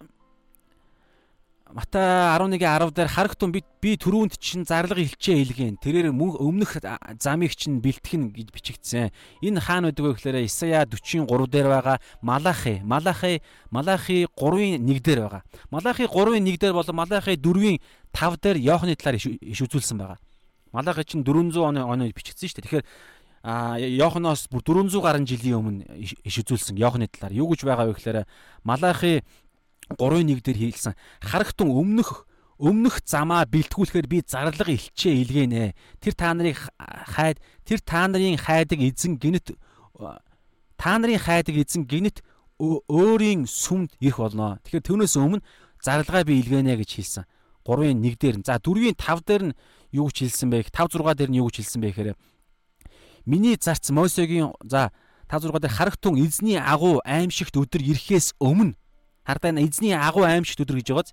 [1.71, 5.79] Матай 11:10 дээр харагтун би би түрүүнд чинь зарлага илчээ илгэн.
[5.79, 6.83] Тэрээр өмнөх
[7.15, 9.11] замыг чинь бэлтгэн гэж бичигдсэн.
[9.39, 12.83] Энэ хаана байдаг вэ гэхээр Исая 43 дээр байгаа Малахи.
[12.83, 15.43] Малахи Малахи 3-ын 1 дээр байгаа.
[15.71, 17.79] Малахи 3-ын 1 дээр болон Малахи 4-ийн
[18.11, 20.19] 5 дээр Иохны талаар иш үзүүлсэн байгаа.
[20.75, 22.67] Малахи чинь 400 оны оны бичигдсэн шүү дээ.
[22.67, 22.85] Тэгэхээр
[23.43, 27.97] а Йоханоос бүр 400 гаруй жилийн өмнө иш үзүүлсэн Йоханы талаар юу гэж байгаа вэ
[27.97, 28.19] гэхээр
[28.61, 29.25] Малахи
[29.97, 32.29] 3:1 дээр хэлсэн харагтун өмнөх
[32.61, 35.73] өмнөх замаа бэлтгүүлэхээр би зарлага илчээ илгэнэ.
[35.97, 39.57] Тэр та нарыг хайд тэр та нарын хайдаг эзэн гинэт
[40.77, 42.21] та нарын хайдаг эзэн гинэт
[42.61, 44.61] өөрийн сүмд ирэх болно.
[44.61, 45.41] Тэгэхээр түүнээс өмнө
[45.81, 47.25] зарлагаа би илгэнэ гэж хэлсэн.
[47.65, 48.37] 3-ын 1 дээр.
[48.45, 49.57] За 4-ийн 5 дээр нь
[49.89, 50.69] юу гэж хэлсэн бэ?
[50.69, 52.09] 5 6 дээр нь юу гэж хэлсэн бэ гэхээр
[53.25, 54.91] Миний зарц Мосегийн за
[55.29, 58.75] 5 6 дээр харагтун эзний агуу аимшигт өдөр ирэхээс өмнө
[59.23, 61.09] хардаа эзний агуу аимшигт өдөр гэж байгааз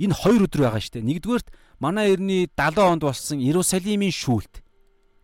[0.00, 1.08] энэ хоёр өдөр байгаа шүү дээ.
[1.10, 1.48] Нэгдүгээрт
[1.80, 4.64] манай эртний 70 онд болсон Иерусалимийн шүүлт.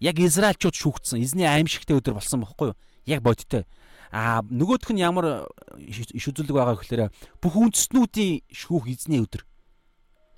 [0.00, 2.78] Яг Израильчууд шүүгдсэн эзний аимшигтэй өдөр болсон бохоггүй юу?
[3.08, 3.64] Яг бодтой.
[4.12, 5.48] А нөгөөх нь ямар
[5.80, 7.08] иш үзүүлэг байгаа гэхээр
[7.40, 9.48] бүх үндэстнүүдийн шүүх эзний өдөр.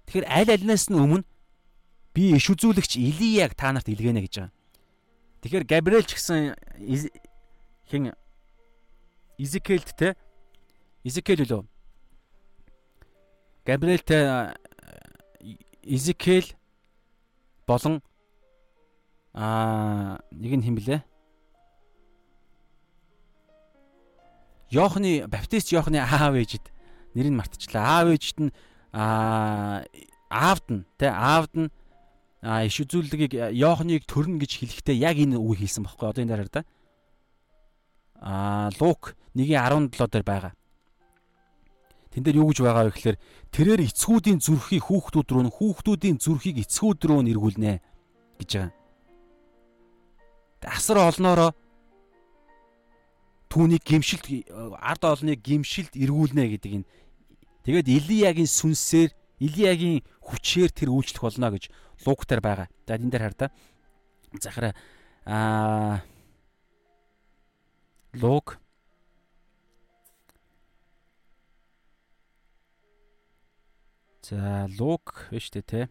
[0.07, 1.27] Тэгэхээр аль альнаас нь өмнө
[2.15, 4.58] би иш үзүүлэгч Илияг та нарт илгэнэ гэж байгаа.
[5.43, 6.59] Тэгэхээр Габриэл ч гэсэн
[7.87, 8.13] хин
[9.39, 10.17] Изекэлд те
[11.07, 11.63] Изекэл үлээ.
[13.63, 14.57] Габриэлтэй
[15.87, 16.49] Изекэл
[17.67, 18.03] болон
[19.33, 21.07] аа нэг нь хэм блэ?
[24.75, 26.67] Йохны баптист Йохны аав ээжид
[27.15, 28.03] нэрийг мартчихлаа.
[28.03, 28.53] Аав ээжид нь
[28.91, 29.87] аа
[30.29, 31.71] аавд нь те аавд нь
[32.43, 36.51] а иш үзүүлэлгийг Йоханыг төрнө гэж хэлэхдээ яг энэ үг хэлсэн бохоггүй одоо энэ дараа
[36.53, 36.63] да.
[38.19, 40.53] А Лук 1:17 дээр байгаа.
[42.15, 43.19] Тэн дээр юу гэж байгаа вэ гэхээр
[43.51, 47.73] тэрээр эцгүүдийн зүрхийг хүүхдүүд рүү хүүхдүүдийн зүрхийг эцгүүд рүү нэргүүлнэ
[48.39, 48.75] гэж байгаа.
[50.63, 51.51] Асар олноороо
[53.51, 54.27] түүнийг гимшилт
[54.79, 56.91] ард олныг гимшилт эргүүлнэ гэдэг энэ.
[57.67, 61.71] Тэгээд Илиягийн сүнсээр Илиягийн хүчээр тэр үйлчлэх болно гэж
[62.07, 62.69] луг дээр байгаа.
[62.87, 63.47] За энэ дээр хар та.
[64.43, 64.75] Захара
[65.25, 66.03] аа
[68.15, 68.59] Луг
[74.29, 75.89] За Лук биш үү те.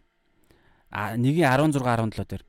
[0.90, 2.44] А 1:16 17 дээр.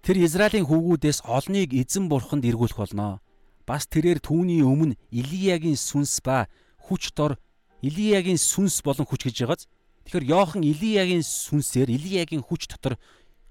[0.00, 3.20] Тэр Израилийн хүүгүүдээс олныг эзэн бурханд эргүүлэх болно.
[3.66, 6.48] Бас тэрээр түүний өмнө Илиягийн сүнс ба
[6.86, 7.36] хүч дор
[7.82, 9.68] Илиягийн сүнс болон хүч гэж байгааз.
[10.06, 12.96] Тэгэхээр Йохан Илиягийн сүнсээр Илиягийн хүч дотор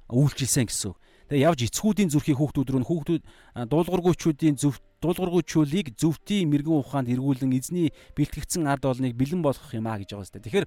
[0.09, 0.93] үйлчилсэн гэсэн.
[1.29, 3.23] Тэгээ явж эцгүүдийн зүрхийн хүүхдүүд рүү хүүхдүүд
[3.69, 9.97] дуулуургуучдын зөв дуулуургуучулыг зөвхтийн мэрэгэн ухаанд эргүүлэн эзний бэлтгэгдсэн ард олныг бэлэн болгох юм а
[9.97, 10.41] гэж байгаа сте.
[10.41, 10.65] Тэгэхээр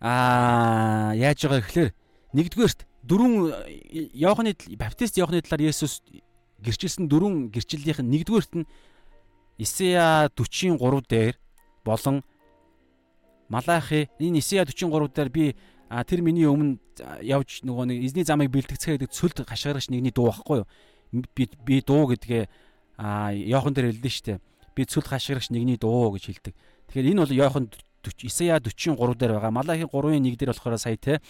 [0.00, 1.90] аа яаж байгаа гэхээр
[2.32, 3.32] нэгдүгээрт дөрвөн
[4.16, 6.00] Иохны баптист Иохны талаар Есүс
[6.64, 8.68] гэрчилсэн дөрвөн гэрчлэлийнх нь нэгдүгээрт нь
[9.60, 11.36] Исея 43 дээр
[11.88, 12.22] болон
[13.48, 15.56] Малахи энэ Исея 43 дээр би
[15.88, 16.76] тэр миний өмнө
[17.24, 20.68] явж нөгөө нэг эзний замыг бэлтгэцгээ гэдэг цөлд хашгирагч нэгний дуу байхгүй юу?
[21.32, 22.44] Би би дуу гэдгээ
[23.48, 24.40] Йохан дээр хэлдэг штэ.
[24.76, 26.54] Би цөлд хашгирагч нэгний дуу гэж хэлдэг.
[26.92, 27.64] Тэгэхээр энэ бол Йохан
[28.20, 29.50] Исая 43 дээр байгаа.
[29.50, 31.20] Малахи 3-ын 1 дээр болохоор сая те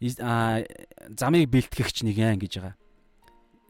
[0.00, 2.76] замыг бэлтгэгч нэгэн гэж байгаа.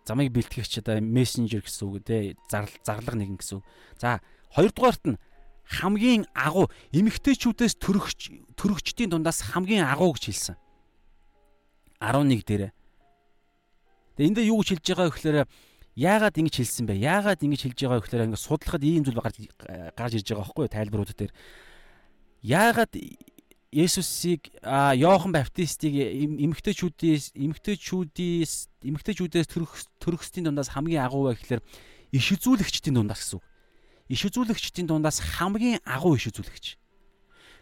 [0.06, 3.66] Замыг бэлтгэгч одоо мессенжер гэсэн үг те зарлага нэгэн гэсэн
[3.98, 4.22] за
[4.54, 5.18] хоёрдугаарт нь
[5.64, 8.20] хамгийн агуу эмэгтэйчүүдээс төрөгч
[8.56, 10.56] төрөгчдийн дундаас хамгийн агуу гэж хэлсэн.
[12.00, 12.72] 11 дээр.
[14.16, 15.38] Тэгээ эндээ юу гэж хэлж байгаа вэ гэхээр
[15.96, 17.00] яагаад ингэж хэлсэн бэ?
[17.00, 19.36] Яагаад ингэж хэлж байгаа вэ гэхээр ингээд судлахад ийм зүйл гарч
[19.96, 21.32] гарч ирж байгаа байхгүй юу тайлбарууд дээр.
[22.44, 22.92] Яагаад
[23.74, 28.52] Есүсийг Йохан Баптистыг эмэгтэйчүүдээс эмэгтэйчүүдээс
[28.86, 31.62] эмэгтэйчүүдээс төрөх төрөхсдийн дундаас хамгийн агуу вэ гэхээр
[32.14, 33.44] иш үзүүлэгчдийн дундаас гэсэн үг
[34.08, 36.76] иш үзүүлэгчдийн дундаас хамгийн агуу иш үзүүлэгч.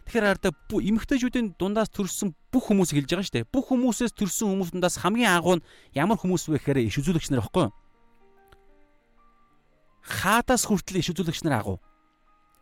[0.07, 3.53] Тэгэхээр арда эмэгтэйчүүдийн дундаас төрсэн бүх хүмүүсийг хэлж байгаа шүү дээ.
[3.55, 7.47] Бүх хүмүүсээс төрсэн хүмүүс дундаас хамгийн агуу нь ямар хүмүүс вэ гэхээр иш үзүүлэгч нар
[7.47, 7.75] баггүй юу?
[10.03, 11.79] Хаадаас хүртэл иш үзүүлэгч нар агуу.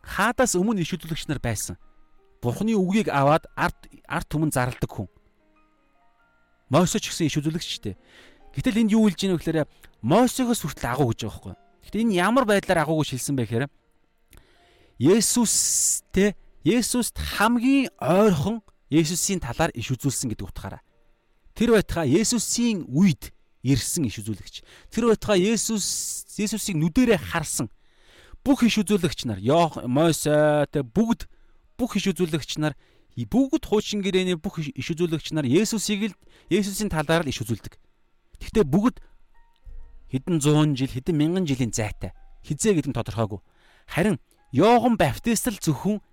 [0.05, 1.81] Хаадаас өмнө иш үзүүлэгч нар байсан.
[2.45, 5.09] Бурхны үгийг аваад арт арт түмэн зарладаг хүн.
[6.69, 7.97] Мойсоч гэсэн иш үзүүлэгч шүү дээ.
[8.53, 9.65] Гэтэл энд юу хэлж ийм вэ гэхээр
[10.05, 11.60] Мойсогоос хүртэл агуу гэж байгаа байхгүй юу?
[11.83, 13.65] Гэхдээ энэ ямар байдлаар агуу гэж хэлсэн бэ гэхээр
[15.01, 18.61] Есүстэй Есүст хамгийн ойрхон
[18.93, 20.85] Есүсийн талаар иш үзүүлсэн гэдэг утгаараа.
[21.57, 23.33] Тэр байтугай Есүсийн үед
[23.65, 24.61] ирсэн иш үзүүлэгч.
[24.93, 27.73] Тэр байтугай Есүс Есүсийг нүдэрээ харсан
[28.45, 29.39] бүх иш үзүүлэгч нар
[29.85, 31.29] Мойсе тэ бүгд
[31.77, 32.73] бүх иш үзүүлэгч нар
[33.17, 36.15] бүгд хуучин гэрээний бүх иш үзүүлэгч нар Есүсийг л
[36.49, 37.77] Есүсийн талаар л иш үзүүлдэг.
[38.41, 38.97] Гэхдээ бүгд
[40.11, 42.11] хэдэн 100 жил хэдэн мянган жилийн зайтай
[42.43, 43.39] хизээ гэдэг нь тодорхойгүй.
[43.87, 44.19] Харин
[44.51, 46.03] Йохан Баптист л зөвхөн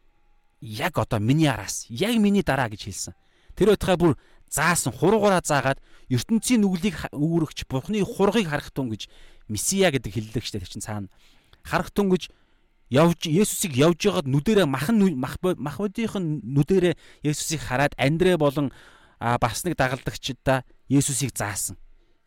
[0.62, 3.14] яг одоо миний араас яг миний дараа гэж хэлсэн.
[3.58, 4.12] Тэр байтугай бүр
[4.46, 9.10] заасан хуруугаараа заагаад ертөнцийн нүглийг үүрэгч Бурхны хургийг харах тун гэж
[9.48, 11.08] Месиа гэдэг хэллэг штэ тэр чин цаана
[11.64, 12.30] харах тун гэж
[12.90, 14.96] явж Есүсийг явж байгаад нүдэрээ махан
[15.58, 18.72] махбодийнхэн нүдэрээ Есүсийг хараад Андрэ болон
[19.20, 21.76] бас нэг дагалдагчдаа Есүсийг заасан.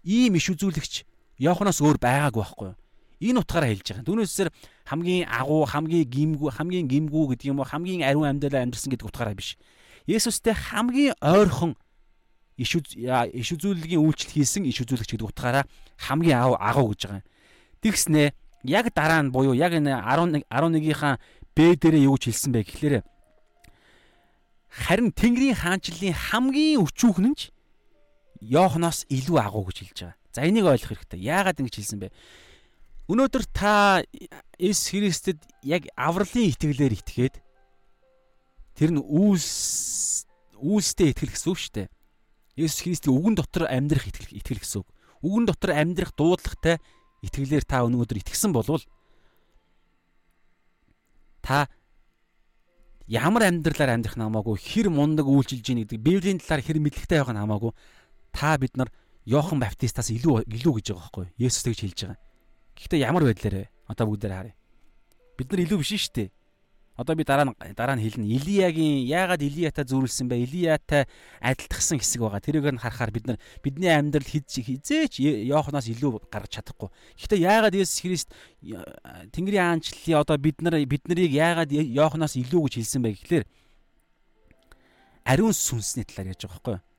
[0.03, 1.05] Ийм иш үзүүлэгч
[1.41, 2.77] Йоханоос өөр байгаагүй байхгүй юу?
[3.21, 4.05] Энэ утгаараа хэлж байгаа.
[4.05, 4.49] Түүнээсээр
[4.85, 9.33] хамгийн агуу, хамгийн гимгүү, хамгийн гимгүү гэдэг юм уу, хамгийн ариун амьдралаар амьдсан гэдэг утгаараа
[9.33, 9.57] биш.
[10.05, 11.77] Есүстэй хамгийн ойрхон
[12.57, 15.65] иш иш үзүүлэлгийн үйлчлэл хийсэн иш үзүүлэгч гэдэг утгаараа
[15.97, 17.25] хамгийн агуу гэж байгаа.
[17.81, 18.33] Тэгснэ
[18.65, 21.17] яг дараа нь буюу яг энэ 11 11-ийнхаа
[21.57, 23.01] Б дээрээ юу гэж хэлсэн бэ гэхлээрэ
[24.71, 27.49] харин Тэнгэрийн хаанчлалын хамгийн өчүүхэн нь
[28.41, 30.20] Йоханоос илүү агуу гэж хэлж байгаа.
[30.31, 31.19] За энийг ойлгох хэрэгтэй.
[31.19, 32.09] Яагаад ингэж хэлсэн бэ?
[33.11, 34.03] Өнөөдөр та
[34.55, 37.35] Иес Христэд яг авралын итгэлээр итгээд
[38.79, 40.23] тэр нь үйлс
[40.55, 41.87] үйлстэй итгэл гэсэн үг шүү дээ.
[42.55, 44.87] Иесус Христийн үгэн дотор амьдрах итгэл итгэл гэсэн үг.
[45.19, 46.79] Үгэн дотор амьдрах дуудлагатай
[47.25, 48.81] итгэлээр та өнөөдөр итгэсэн болвол
[51.41, 51.67] та
[53.09, 57.33] ямар амьдралаар амьдрах нь хамаагүй хэр мундаг үйлчилж ийн гэдэг Библийн талаар хэр мэдлэгтэй байх
[57.33, 57.71] нь хамаагүй
[58.31, 58.89] та бид нар
[59.25, 62.19] Йохан Баптистаас илүү илүү гэж байгаа байхгүй Есүс тэгж хэлж байгаа.
[62.77, 63.69] Гэхдээ ямар байдлаар?
[63.85, 64.55] Одоо бүгдээр харъя.
[65.37, 66.29] Бид нар илүү биш шүү дээ.
[66.97, 68.25] Одоо би дараа нь дараа нь хэлнэ.
[68.27, 70.43] Илиягийн яагаад Илиятай зүүрлсэн бэ?
[70.43, 71.07] Илиятай
[71.39, 72.41] адилтгсан хэсэг байгаа.
[72.41, 76.89] Тэрийг нь харахаар бид нар бидний амьдрал хизээч Йоханоос илүү гаргаж чадахгүй.
[77.17, 78.29] Гэхдээ яагаад Есүс Христ
[79.33, 83.45] Тэнгэрийн аанчлалын одоо бид нар бид нарыг яагаад Йоханоос илүү гэж хэлсэн бэ гэхлээр
[85.25, 86.90] ариун сүнсний талаар ярьж байгаа байхгүй юу?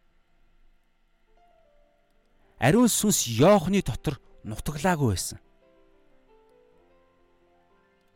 [2.62, 5.42] Ариун сүнс Йоохны дотор нутаглаагүй байсан.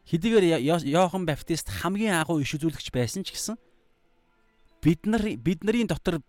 [0.06, 3.58] Хэдийгээр Йохан Баптист хамгийн агуу иш үзүүлэгч байсан ч гэсэн
[4.78, 6.22] бид нар бид нарын дотор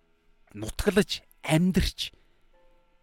[0.58, 2.10] нутаглаж амьдрч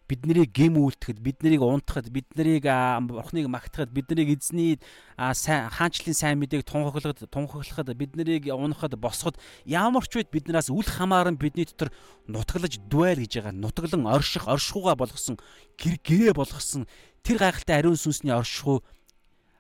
[0.09, 2.69] биднийг гим үлдэхэд, биднийг унтахад, биднийг
[3.09, 4.81] бурхныг магтахад, биднийг эзний
[5.17, 11.65] хаанчлалын сайн мэдээг тунхаглахад, тунхаглахад, биднийг унахад, босоход ямар ч үед биднээс үл хамааран бидний
[11.65, 11.89] дотор
[12.29, 13.57] нутаглаж дуйл гэж байгаа.
[13.57, 15.41] Нутаглан орших, оршихугаа болгосон,
[15.81, 16.85] гэрээ болгосон
[17.25, 18.85] тэр гайхалтай ариун сүнсний оршихуу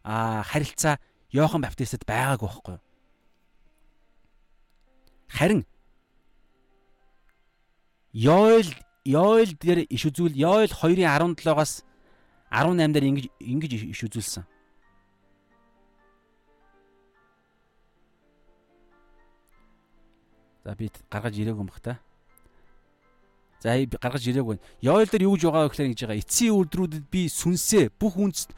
[0.05, 1.01] харилцаа
[1.33, 2.77] Йохан Баптистад байгаагүй байхгүй?
[5.33, 5.65] Харин
[8.13, 8.71] Йоэл
[9.05, 11.85] Йоэл дээр иш үзүүл Йоэл 2-ын 17-аас
[12.49, 14.49] 18 дээр ингэж ингэж иш үзүүлсэн.
[20.65, 22.01] За би гаргаж ирээгүй юм бах та.
[23.61, 24.57] За гаргаж ирээгүй.
[24.81, 26.23] Йоэл дээр юу гэж байгаа вэ гэхээр ингэж байгаа.
[26.25, 28.49] Эцсийн өдрүүдэд би сүнсээ бүх үндэс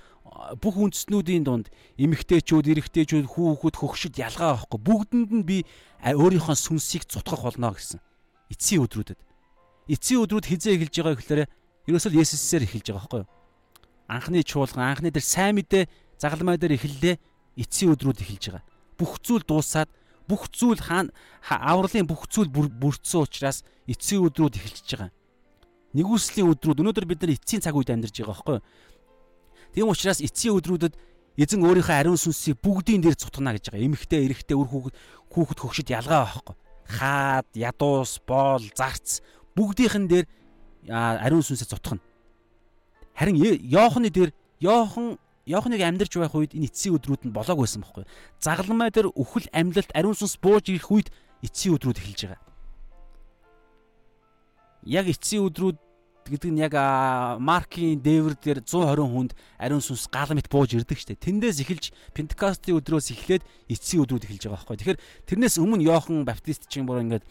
[0.62, 4.78] бүх үндэстнүүдийн дунд эмэгтэйчүүд, эрэгтэйчүүд, хүүхэд, хөгшөд ялгаа байхгүй.
[4.78, 5.58] Бүгдэнд нь би
[6.06, 7.98] өөрийнхөө сүнсийг цутгах болно гэсэн.
[8.52, 9.18] Эцсийн өдрүүдэд
[9.86, 11.42] эцсийн өдрүүд хизээ эхэлж байгаа гэхээр
[11.86, 13.30] ерөөсөө Есүсээр эхэлж байгаа байхгүй юу?
[14.06, 15.86] Анхны чуулган, анхны дээр сайн мэдээ
[16.18, 17.16] загалмай дээр эхэллээ.
[17.56, 18.64] Эцсийн өдрүүд эхэлж байгаа.
[18.98, 19.90] Бүх зүйл дуусаад
[20.26, 21.14] бүх зүйл хаана
[21.46, 25.10] авралын бүх зүйл бүрдсэн учраас эцсийн өдрүүд эхэлж байгаа.
[25.94, 28.64] Нэгүслийн өдрүүд өнөөдөр бид нар эцсийн цаг үед амьдарч байгаа байхгүй юу?
[29.72, 30.94] Тийм учраас эцсийн өдрүүдэд
[31.38, 33.86] эзэн өөрийнхөө ариун сүнсийг бүгдийн дээр цутгана гэж байгаа.
[33.86, 34.94] Эмэгтэй, эрэгтэй, үр хүүхэд,
[35.30, 36.54] хүүхэд хөгшөд ялгаа байхгүй.
[36.96, 39.20] Хаад, ядуус, боол, зарц
[39.56, 40.26] бүгдийнхэн дээр
[40.88, 42.04] ариун сүнсээ зутгана.
[43.16, 44.30] Харин Йоохны дээр
[44.60, 48.04] Йохан Йоохныг амьдарч байх үед энэ эцсийн өдрүүд нь болоог байсан байхгүй.
[48.42, 51.08] Загалмай дээр өхөл амьлалт ариун сүнс бууж ирэх үед
[51.40, 52.42] эцсийн өдрүүд эхэлж байгаа.
[54.84, 55.78] Яг эцсийн өдрүүд
[56.26, 56.74] гэдэг нь яг
[57.38, 59.32] Маркийн дээвэр дээр 120 хүнд
[59.62, 61.14] ариун сүнс гал мэт бууж ирдэг штэ.
[61.14, 64.76] Тэндээс эхэлж Пентекостийн өдрөөс эхлээд эцсийн өдрүүд эхэлж байгаа байхгүй.
[64.82, 67.22] Тэгэхээр тэрнээс өмнө Йохан Баптист чинь бүр ингээд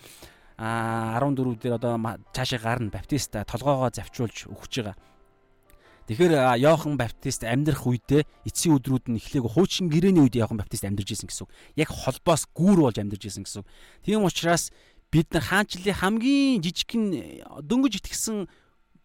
[0.58, 2.00] а 14 дээр одоо
[2.32, 4.96] цаашаа гарна баптист толгоогоо завчуулж өгч байгаа.
[6.06, 11.18] Тэгэхээр Йохан Баптист амьдрах үедээ эцсийн өдрүүд нь эхлээг хуучин гэрээний үед Йохан Баптист амьдарч
[11.18, 11.52] исэн гэсэн үг.
[11.74, 13.70] Яг холбоос гүүр болж амьдарч исэн гэсэн үг.
[14.06, 14.70] Тийм учраас
[15.10, 17.04] бид нар хаанчлалын хамгийн жижигхэн
[17.66, 18.46] дөнгөж итгэсэн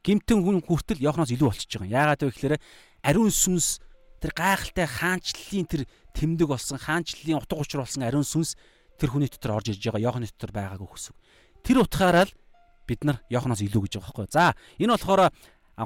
[0.04, 1.88] гимтэн хүн хүртэл Йоханоос илүү болчихж байгаа.
[1.88, 2.54] Яагаад вэ гэхээр
[3.00, 3.80] ариун сүнс
[4.20, 5.82] тэр гайхалтай хаанчлалын тэр
[6.12, 8.60] тэмдэг болсон хаанчлалын утга учир болсон ариун сүнс
[9.00, 11.16] тэр хүний дотор орж ирж байгаа Йоханы дотор байгаагүй гэсэн.
[11.64, 12.34] Тэр утгаараа л
[12.86, 14.26] бид нар Йоханоос илүү гэж байгаа байхгүй.
[14.30, 15.30] За энэ болохоор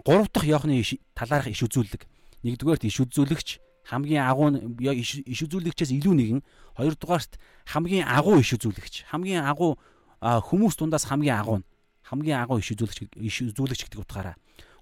[0.05, 0.81] гурав дахь Йоханы
[1.15, 2.03] талаарх иш үзүүлэг.
[2.43, 3.49] Нэгдүгээрт иш үзүүлэгч
[3.85, 4.49] хамгийн агуу
[4.81, 6.41] иш үзүүлэгчээс илүү нэгэн,
[6.77, 7.37] хоёрдугаарт
[7.69, 9.09] хамгийн агуу иш үзүүлэгч.
[9.13, 9.77] Хамгийн агуу
[10.21, 11.67] хүмүүс дундаас хамгийн агуу нь
[12.05, 14.37] хамгийн агуу иш үзүүлэгч иш үзүүлэгч гэдэг утгаараа.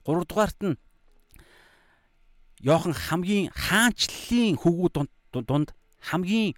[0.06, 0.78] Гуравдугаарт нь
[2.62, 5.10] Йохан хамгийн хаанчлалын хөвгүүд дунд
[5.50, 5.68] дунд
[5.98, 6.54] хамгийн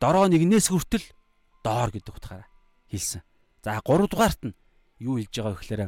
[0.00, 1.04] дороо нэгнээс хүртэл
[1.64, 2.48] доор гэдэг утгаараа
[2.92, 3.24] хэлсэн.
[3.68, 4.56] За 3 дугаарт нь
[4.96, 5.82] юу хэлж байгаа вэ гэхээр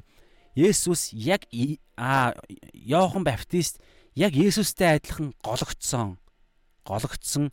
[0.53, 1.49] Есүс яг
[1.97, 2.37] а
[2.77, 3.81] Йохан Баптист
[4.13, 6.21] яг Есүстэй адилхан гологдсон.
[6.85, 7.49] Гологдсон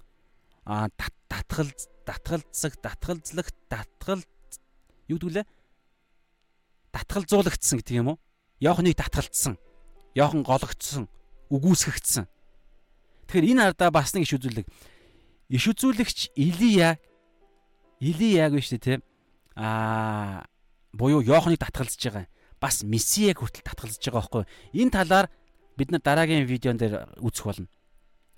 [0.67, 0.91] а
[1.31, 1.71] татгал
[2.03, 4.19] татгалзаг татгалзлах татгал
[5.07, 5.47] юу гэдгүүлээ?
[6.91, 8.19] Татгалзуулагдсан гэдэг юм уу?
[8.59, 9.55] Йоханыг татгалцсан.
[10.11, 11.07] Йохан гологдсон,
[11.47, 12.27] үгүйсгэгдсэн.
[13.31, 14.67] Тэгэхээр энэ ардаа бас нэг иш үзүүлэг
[15.55, 16.99] иш үзүүлэгч Илия
[18.03, 19.06] Илияг биш үү те
[19.57, 20.45] аа
[20.93, 22.25] буюу Йоханыг татгалзаж байгаа.
[22.61, 24.43] Бас Месиаг хүртэл татгалзаж байгаа байхгүй.
[24.77, 25.27] Энэ талаар
[25.77, 27.67] бид нар дараагийн видеон дээр үзэх болно.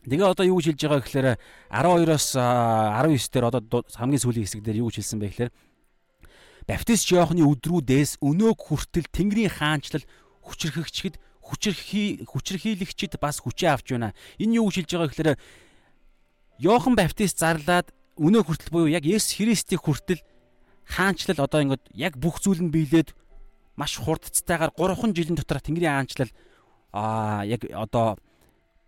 [0.08, 1.28] Тэгээ одоо юу хэлж байгаа гэхээр
[1.76, 5.52] 12-оос 19 дээр одоо хамгийн сүүлийн хэсэг дээр юу хэлсэн бэ гэхээр
[6.70, 10.06] Баптист Йоханы өдрүүдээс өнөөг хүртэл Тэнгэрийн хаанчлал
[10.46, 14.14] хүчрхэгчгэд хүчрхий хүчрхийлэгчд бас хүчээ авч байна.
[14.38, 15.32] Энэ юу хэлж байгаа гэхээр
[16.62, 17.90] Йохан Баптист зарлаад
[18.22, 20.22] өнөө хүртэл буюу яг Есүс Христийг хүртэл
[20.90, 23.14] хаанчлал одоо ингээд яг бүх зүйл нь биелээд
[23.78, 26.34] маш хурдцтайгаар 3хан жилийн дотор Тэнгэрийн хаанчлал
[26.92, 28.18] аа яг одоо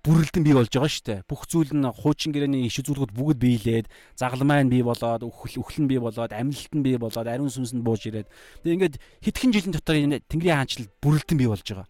[0.02, 1.30] бүрэлдэн бий болж байгаа шүү дээ.
[1.30, 3.86] Бүх зүйл нь хуучин гэрээний иш үзүүлгүүд бүгд биелээд,
[4.18, 7.86] загалмай нь бий болоод, үхэл нь бий болоод, амьлалт нь бий болоод, ариун сүнс нь
[7.86, 8.26] бууж ирээд.
[8.66, 11.86] Тэгээ ингээд хэдхэн жилийн дотор энэ Тэнгэрийн хаанчлал бүрэлдэн бий болж байгаа.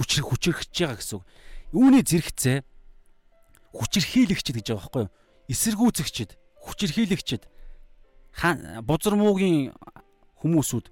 [0.00, 1.24] Хүчрэх хүчрхэж байгаа гэсэн үг.
[1.76, 2.56] Үүний зэрэгцээ
[3.76, 5.12] хүчирхийлэгчд гэж байгаа байхгүй юу?
[5.52, 6.30] Эсэргүүцэгчд,
[6.64, 7.59] хүчирхийлэгчд хаан
[8.86, 9.74] бузар муугийн
[10.40, 10.86] хүмүүсүүд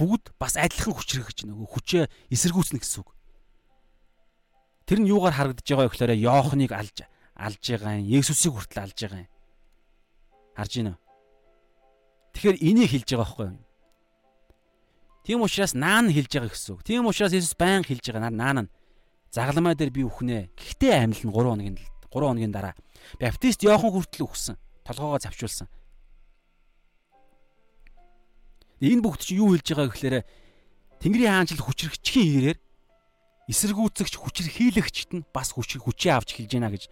[0.00, 3.10] бүгд бас адилхан хүчрхэж нөгөө хүчээ эсэргүүцнэ гэсэн үг.
[4.88, 7.04] Тэр нь юугаар харагдаж байгаа вэ гэхээр Йоохныг алж
[7.36, 8.08] алж байгаа юм.
[8.08, 9.30] Есүсийг хүртэл алж байгаа юм.
[10.56, 11.00] Харж байна уу?
[12.34, 13.64] Тэгэхээр энийг хэлж байгаа байхгүй юу?
[15.24, 16.82] Тийм учраас наан хэлж байгаа гэсэн үг.
[16.82, 18.70] Тийм учраас Есүс байн хэлж байгаа наан нь
[19.30, 20.50] Загалмай дээр би үхнэ.
[20.58, 22.74] Гэхдээ амьлна 3 хоногийн 3 хоногийн дараа.
[23.22, 24.58] Баптист Йохан хүртэл үхсэн.
[24.82, 25.70] Толгоогоо завчулсан.
[28.80, 30.16] Энэ бүгд чинь юу хэлж байгаа гэхээр
[31.00, 32.58] Тэнгэрийн хаанчил хүчрэгчхийн ирээр
[33.52, 36.84] эсэргүүцэгч хүчрхийлэгчт нь бас хүч хүчээ авч эхэлж байна гэж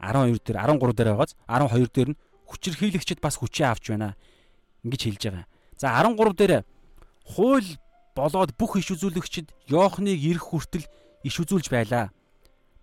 [0.00, 2.18] 12 дээр 13 дээр байгааз 12 дээр нь
[2.48, 4.16] хүчрхийлэгчд бас хүчээ авч байна
[4.84, 5.46] ингэж хэлж байгаа.
[5.76, 6.64] За 13 дээр
[7.28, 7.70] хууль
[8.16, 10.86] болоод бүх иш үзүүлэгчд Йоохныг ирэх хүртэл
[11.26, 12.08] иш үзүүлж байлаа.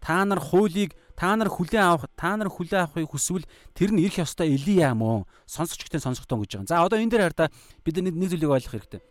[0.04, 4.28] Та нар хуулийг та нар хүлээн авах та нар хүлээн авахыг хүсвэл тэр нь ирэх
[4.28, 6.68] ёстой Илия мó сонсогчтой сонсогтон гэж байгаа.
[6.68, 7.50] За одоо энэ дээр хараа
[7.84, 9.02] бид нэг зүйлийг ойлгох хэрэгтэй.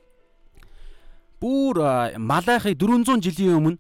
[1.41, 1.77] Бүүр
[2.21, 3.79] Малахи 400 жилийн өмнө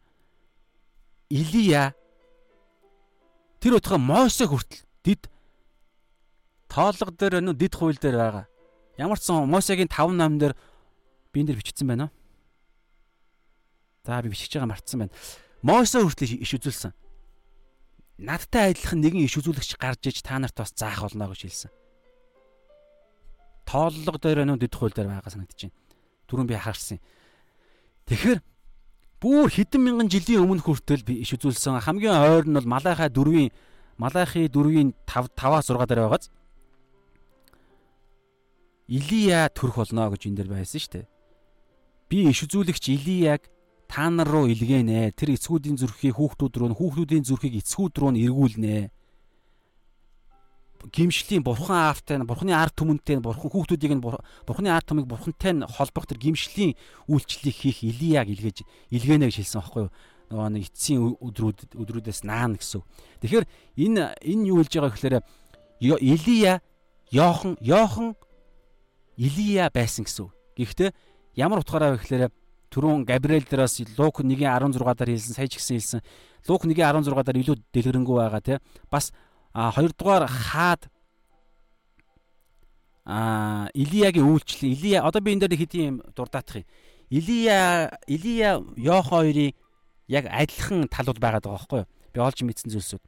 [1.29, 1.93] Илия
[3.61, 5.29] тэр утга Мосе хүртэл дид
[6.69, 8.47] тоолго дээр нөө дид хууль дээр байгаа.
[8.97, 10.57] Ямар ч сан Мосегийн 5 нам дээр
[11.33, 12.13] би энэ дээр бичсэн байна уу?
[14.05, 15.13] За би бичиж байгаа мартсан байна.
[15.65, 16.93] Мосе хүртэл иш үзүүлсэн.
[18.19, 21.73] Надтай адилхан нэгэн иш үзүүлэгч гарч иж та нарт бас заах болно гэж хэлсэн.
[23.67, 25.51] Тооллого дээр нөө дид хууль дээр байгаа байна.
[26.31, 27.03] Түрүүн би харсан.
[28.07, 28.39] Тэгэхээр
[29.19, 31.83] бүр хэдэн мянган жилийн өмнө хүртэл би иш үзүүлсэн.
[31.83, 33.51] Хамгийн ойр нь бол Малахи 4-ийн
[33.99, 36.31] Малахи 4-ийн 5 5-аас 6 дээр байгааз
[38.87, 41.07] Илия төрөх болно гэж энэ дэр байсан шүү дээ.
[42.13, 43.49] Би иш үзүүлэгч Илияг
[43.89, 45.13] та нар руу илгээнэ.
[45.15, 48.91] Тэр эцгүүдийн зүрхийг хүүхдүүд рүү, хүүхдүүдийн зүрхийг эцгүүд рүү эргүүлнэ.
[50.85, 56.05] Гимшлийн бурхан аавтай, бурханы ард түмэнтэй, бурхан хүүхдүүдийг нь бурханы ард түмийг бурхантай нь холбох
[56.05, 56.77] тэр гимшлийн
[57.09, 59.93] үйлчлэлийг хийх Илияг илгээж илгээнэ гэж хэлсэн байхгүй юу?
[60.35, 62.83] нөгөө нэг эцсийн өдрүүд өдрүүдээс наана гэсэн.
[63.21, 63.45] Тэгэхээр
[63.77, 65.17] энэ энэ юу хэлж байгаа гэхээр
[65.81, 66.55] Илия
[67.13, 68.17] Йохан Йохан
[69.17, 70.33] Илия байсан гэсэн.
[70.57, 70.91] Гэхдээ
[71.37, 72.33] ямар утгаараа вэ гэхээр
[72.75, 76.01] түрүүн Габриэл дээрээс Лук 1:16 дээр хэлсэн, сая ч гэсэн хэлсэн.
[76.51, 78.59] Лук 1:16 дээр илүү дэлгэрэнгүй байгаа тий.
[78.91, 79.15] Бас
[79.55, 80.91] а хоёрдугаар хаад
[83.07, 86.67] а Илиягийн үйлчлэл Илия одоо би энэ дээр хэдийн дурдаах юм.
[87.11, 89.55] Илия Илия Йох хоёрын
[90.09, 91.89] яг адилхан талууд байгаа байхгүй юу?
[92.13, 93.03] Би олж мэдсэн зүйлсүүд.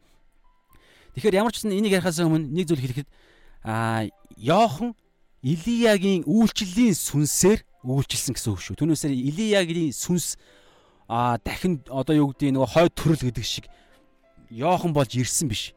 [1.17, 3.09] Тэгэхээр ямар ч гэсэн энийг ярихаас өмнө нэг зүйл хэлэхэд
[3.65, 4.07] а
[4.37, 4.95] Йохан
[5.43, 8.77] Илиягийн үйлчлэлийн сүнсээр үйлчилсэн гэсэн үг шүү.
[8.83, 10.35] Түүнээсээ Илиягийн сүнс
[11.07, 13.67] а дахин одоо юу гэдэг нөгөө хойд төрөл гэдэг шиг
[14.51, 15.75] Йохан болж ирсэн биш.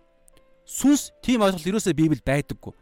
[0.65, 2.73] Сүнс тийм ойлголт ерөөсөө Библиэд байдаггүй.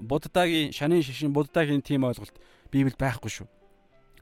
[0.00, 2.36] Буддагийн шанын шишин Буддагийн тийм ойлголт
[2.72, 3.48] Библиэд байхгүй шүү.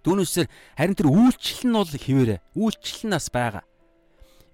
[0.04, 2.36] Түүнээсээр харин тэр үйлчлэл нь бол хിവэрэ.
[2.54, 3.64] Үйлчлэл нь бас байгаа.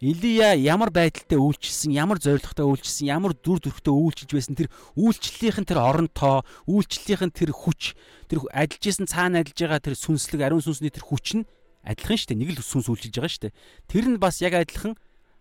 [0.00, 5.68] Илия ямар байдалтай үйлчилсэн, ямар зоригтой үйлчилсэн, ямар дүр төрхтэй үйлчилж байсан тэр үйлчлэлийнх нь
[5.68, 7.92] тэр оронтоо, үйлчлэлийнх нь тэр хүч,
[8.32, 11.44] тэр ажиллаж исэн цаана ажиллаж байгаа тэр сүнслэг, ариун сүнсний тэр хүч нь
[11.84, 12.40] адилхан шүү дээ.
[12.40, 13.56] Нэг л сүнс үйлчилж байгаа шүү дээ.
[13.92, 14.96] Тэр нь бас яг адилхан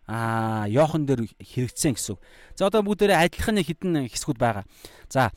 [0.07, 2.19] аа Йохан дээр хэрэгцсэн гэсэн.
[2.59, 4.67] За одоо бүгдээрээ адилхан хідэн хэсгүүд байгаа.
[5.07, 5.31] За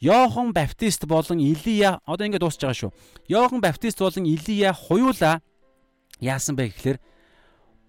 [0.00, 2.92] Йохан Баптист болон Илия одоо ингэ дуусч байгаа шүү.
[3.28, 5.40] Йохан Баптист болон Илия хуйлаа
[6.20, 6.98] яасан бэ гэхээр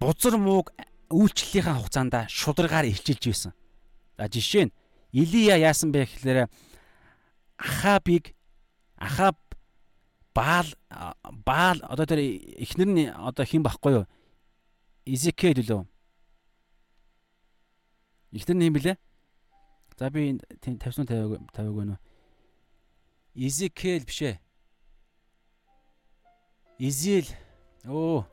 [0.00, 0.72] бузар мууг
[1.12, 3.52] үйлчлэлийнхаа хугацаанд шударгаар илчилж байсан.
[4.16, 4.72] За жишээ нь
[5.12, 6.48] Илия яасан бэ гэхээр
[7.60, 8.32] Ахабыг
[8.96, 9.36] Ахаб
[10.32, 10.68] Баал
[11.44, 12.20] Баал одоо тэр
[12.64, 14.06] эхнэр нь одоо хэн байхгүй юу?
[15.04, 15.84] Изекэл лөө.
[18.32, 18.96] Эхнэр нь юм блэ?
[19.98, 20.40] За би
[20.80, 22.04] тавьсан тавиаг тавиаг байна уу?
[23.34, 24.40] Изекэл биш ээ.
[26.78, 27.28] Изил.
[27.84, 28.24] Оо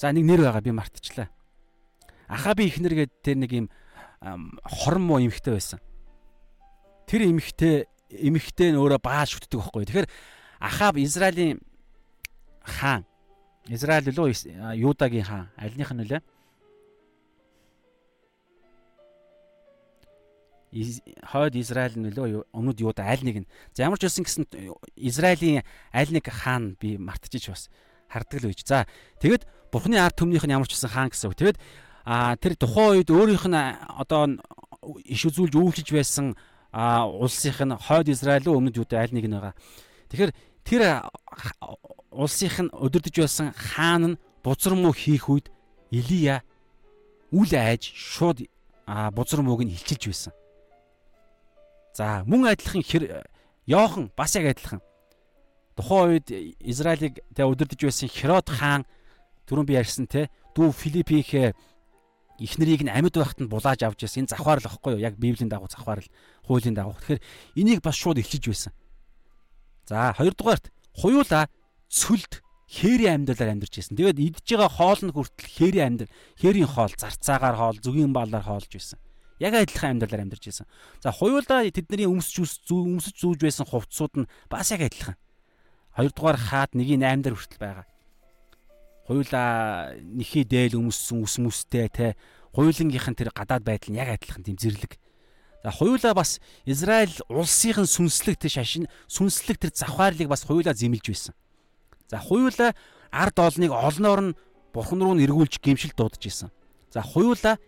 [0.00, 1.28] За нэг нэр байгаа би мартчихлаа.
[2.24, 3.66] Ахаби ихнэр гээд тэр нэг юм
[4.64, 5.80] хорон муу эмхтэй байсан.
[7.04, 9.84] Тэр эмхтэй эмхтэй нь өөрөө баа шүтдэг байхгүй.
[9.84, 10.08] Тэгэхээр
[10.56, 11.60] Ахаб Израилийн
[12.64, 13.04] хаан
[13.68, 14.32] Израиль лөө
[14.72, 16.24] Юдагийн хаан альных нь үлээ?
[21.28, 23.48] хойд Израиль нь лөө өмнөд Юда аль нэг нь.
[23.74, 24.44] За ямар ч байсан гэсэн
[24.96, 27.68] Израилийн аль нэг хаан би мартчихж бас
[28.06, 28.62] харддаг л үйж.
[28.62, 28.86] За
[29.18, 31.38] тэгэд Бурхны ард түмнийх нь ямар ч гэсэн хаан гэсэн үг.
[31.38, 31.58] Тэгээд
[32.04, 33.58] а тэр тухайн үед өөрийнх нь
[33.94, 34.38] одоо
[35.06, 36.34] иш үзүүлж өвлөж байсан
[36.72, 39.54] а улсынх нь хойд Израиль өмнөд Юудэ аль нэг нь байгаа.
[40.10, 40.32] Тэгэхээр
[40.64, 40.82] тэр
[42.10, 45.50] улсынх нь өдөрдөж байсан хаан нь бузар муу хийх үед
[45.90, 46.42] Илия
[47.30, 48.46] үл айж шууд
[49.14, 50.32] бузар мууг нь илчилж байсан.
[51.94, 52.82] За мөн адилхан
[53.66, 54.80] Йохан бас яг адилхан.
[55.76, 56.26] Тухайн үед
[56.58, 58.86] Израилийг тэ өдөрдөж байсан Херод хаан
[59.50, 61.34] түрүүн би ярьсан те дүү Филиппих
[62.40, 65.20] их нарыг нь амьд байхад нь булааж авч яасан энэ завхаар л ихгүй юу яг
[65.20, 66.12] библийн дагуу завхаар л
[66.48, 66.96] хуулийн дагуу.
[66.96, 67.20] Тэгэхээр
[67.60, 68.72] энийг бас шууд илчиж байсан.
[69.84, 71.52] За хоёрдугаарт хуйуула
[71.92, 73.94] цөлд хээрийн амьдлаар амьдарч байсан.
[73.98, 78.72] Тэгээд идж байгаа хоол нь хүртэл хээрийн амьдал, хээрийн хоол, зарцаагаар хоол, зүгийн баалаар хоолж
[78.72, 78.98] байсан.
[79.36, 80.66] Яг адилхан амьдлаар амьдарч байсан.
[81.04, 85.18] За хуйуулаа тэдний өмсч өмсч зүүж байсан хувцсууд нь бас яг адилхан.
[85.98, 87.86] Хоёрдугаар хаад нэгийн 8 дээр хүртэл байгаа.
[89.10, 92.14] Хоёулаа нэхий дээл өмссөн ус мүстэй те
[92.54, 95.02] хоёулангийнх нь тэр гадаад байдал нь яг адилхан тийм зэрлэг.
[95.66, 101.34] За хоёулаа бас Израиль улсын сүнслэг тэр шашин сүнслэг тэр завхаарлыг бас хоёулаа зэмлж байсан.
[102.06, 102.78] За хоёулаа
[103.10, 104.36] ард олныг олноор нь
[104.70, 106.54] бурхан руу нэргүүлж гимшил дуудаж исэн.
[106.94, 107.58] За хоёулаа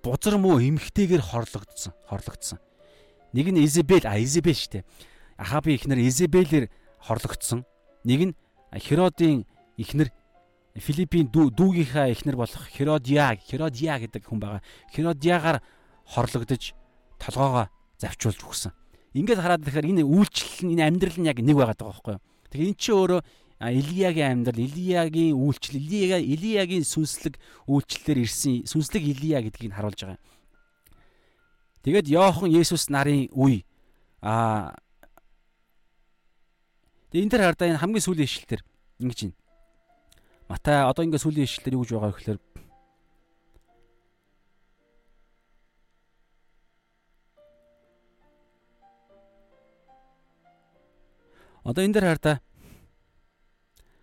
[0.00, 2.56] бузар муу эмхтэйгээр хорлогдсон, хорлогдсон.
[3.36, 4.88] Нэг нь Изебел, а Изебел штэ.
[5.36, 6.72] Ахабын ихнэр Изебелээр
[7.04, 7.68] хорлогдсон.
[8.08, 8.36] Нэг нь
[8.72, 9.44] Херодын
[9.76, 10.08] ихнэр
[10.78, 14.62] Филиппийн дүүгийнхаа эхнэр болох Херодиа, Херодиа гэдэг хүн байгаа.
[14.94, 15.58] Херодиагаар
[16.06, 16.74] хорлогдож
[17.18, 17.66] толгоогоо
[17.98, 18.72] завчуулж өгсөн.
[19.18, 22.22] Ингээд хараад тэгэхээр энэ үйлчлэл нь энэ амьдрал нь яг нэг байгаад байгаа байхгүй юу?
[22.54, 23.20] Тэгэхээр эн чинь өөрөө
[23.60, 27.34] Илиягийн амьдрал, Илиягийн үйлчлэл, Илияга Илиягийн сүнслэг
[27.66, 30.22] үйлчлэлээр ирсэн сүнслэг Илия гэдгийг харуулж байгаа.
[31.82, 33.66] Тэгээд Йохан Есүс нарын үе
[34.22, 34.78] аа
[37.10, 38.62] Тэгээ энэ төр хардаа энэ хамгийн сүүлийн ишлэлтэр
[39.02, 39.39] ингэж байна.
[40.50, 42.38] Матай одоо ингээд сүүлийн ишлэлээр юу гэж байгаа гэхээр
[51.70, 52.36] Одоо энэ дээр хардаа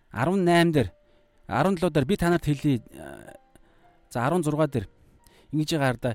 [0.08, 0.88] 18 дээр
[1.52, 2.80] 17 дээр би танарт хэлье.
[4.08, 4.88] За 16 дээр
[5.52, 6.14] ингэж байгаа хардаа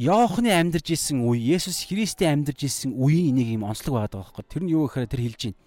[0.00, 4.44] Йоохны амьдарч исэн үе, Есүс Христийн амьдарч исэн үеийн нэг юм онцлог байгаа байхгүй.
[4.48, 5.60] Тэр нь юу гэхээр тэр хэлж байна.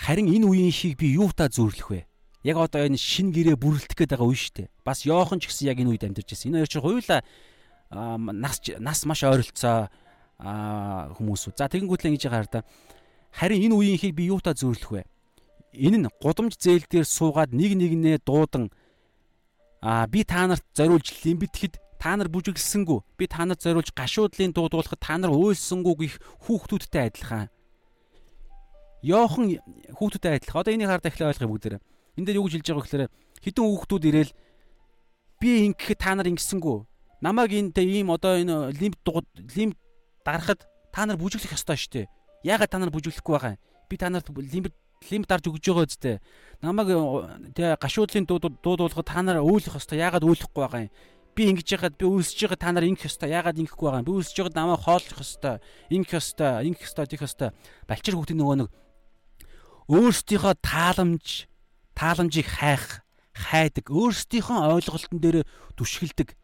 [0.00, 2.00] Харин энэ үеийн шиг би юутаа зөөрлөх вэ?
[2.40, 4.68] Яг одоо энэ шин гэрээ бүрлдэх гээд байгаа үе шүү дээ.
[4.80, 6.56] Бас Йохан ч гэсэн яг энэ үед амьдарч байсан.
[6.56, 7.20] Энэ хоёр чинь хоёулаа
[8.32, 9.92] нас нас маш ойролцоо
[10.40, 11.56] хүмүүс үү.
[11.60, 12.64] За тэгэнгүүтлээ ингэж байгаа да.
[13.28, 15.04] Харин энэ үеийн хийг би юутаа зөөрлөх вэ?
[15.76, 18.72] Энэ нь гудамж зээл дээр суугаад нэг нэгнээ дуудан
[19.84, 25.00] а би та нарт зориулж лимбитгэд та нар бүжиглсэнгүү би та нарт зориулж гашуудлын дуудуулахад
[25.00, 26.14] та нар уйлсангүү гих
[26.48, 27.52] хүүхдүүдтэй адилхан
[29.02, 29.56] Йохан
[29.96, 30.60] хүүхдүүдэд адилхан.
[30.60, 31.80] Одоо энийг хараад эхлээ ойлгоё бүгдээрээ.
[32.20, 33.04] Энд дээр юу гэж хэлж байгаа гэхээр
[33.40, 34.32] хідэн хүүхдүүд ирээл
[35.40, 36.78] би ингэхэд та нар ингэсэнгүү.
[37.24, 39.00] Намайг энэ ийм одоо энэ лимт
[39.56, 39.78] лимт
[40.24, 42.06] дарахад та нар бүжиглэх ёстой шүү дээ.
[42.44, 43.62] Яагаад та нар бүжиглэхгүй байгаа юм?
[43.88, 44.74] Би та нарт лимт
[45.08, 46.16] лимт дарж өгж байгаа үстэй.
[46.60, 46.92] Намайг
[47.56, 49.96] тэгээ гашуудлын дуудуулахад та нар өөлөх ёстой.
[49.96, 50.92] Яагаад өөлөхгүй байгаа юм?
[51.34, 53.30] би ингэж яхад би үлсэж байгаа та нар ингэх ёстой.
[53.32, 54.08] Яагаад ингэхгүй байгаа юм?
[54.08, 55.56] Би үлсэж байгаа намайг хооллох ёстой.
[55.88, 57.50] Ингэх ёстой, ингэх ёстой, тийх ёстой.
[57.86, 58.68] Балчир хүүхдийн нөгөө нэг
[59.90, 61.50] өөрсдийнхөө тааламж
[61.98, 63.02] тааламжийг хайх
[63.34, 65.42] хайдаг өөрсдийнхөө ойлголтон дээр
[65.74, 66.38] түшгэлдэг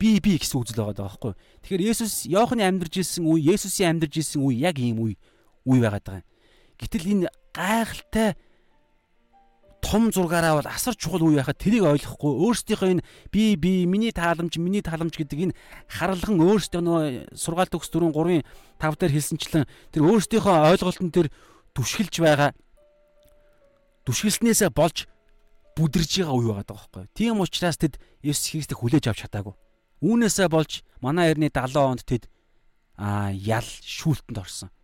[0.00, 1.32] би би гэсэн үзэл байгаа байхгүй.
[1.60, 5.20] Тэгэхээр Есүс Иохны амьдарч ирсэн үе, Есүсийн амьдарч ирсэн үе яг ийм үе
[5.68, 6.24] үе байгаад байгаа.
[6.80, 8.32] Гэтэл энэ гайхалтай
[9.84, 14.56] том зургаараа бол асар чухал үе байхад тэрийг ойлгохгүй өөрсдийнхөө энэ би би миний тааламж
[14.56, 17.04] миний тааламж гэдэг энэ харалхан өөрсдөө нөгөө
[17.36, 18.40] сургаалт төгс 4 3
[18.80, 21.28] 5 дээр хэлсэнчлэн тэр өөрсдийнхөө ойлголтон дээр
[21.76, 22.50] түшгэлж байгаа
[24.10, 25.06] түшгэлснээсээ болж
[25.78, 27.06] бүдэрж байгаа үе байгаа байхгүй.
[27.14, 29.54] Тийм учраас тэд Есүс Христийг хүлээж авч чадаагүй.
[30.02, 32.26] Үүнээсээ болж манай эртний 70 онд тэд
[32.98, 34.74] аа ял шүүлтэнд орсон.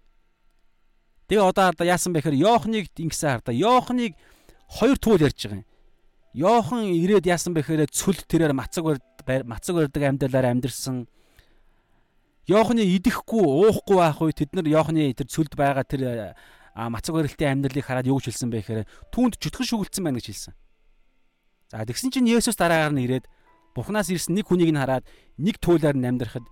[1.27, 4.15] Тэгээ одоо хардаа яасан бэ гэхээр Йоохныг ингэсэн хардаа Йоохныг
[4.71, 5.67] хоёр туул ярьж байгаа юм.
[6.37, 11.11] Йохан ирээд яасан бэ гэхээр цүл тэрээр мацаг мацаг барьдаг амьдралаар амьдэрсэн.
[12.47, 16.37] Йоохны идэхгүй уухгүй байх үе тэд нар Йоохны тэр цүлд байгаа тэр
[16.77, 20.29] а мацаг барилтын амьдралыг хараад юу гэж хэлсэн бэ гэхээр түүнд чөтгөн шүглдсэн байна гэж
[20.29, 20.55] хэлсэн.
[21.73, 23.25] За тэгсэн чинь Есүс дараагаар нь ирээд
[23.73, 25.09] Бурханаас ирсэн нэг хүнийг нь хараад
[25.41, 26.45] нэг туйлаар нь амьдрахад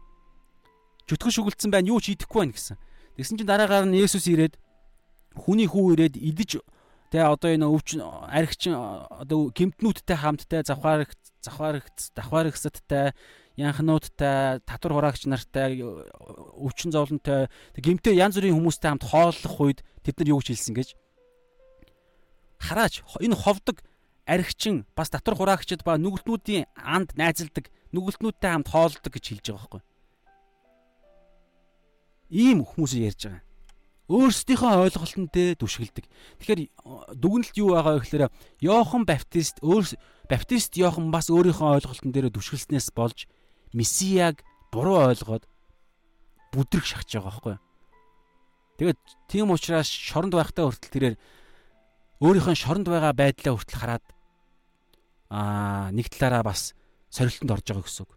[1.05, 2.81] чөтгөн шүглдсэн байна юу ч идэхгүй байна гэсэн.
[3.21, 4.57] Тэгсэн чинь дараагаар нь Есүс ирээд
[5.37, 6.65] хүний хүү ирээд идэж
[7.13, 11.13] тэгээ одоо энэ өвчин архичин одоо гимтнүүдтэй хамттай завхаарх
[11.45, 11.85] завхаарх
[12.17, 13.13] давхаархсадтай
[13.55, 17.47] янхнуудтай, татвар хураагч нартай, өвчин зовлонтой,
[17.79, 20.89] гимтэй янз бүрийн хүмүүстэй хамт хооллох үед тэд нар юу гэж хэлсэн гэж
[22.61, 23.83] хараач энэ ховдог
[24.27, 29.83] архичин бас татвар хураагчид ба нүгэлтнүүдийн анд найзалдаг нүгэлтнүүдтэй хамт хооллдог гэж хэлж байгаа байхгүй.
[32.33, 33.43] Ийм хүмүүс ярьж байгаа.
[34.05, 36.05] Өөрсдийнхөө ойлголтон дээр дүшгэлдэг.
[36.41, 36.61] Тэгэхээр
[37.17, 38.25] дүгнэлт юу байгаа вэ гэхээр
[38.61, 39.85] Йохан Баптист өөр
[40.29, 43.29] Баптист Йохан бас өөрийнхөө ойлголтон дээр дүшгэлснээс болж
[43.73, 45.49] месияг буруу ойлгоод
[46.53, 47.57] бүдрэг шахаж байгаа байхгүй.
[48.79, 48.99] Тэгээд
[49.31, 51.17] тийм учраас шоронд байхтай хүртэл тэрээр
[52.19, 54.07] өөрийнхөө шоронд байгаа байдлаа хүртэл хараад
[55.31, 56.75] аа нэг талаараа бас
[57.11, 58.13] сорилтонд орж байгаа гэсэн үг.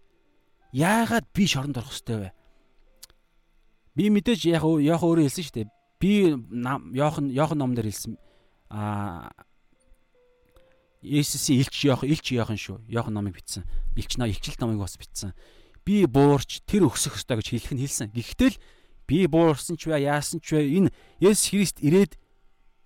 [0.73, 2.29] Яагаад би шоронд орох хэвтэй вэ?
[3.93, 5.69] Би мэдээж яг яг өөрөө хэлсэн шүү дээ.
[6.01, 6.11] Би
[6.97, 8.17] Йохан Йохан номдэр хэлсэн
[8.69, 9.29] аа
[11.01, 12.81] Есүсийн илч Йохан илч Йохан шүү.
[12.89, 13.65] Йохан номыг бичсэн.
[13.93, 15.33] Илч ном илчилт номыг бас бичсэн.
[15.85, 18.09] Би буурч тэр өсөх ёстой гэж хэлэх нь хэлсэн.
[18.11, 18.57] Гэхдээ л
[19.07, 20.93] би буурсан ч вэ яасан ч вэ энэ
[21.23, 22.19] Есүс Христ ирээд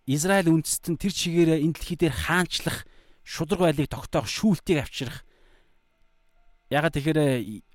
[0.05, 2.85] Израиль үндэстэн тэр чигээрээ энэ дэлхий дээр хаанчлах
[3.25, 5.25] шудраг байлыг тогтоох шүүлтийг авчрах.
[6.69, 7.19] Ягаад тэгэхээр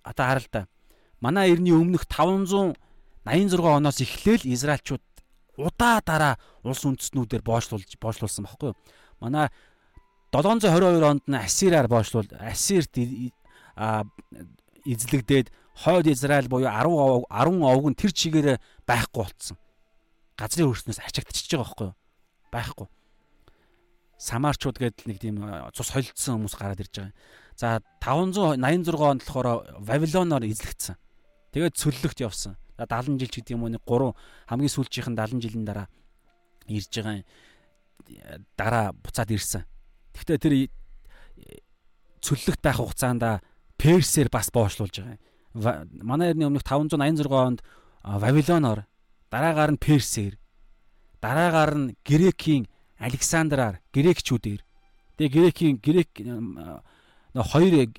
[0.07, 0.63] одоо хараа л да.
[1.21, 2.79] Манай эртний өмнөх 586
[3.59, 5.03] оноос эхлээл Израильчууд
[5.57, 8.79] удаа дараа улс үндэстнүүдээр боочлуулж боочлуулсан баггүй юу?
[9.21, 9.49] Манай
[10.33, 12.93] 722 онд нь Ассираар боочлуул Ассирт
[14.87, 15.51] эзлэгдээд
[15.83, 19.59] хойд Израиль буюу 10 10 овг нь тэр чигээрээ байхгүй болцсон.
[20.39, 21.97] Газрын хөрснөөс ачагдчихж байгаа байхгүй юу?
[22.55, 22.87] Байхгүй.
[24.17, 25.37] Самарчууд гэдэг нэг тийм
[25.77, 27.15] цус холилдсон хүмүүс гараад ирж байгаа.
[27.57, 29.49] За 586 онд болохоор
[29.85, 30.97] Вавилоноор эзлэгдсэн.
[31.53, 32.57] Тэгээд цөллөгт явсан.
[32.81, 34.13] 70 жил ч гэдэг юм уу нэг 3
[34.49, 35.89] хамгийн сүүлчийнхэн 70 жилийн дараа
[36.69, 37.25] ирж байгаа
[38.57, 39.65] дараа буцаад ирсэн.
[40.17, 40.55] Гэхдээ тэр
[42.21, 43.41] цөллөгт байх хугацаанд
[43.77, 45.23] Персээр бас боочлуулж байгаа юм.
[46.03, 47.61] Манай эртний өмнөх 586 онд
[48.03, 48.85] Вавилоноор
[49.31, 50.35] дараагаар нь Персээр
[51.21, 54.61] дараагаар нь Грекийн Александраар грекчүүдээр
[55.17, 56.11] тэгээ грекийн грек
[57.37, 57.93] хоёр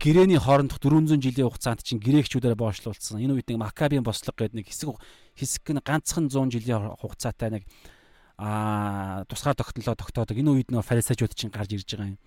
[0.00, 3.20] гэрэний хоорондох 400 жилийн хугацаанд чинь грекчүүдээр боочлуулсан.
[3.20, 4.96] Энэ үед нэг Макабийн бослого гэдэг нэг хэсэг
[5.36, 7.64] хэсэг нь ганцхан 100 жилийн хугацаатай нэг
[8.40, 10.40] аа тусгаар тогтнолоо тогтоодог.
[10.40, 12.18] Энэ үед нөө фарисеучуд чинь гарч ирж байгаа юм.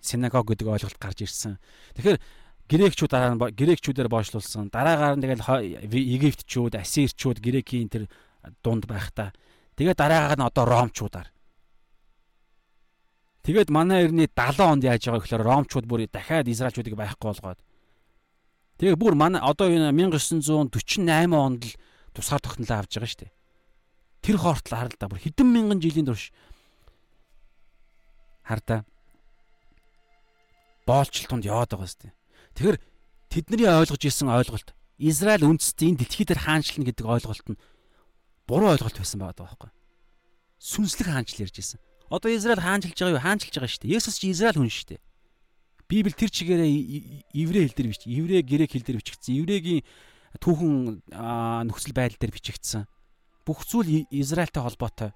[0.00, 1.58] Синагог гэдэг ойлголт гарч ирсэн.
[1.96, 2.18] Тэгэхээр
[2.66, 4.70] грекчүүд дараа нь грекчүүдээр боочлуулсан.
[4.74, 8.10] Дараагаар нь тэгэл Египтчүүд, Ассирчүүд грекийн тэр
[8.62, 9.30] дунд байхдаа
[9.78, 11.30] тэгээ дараагаар нь одоо ромчуудаар.
[13.46, 17.62] Тэгээд манай эртний 70 онд яаж байгаа гэхээр ромчууд бүр дахиад израилчуудыг байхгүй болгоод.
[18.82, 21.74] Тэгээ бүр манай одоо энэ 1948 онд л
[22.10, 23.32] тусгаар тогтнолоо авч байгаа шүү дээ.
[24.26, 26.34] Тэр хоортол да бүр хэдэн мянган жилийн турш
[28.42, 28.82] хардаа
[30.86, 32.14] боолчлтонд яваад байгаа сте.
[32.54, 32.78] Тэгэхээр
[33.28, 37.60] тэдний ойлгож ирсэн ойлголт Израиль үндэстэн дэлхий дээр хаанчлна гэдэг ойлголт нь
[38.48, 39.70] буруу ойлголт байсан байгаа байхгүй.
[40.56, 41.80] Сүнслэг хаанчл ярьж ирсэн.
[42.08, 43.24] Одоо Израиль хаанчилж байгаа юу?
[43.26, 43.94] Хаанчилж байгаа шүү дээ.
[43.98, 45.00] Есүс чи Израиль хүн шүү дээ.
[45.90, 46.70] Библи тэр чигээрээ
[47.34, 49.36] еврей хэл дээр бич, еврей грек хэл дээр бичигдсэн.
[49.36, 49.82] Еврейгийн
[50.40, 51.02] түүхэн
[51.66, 52.86] нөхцөл байдал дээр бичигдсэн
[53.46, 55.10] бүх зүйл Израильтай холбоотой.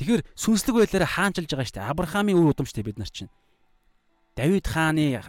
[0.00, 1.90] Тэгэхээр сүнслэг байдлаараа хаанчилж байгаа шүү дээ.
[1.92, 3.32] Авраамийн үр удам шүү дээ бид нар чинь.
[4.36, 5.24] Давид хааны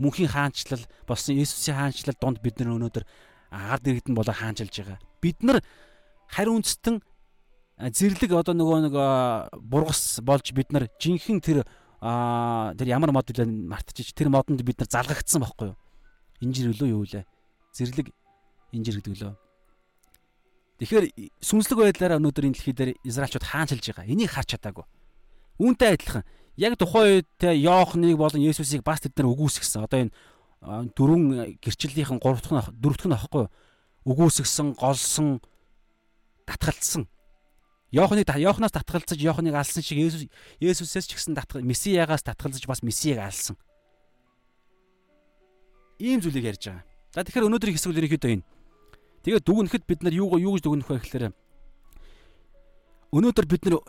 [0.00, 3.04] мөнхийн хаанчлал болсон Иесусийн хаанчлал донд бид нар өнөөдөр
[3.52, 4.98] ард иргэдэн болоо хаанчилж байгаа.
[5.20, 5.60] Бид нар
[6.32, 7.04] хариу үндэстэн
[7.78, 8.94] зэрлэг одоо нөгөө нэг
[9.60, 11.58] бургас болж бид нар жинхэнэ тэр
[12.00, 15.78] тэр ямар мод вэ мартчих тэр модонд бид нар залгагдсан байхгүй юу?
[16.40, 17.28] Инжир өлөө юу вэ?
[17.76, 18.08] Зэрлэг
[18.72, 19.36] инжир гэдэг лөө.
[20.80, 21.06] Тэгэхээр
[21.44, 24.10] сүнслэг байдлаараа өнөөдөр энэ дэлхий дээр Израильчууд хаанчилж байгаа.
[24.10, 24.84] Энийг харж чадаагүй.
[25.62, 26.24] Үүнтэй адилхан
[26.56, 29.84] яг тухайн үед Йоохныг болон Есүсийг бас тэд нар үгүйсгсэн.
[29.84, 30.14] Одоо энэ
[30.96, 33.44] дөрвөн гэрчлэлийнхэн гурав дахь дөрөв дахь нь аахгүй
[34.06, 35.40] үгүйсгсэн, голсон,
[36.46, 37.08] татгалцсан.
[37.92, 40.26] Йоохныг Йоохнаас татгалцаж Йоохныг алсан шиг Есүс
[40.58, 43.56] Есүсээс ч гэсэн татгал Месиягаас татгалзаж бас Месияг алсан.
[45.98, 46.84] Ийм зүйлийг ярьж байгаа.
[47.14, 48.46] За тэгэхээр өнөөдрийн хэсэг ерөнхийдөө энэ
[49.24, 51.32] Тэгээд дүгнэхэд бид нар юу юу гэж дүгнэх вэ гэхээр
[53.08, 53.80] өнөөдөр бид нар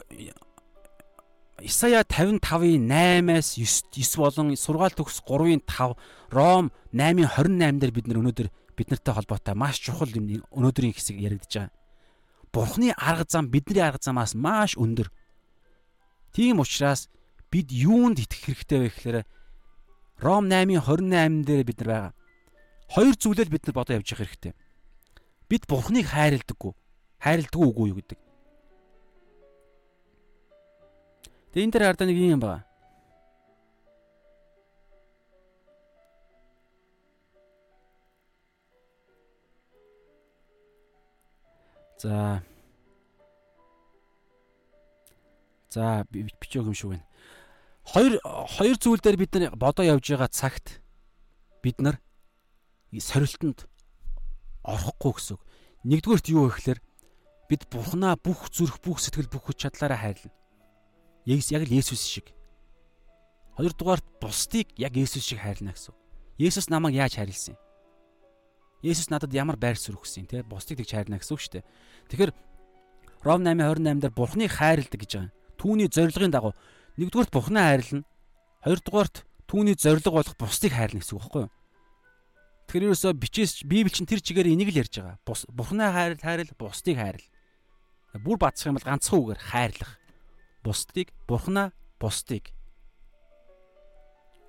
[1.61, 5.95] Исая 55-ийн 8-аас 9 9 болон сургаал төгс 3-ийн 5
[6.31, 11.15] Ром 8-ийн 28 дээр бид нар өнөөдөр бид нартай холбоотой маш чухал юм өнөөдрийн хэсэг
[11.15, 11.71] яригдж байгаа.
[12.51, 15.07] Бурхны арга зам бидний арга замаас маш өндөр.
[16.35, 17.07] Тийм учраас
[17.51, 19.17] бид юунд итгэх хэрэгтэй вэ гэхээр
[20.19, 22.13] Ром 8-ийн 28 дээр бид нар байгаа.
[22.91, 24.53] Хоёр зүйлээр бид нар бодоо явж явах хэрэгтэй
[25.49, 26.73] бид бурхныг хайрладаггүй.
[27.21, 28.19] Хайрладаггүй үгүй юу гэдэг.
[31.55, 32.67] Тэгээ энэ дээр хардаа нэг юм байна.
[41.95, 42.43] За.
[45.71, 47.07] За бичөөх юм шиг байна.
[47.87, 48.19] Хоёр
[48.51, 50.83] хоёр зүйл дээр бид нар бодоо явж байгаа цагт
[51.63, 52.03] бид нар
[52.91, 53.63] сорилтонд
[54.59, 55.43] орохгүй гэсэн үг.
[55.87, 56.79] Нэгдүгээрт юу вэ гэхээр
[57.47, 60.35] бид Бурхнаа бүх зүрх, бүх сэтгэл, бүх хүч чадлаараа хайрлана.
[61.25, 62.29] Яг яг л Есүс шиг.
[63.57, 65.93] Хоёрдугаарт бусдыг яг Есүс шиг хайрлана гэсэн.
[66.37, 67.61] Есүс намайг яаж хайрлсан юм?
[68.85, 71.65] Есүс надад ямар байр суурь өгсөн те бусдыг тэгж хайрна гэсэн үг шүү дээ.
[72.13, 72.31] Тэгэхээр
[73.25, 75.33] Ром 8:28 дээр Бурхныг хайрладаг гэж байгаа.
[75.57, 76.53] Түүний зорилгын дагуу
[77.01, 78.05] нэгдүгээрт Бурхнаа хайрлана.
[78.61, 81.53] Хоёрдугаарт түүний зорилго болох бусдыг хайрлана гэсэн үг байхгүй юу?
[82.69, 85.17] Тэгэхээр ерөөсөө бичээс Библи чинь тэр чигээр энийг л ярьж байгаа.
[85.49, 87.25] Бурхнаа хайрл хайрл бусдыг хайрл.
[88.21, 89.97] Бүр бацсах юм бол ганцхан үгээр хайрлах.
[90.65, 91.69] Бусдыг Бурхнаа
[92.01, 92.49] бусдыг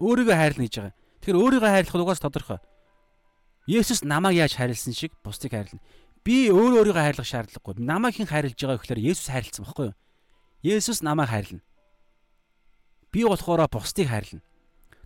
[0.01, 0.95] өөрийгөө хайрлна гэж байгаа.
[1.21, 2.61] Тэгэхээр өөрийгөө хайрлах нь угаас тодорхой.
[3.69, 5.85] Есүс намайг яаж хайрлсан шиг бусдыг хайрлна.
[6.25, 7.85] Би өөрөө өөрийгөө хайрлах шаардлагагүй.
[7.85, 9.97] Намайг хэн хайрлаж байгаа гэхээр Есүс хайрлсан баггүй юу?
[10.65, 11.65] Есүс намайг хайрлана.
[13.13, 14.45] Би болохоор бусдыг хайрлана.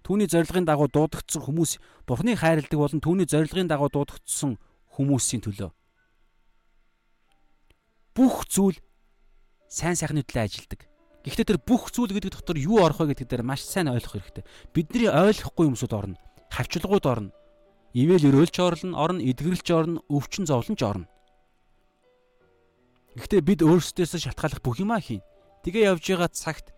[0.07, 4.57] Түүний зорилгын дагуу дуудагдсан хүмүүс Бурхныг хайрладаг болон түүний зорилгын дагуу дуудагдсан
[4.97, 5.75] хүмүүсийн төлөө
[8.21, 8.77] бүх зүйл
[9.71, 10.81] сайн сайхны төлөө ажилдаг.
[11.21, 14.45] Гэхдээ тэр бүх зүйл гэдэг дотор юу орох вэ гэдэг дээр маш сайн ойлгох хэрэгтэй.
[14.73, 16.17] Бидний ойлгохгүй юмсууд орно.
[16.49, 17.31] Хавчлагууд орно.
[17.93, 21.07] Ивэл өрөөлч орно, орно, эдгэрэлч орно, өвчин зовлонч орно.
[23.21, 25.21] Гэхдээ бид өөрсдөөсөө шалтгааллах бүх юмаа хийн.
[25.67, 26.73] Тэгээ явж байгаа цагт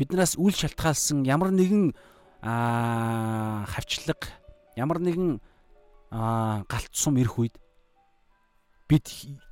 [0.00, 1.92] биднээс үл шалтгаалсан ямар нэгэн
[2.40, 4.32] аа хавчлаг,
[4.74, 5.38] ямар нэгэн
[6.08, 7.54] аа галт сум ирэх үед
[8.88, 9.04] бид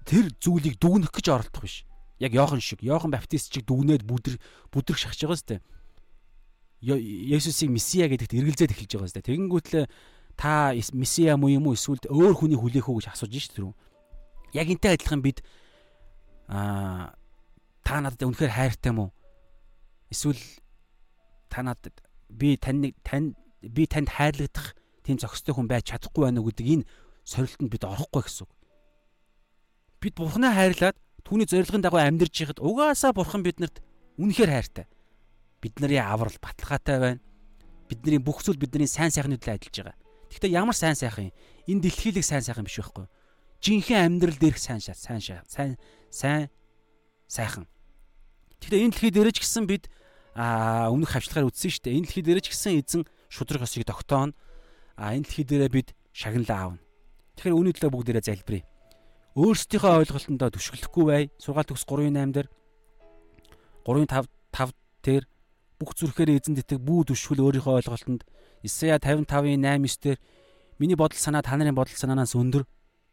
[0.08, 1.84] тэр зүйлийг дүгнэх гэж оролдох биш.
[2.18, 4.36] Яг Йохан шиг, Йохан Баптист шиг дүгнээд бүдэр
[4.74, 5.56] бүдрэх шахаж байгаа сте.
[6.82, 9.22] Есүсийг Месиа гэдэгт эргэлзээд эхэлж байгаа сте.
[9.22, 9.84] Тэгэнгүүтлээ
[10.34, 13.70] та Месиа муу юм уу эсвэл өөр хүний хүлээх үү гэж асууж шít тэр.
[14.54, 15.42] Яг энтэй адилхан бид
[16.50, 17.14] аа
[17.86, 19.10] та надад үнэхээр хайртай мó?
[20.10, 20.38] Эсвэл
[21.50, 21.94] та надад
[22.28, 26.88] би тань тань би танд хайрлагдах тийм зохистой хүн байж чадахгүй байна уу гэдэг энэ
[27.24, 28.52] сорилтонд бид орохгүй гэсэн үг.
[30.00, 30.96] Бид Бурхнаа хайрлаад
[31.28, 33.84] түүний зорилгын дагуу амьдарч байхад угаасаа Бурхан биднэрт
[34.16, 34.86] үнэхээр хайртай.
[35.60, 37.20] Бид нарын аврал баталгаатай байна.
[37.84, 39.96] Бидний бүх зүйл бидний сайн сайхны төлөө ажиллаж байгаа.
[40.32, 41.36] Гэхдээ ямар сайн сайхан юм?
[41.68, 43.12] Энэ дэлхийлэг сайн сайхан биш байхгүй юу?
[43.60, 45.76] Жинхэнэ амьдрал дээрх сайн сайн сайн
[46.08, 46.48] сайн
[47.28, 47.68] сайхан.
[48.64, 49.92] Гэхдээ энэ дэлхий дээрэж гисэн бид
[50.32, 51.96] аа өмнөх хавчлагаар үтсэн шүү дээ.
[52.00, 54.32] Энэ дэлхий дээрэж гисэн эзэн шудраг осыг тогтооно.
[54.96, 56.80] А энэ дэлхий дээрээ бид шагналаа аавна.
[57.36, 58.64] Тэгэхээр үүний төлөө бүгдээрээ залбирая
[59.38, 61.22] өөрсдийнхөө ойлголтондоо түшгэлэхгүй бай.
[61.38, 62.48] Сургаал төгс 3.8 дээр
[63.86, 64.74] 3.5 5
[65.06, 65.24] дээр
[65.78, 68.26] бүх зүрхээр эзэн дитэг бүү түшгэл өөрийнхөө ойлголтонд
[68.66, 70.18] Исая 55-ын 8-9 дээр
[70.82, 72.66] миний бодол санаа та нарын бодол санаанаас өндөр.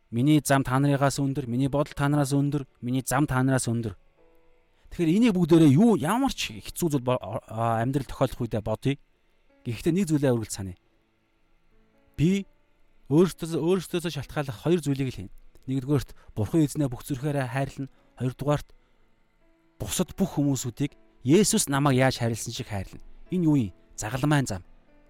[0.10, 3.94] Миний зам та нарыгаас өндөр, миний бодол та нараас өндөр, миний зам та нараас өндөр.
[4.90, 8.96] Тэгэхээр энийг бүгдээрээ юу ямар ч хэцүү зүйл амьдрал тохиолдох үедээ бодъё.
[9.66, 10.78] Гэхдээ нэг зүйлээ үргэлж санаа.
[12.16, 12.46] Би
[13.10, 15.34] өөртөө өөртөөсөө шалтгааллах хоёр зүйлийг л хийнэ.
[15.66, 17.90] Нэгдүгээрт Бурхан эзнээ бүх зүрхээрээ хайрлна.
[18.22, 18.70] Хоёрдугаарт
[19.82, 20.94] бусад бүх хүмүүсүүдийг
[21.26, 23.02] Есүс намайг яаж хайрлсан шиг хайрлна.
[23.34, 23.74] Энэ юу юм?
[23.98, 24.64] Загалмайн зам.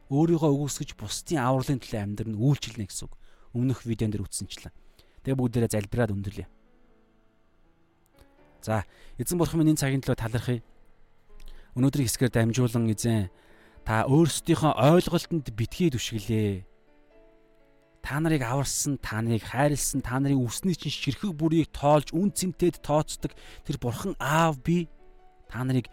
[0.08, 3.14] Өөрийгөө өгөөсгөж бусдын авралын төлөө амьдрын үйлчлэнэ гэсэн үг.
[3.52, 4.72] Өмнөх видеон дээр үтсэнчлээ.
[5.28, 6.48] Тэгээ бүгдээрээ залбираад өндөрлөе.
[8.64, 8.86] За,
[9.20, 10.64] эзэн бурхан минь энэ цагийн төлөө талархъя.
[11.76, 13.28] Өнөөдрийн хэсгээр дамжуулан эзэн
[13.84, 16.75] та өөрсдийнхөө ойлголтод битгий түшгэлээ
[18.06, 22.86] та нарыг аварсан, та нарыг хайрлсан, та нарын үсний чинь ширхэг бүрийг тоолж үн цэнтэд
[22.86, 23.34] тооцдог
[23.66, 24.86] тэр бурхан аав би
[25.50, 25.90] та нарыг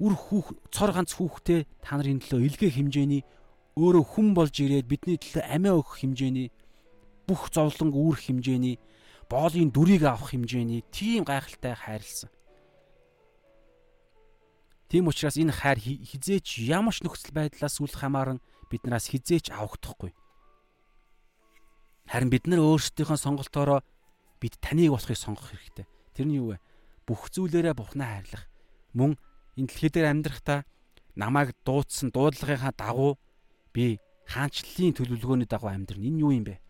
[0.00, 3.22] үр хүүх цор ганц хүүхдээ та нарын төлөө илгээ хэмжээний
[3.76, 6.48] өөрөө хүн болж ирээд бидний төлөө амиа өгөх хэмжээний
[7.28, 8.80] бүх зовлон үүрэх хэмжээний
[9.28, 12.32] боолын дүрийг авах хэмжээний тийм гайхалтай хайрлсан.
[14.88, 18.40] Тийм учраас энэ хайр хизээч ямар ч нөхцөл байдлаас үл хамааран
[18.74, 20.10] биднээс хизээч авахдахгүй.
[22.10, 23.80] Харин бид нар өөрсдийнхөө сонголтоороо
[24.42, 25.86] бид таныг болохыг сонгох хэрэгтэй.
[26.12, 26.58] Тэр нь юу вэ?
[27.06, 28.44] Бүх зүйлээрээ Бурхнаа хайрлах.
[28.92, 29.16] Мөн
[29.56, 30.66] энэ дэлхий дээр амьдрахдаа
[31.16, 33.16] намайг дуудсан дуудлагынхаа дагуу
[33.72, 33.98] би
[34.28, 36.04] хаанчлалын төлөвлөгөөний дагуу амьдрна.
[36.04, 36.60] Энэ юу юм бэ?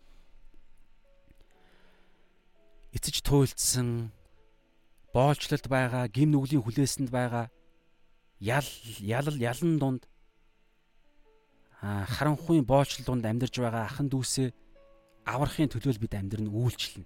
[2.95, 4.15] Эцэж туйлдсан
[5.11, 7.51] боолчлолд байгаа, гим нүглийн хүлээсэнд байгаа
[8.39, 8.67] ял
[8.99, 10.03] ялал ялан дунд
[11.85, 14.49] харанхуйн боолчлол дунд амьдарч байгаа ахан дүүсээ
[15.25, 17.05] аврахын төлөө бид амьдрын үйлчлэнэ.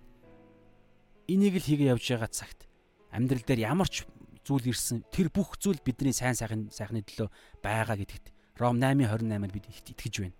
[1.27, 2.67] Энийг л хийгээ явж байгаа цагт
[3.11, 4.07] амьдрал дээр ямар ч
[4.47, 7.29] зүйл ирсэн тэр бүх зүйл бидний сайн сайхны сайхны төлөө
[7.61, 10.35] байгаа гэдэгт Ром 8:28-аар бид итгэж байна.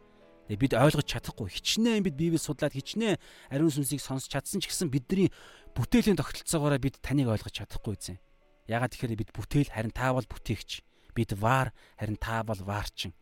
[0.49, 3.21] Тэгээ бид ойлгож чадахгүй хичнээн бид Библийг судлаад хичнээн
[3.53, 5.29] ариун сүнсийг сонсч чадсан ч гэсэн бидний
[5.77, 8.17] бүтээлийн тогтолцоогоороо бид таныг ойлгож чадахгүй үзэн.
[8.65, 10.81] Ягаад тэгэхээр бид бүтээл харин та бол бүтээгч.
[11.13, 11.69] Бид ваар
[12.01, 13.13] харин та бол ваарчин.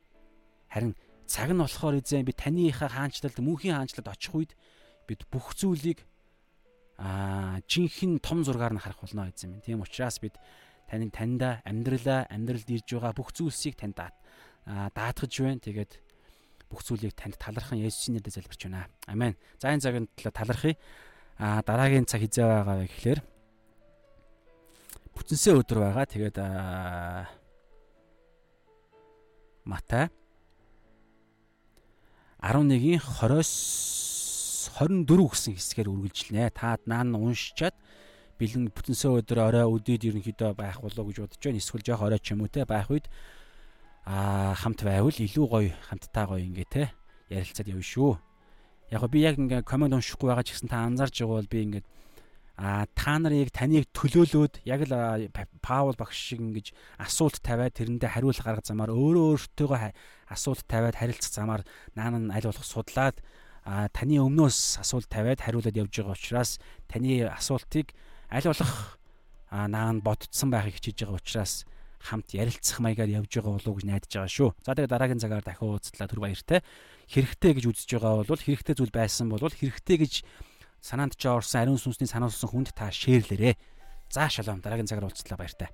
[0.72, 0.96] Харин
[1.28, 4.52] цаг нь болохоор эзэн би таныхаа хаанчлалд мөнхийн хаанчлалд очих үед
[5.06, 6.08] бид бүх зүйлийг
[6.98, 9.62] аа жинхэнэ том зургаар нь харах болно эзэн минь.
[9.62, 10.40] Тийм учраас бид
[10.88, 15.60] таны таньда амьдралаа амьдралд ирж байгаа бүх зүйлсийг танд даатгаж байна.
[15.60, 15.92] Тэгээд
[16.72, 18.88] бүх зүйлийг танд талархан Есүсийн нэрээр залбирч байна.
[19.06, 19.36] Амен.
[19.60, 20.80] За энэ цагийн төлөө талархъя.
[21.38, 23.20] Аа дараагийн цаг хизээ байгаа вэ гэхээр
[25.12, 26.06] бүтэнсээ өдөр байгаа.
[26.08, 26.38] Тэгээд
[29.68, 30.08] Матай
[32.42, 36.54] 11-ийн 20-с 24 гэсэн хэсгээр үргэлжлэнэ.
[36.54, 37.74] Та наан уншичаад
[38.38, 41.58] бэлэн бүтэнсээ өдөр орой өдөөд ерөнхийдөө байх болов уу гэж бодож байна.
[41.58, 43.10] Эсвэл жоох орой ч юм уу те байх үед
[44.06, 46.84] аа хамт байвал илүү гоё хамттай гоё ингээ те
[47.34, 48.22] ярилцаад явна шүү.
[48.92, 51.86] яг би яг ингээ комент уншихгүй байгаа ч гэсэн та анзаарч байгаа бол би ингээд
[52.58, 55.30] а та нарыг таныг төлөөлөөд яг л
[55.62, 59.94] Паул багш шиг ингэж асуулт тавиад тэрэндээ хариулт гаргах замаар өөрөө өөртөөгөө
[60.34, 61.62] асуулт тавиад харилцах замаар
[61.94, 63.22] наан нь аль болох судлаад
[63.94, 66.58] таны өмнөөс асуулт тавиад хариулаад явж байгаа учраас
[66.90, 67.94] таны асуултыг
[68.34, 68.98] аль болох
[69.54, 71.54] наан бодцсон байхыг хичээж байгаа учраас
[72.02, 74.50] хамт ярилцах маягаар явж байгаа болов уу гэж найдаж байгаа шүү.
[74.66, 76.60] За тэгээ дараагийн цагаар дахин уулзлаа түр баяртай.
[77.12, 80.14] Хэрэгтэй гэж үзэж байгаа бол хэрэгтэй зүйл байсан бол хэрэгтэй гэж
[80.82, 83.56] санаанд ч орсон ариун сүнсний санаалсан хүнд та шеэрлээрээ.
[84.14, 85.70] За шалом дараагийн цагаар уулзлаа баяртай.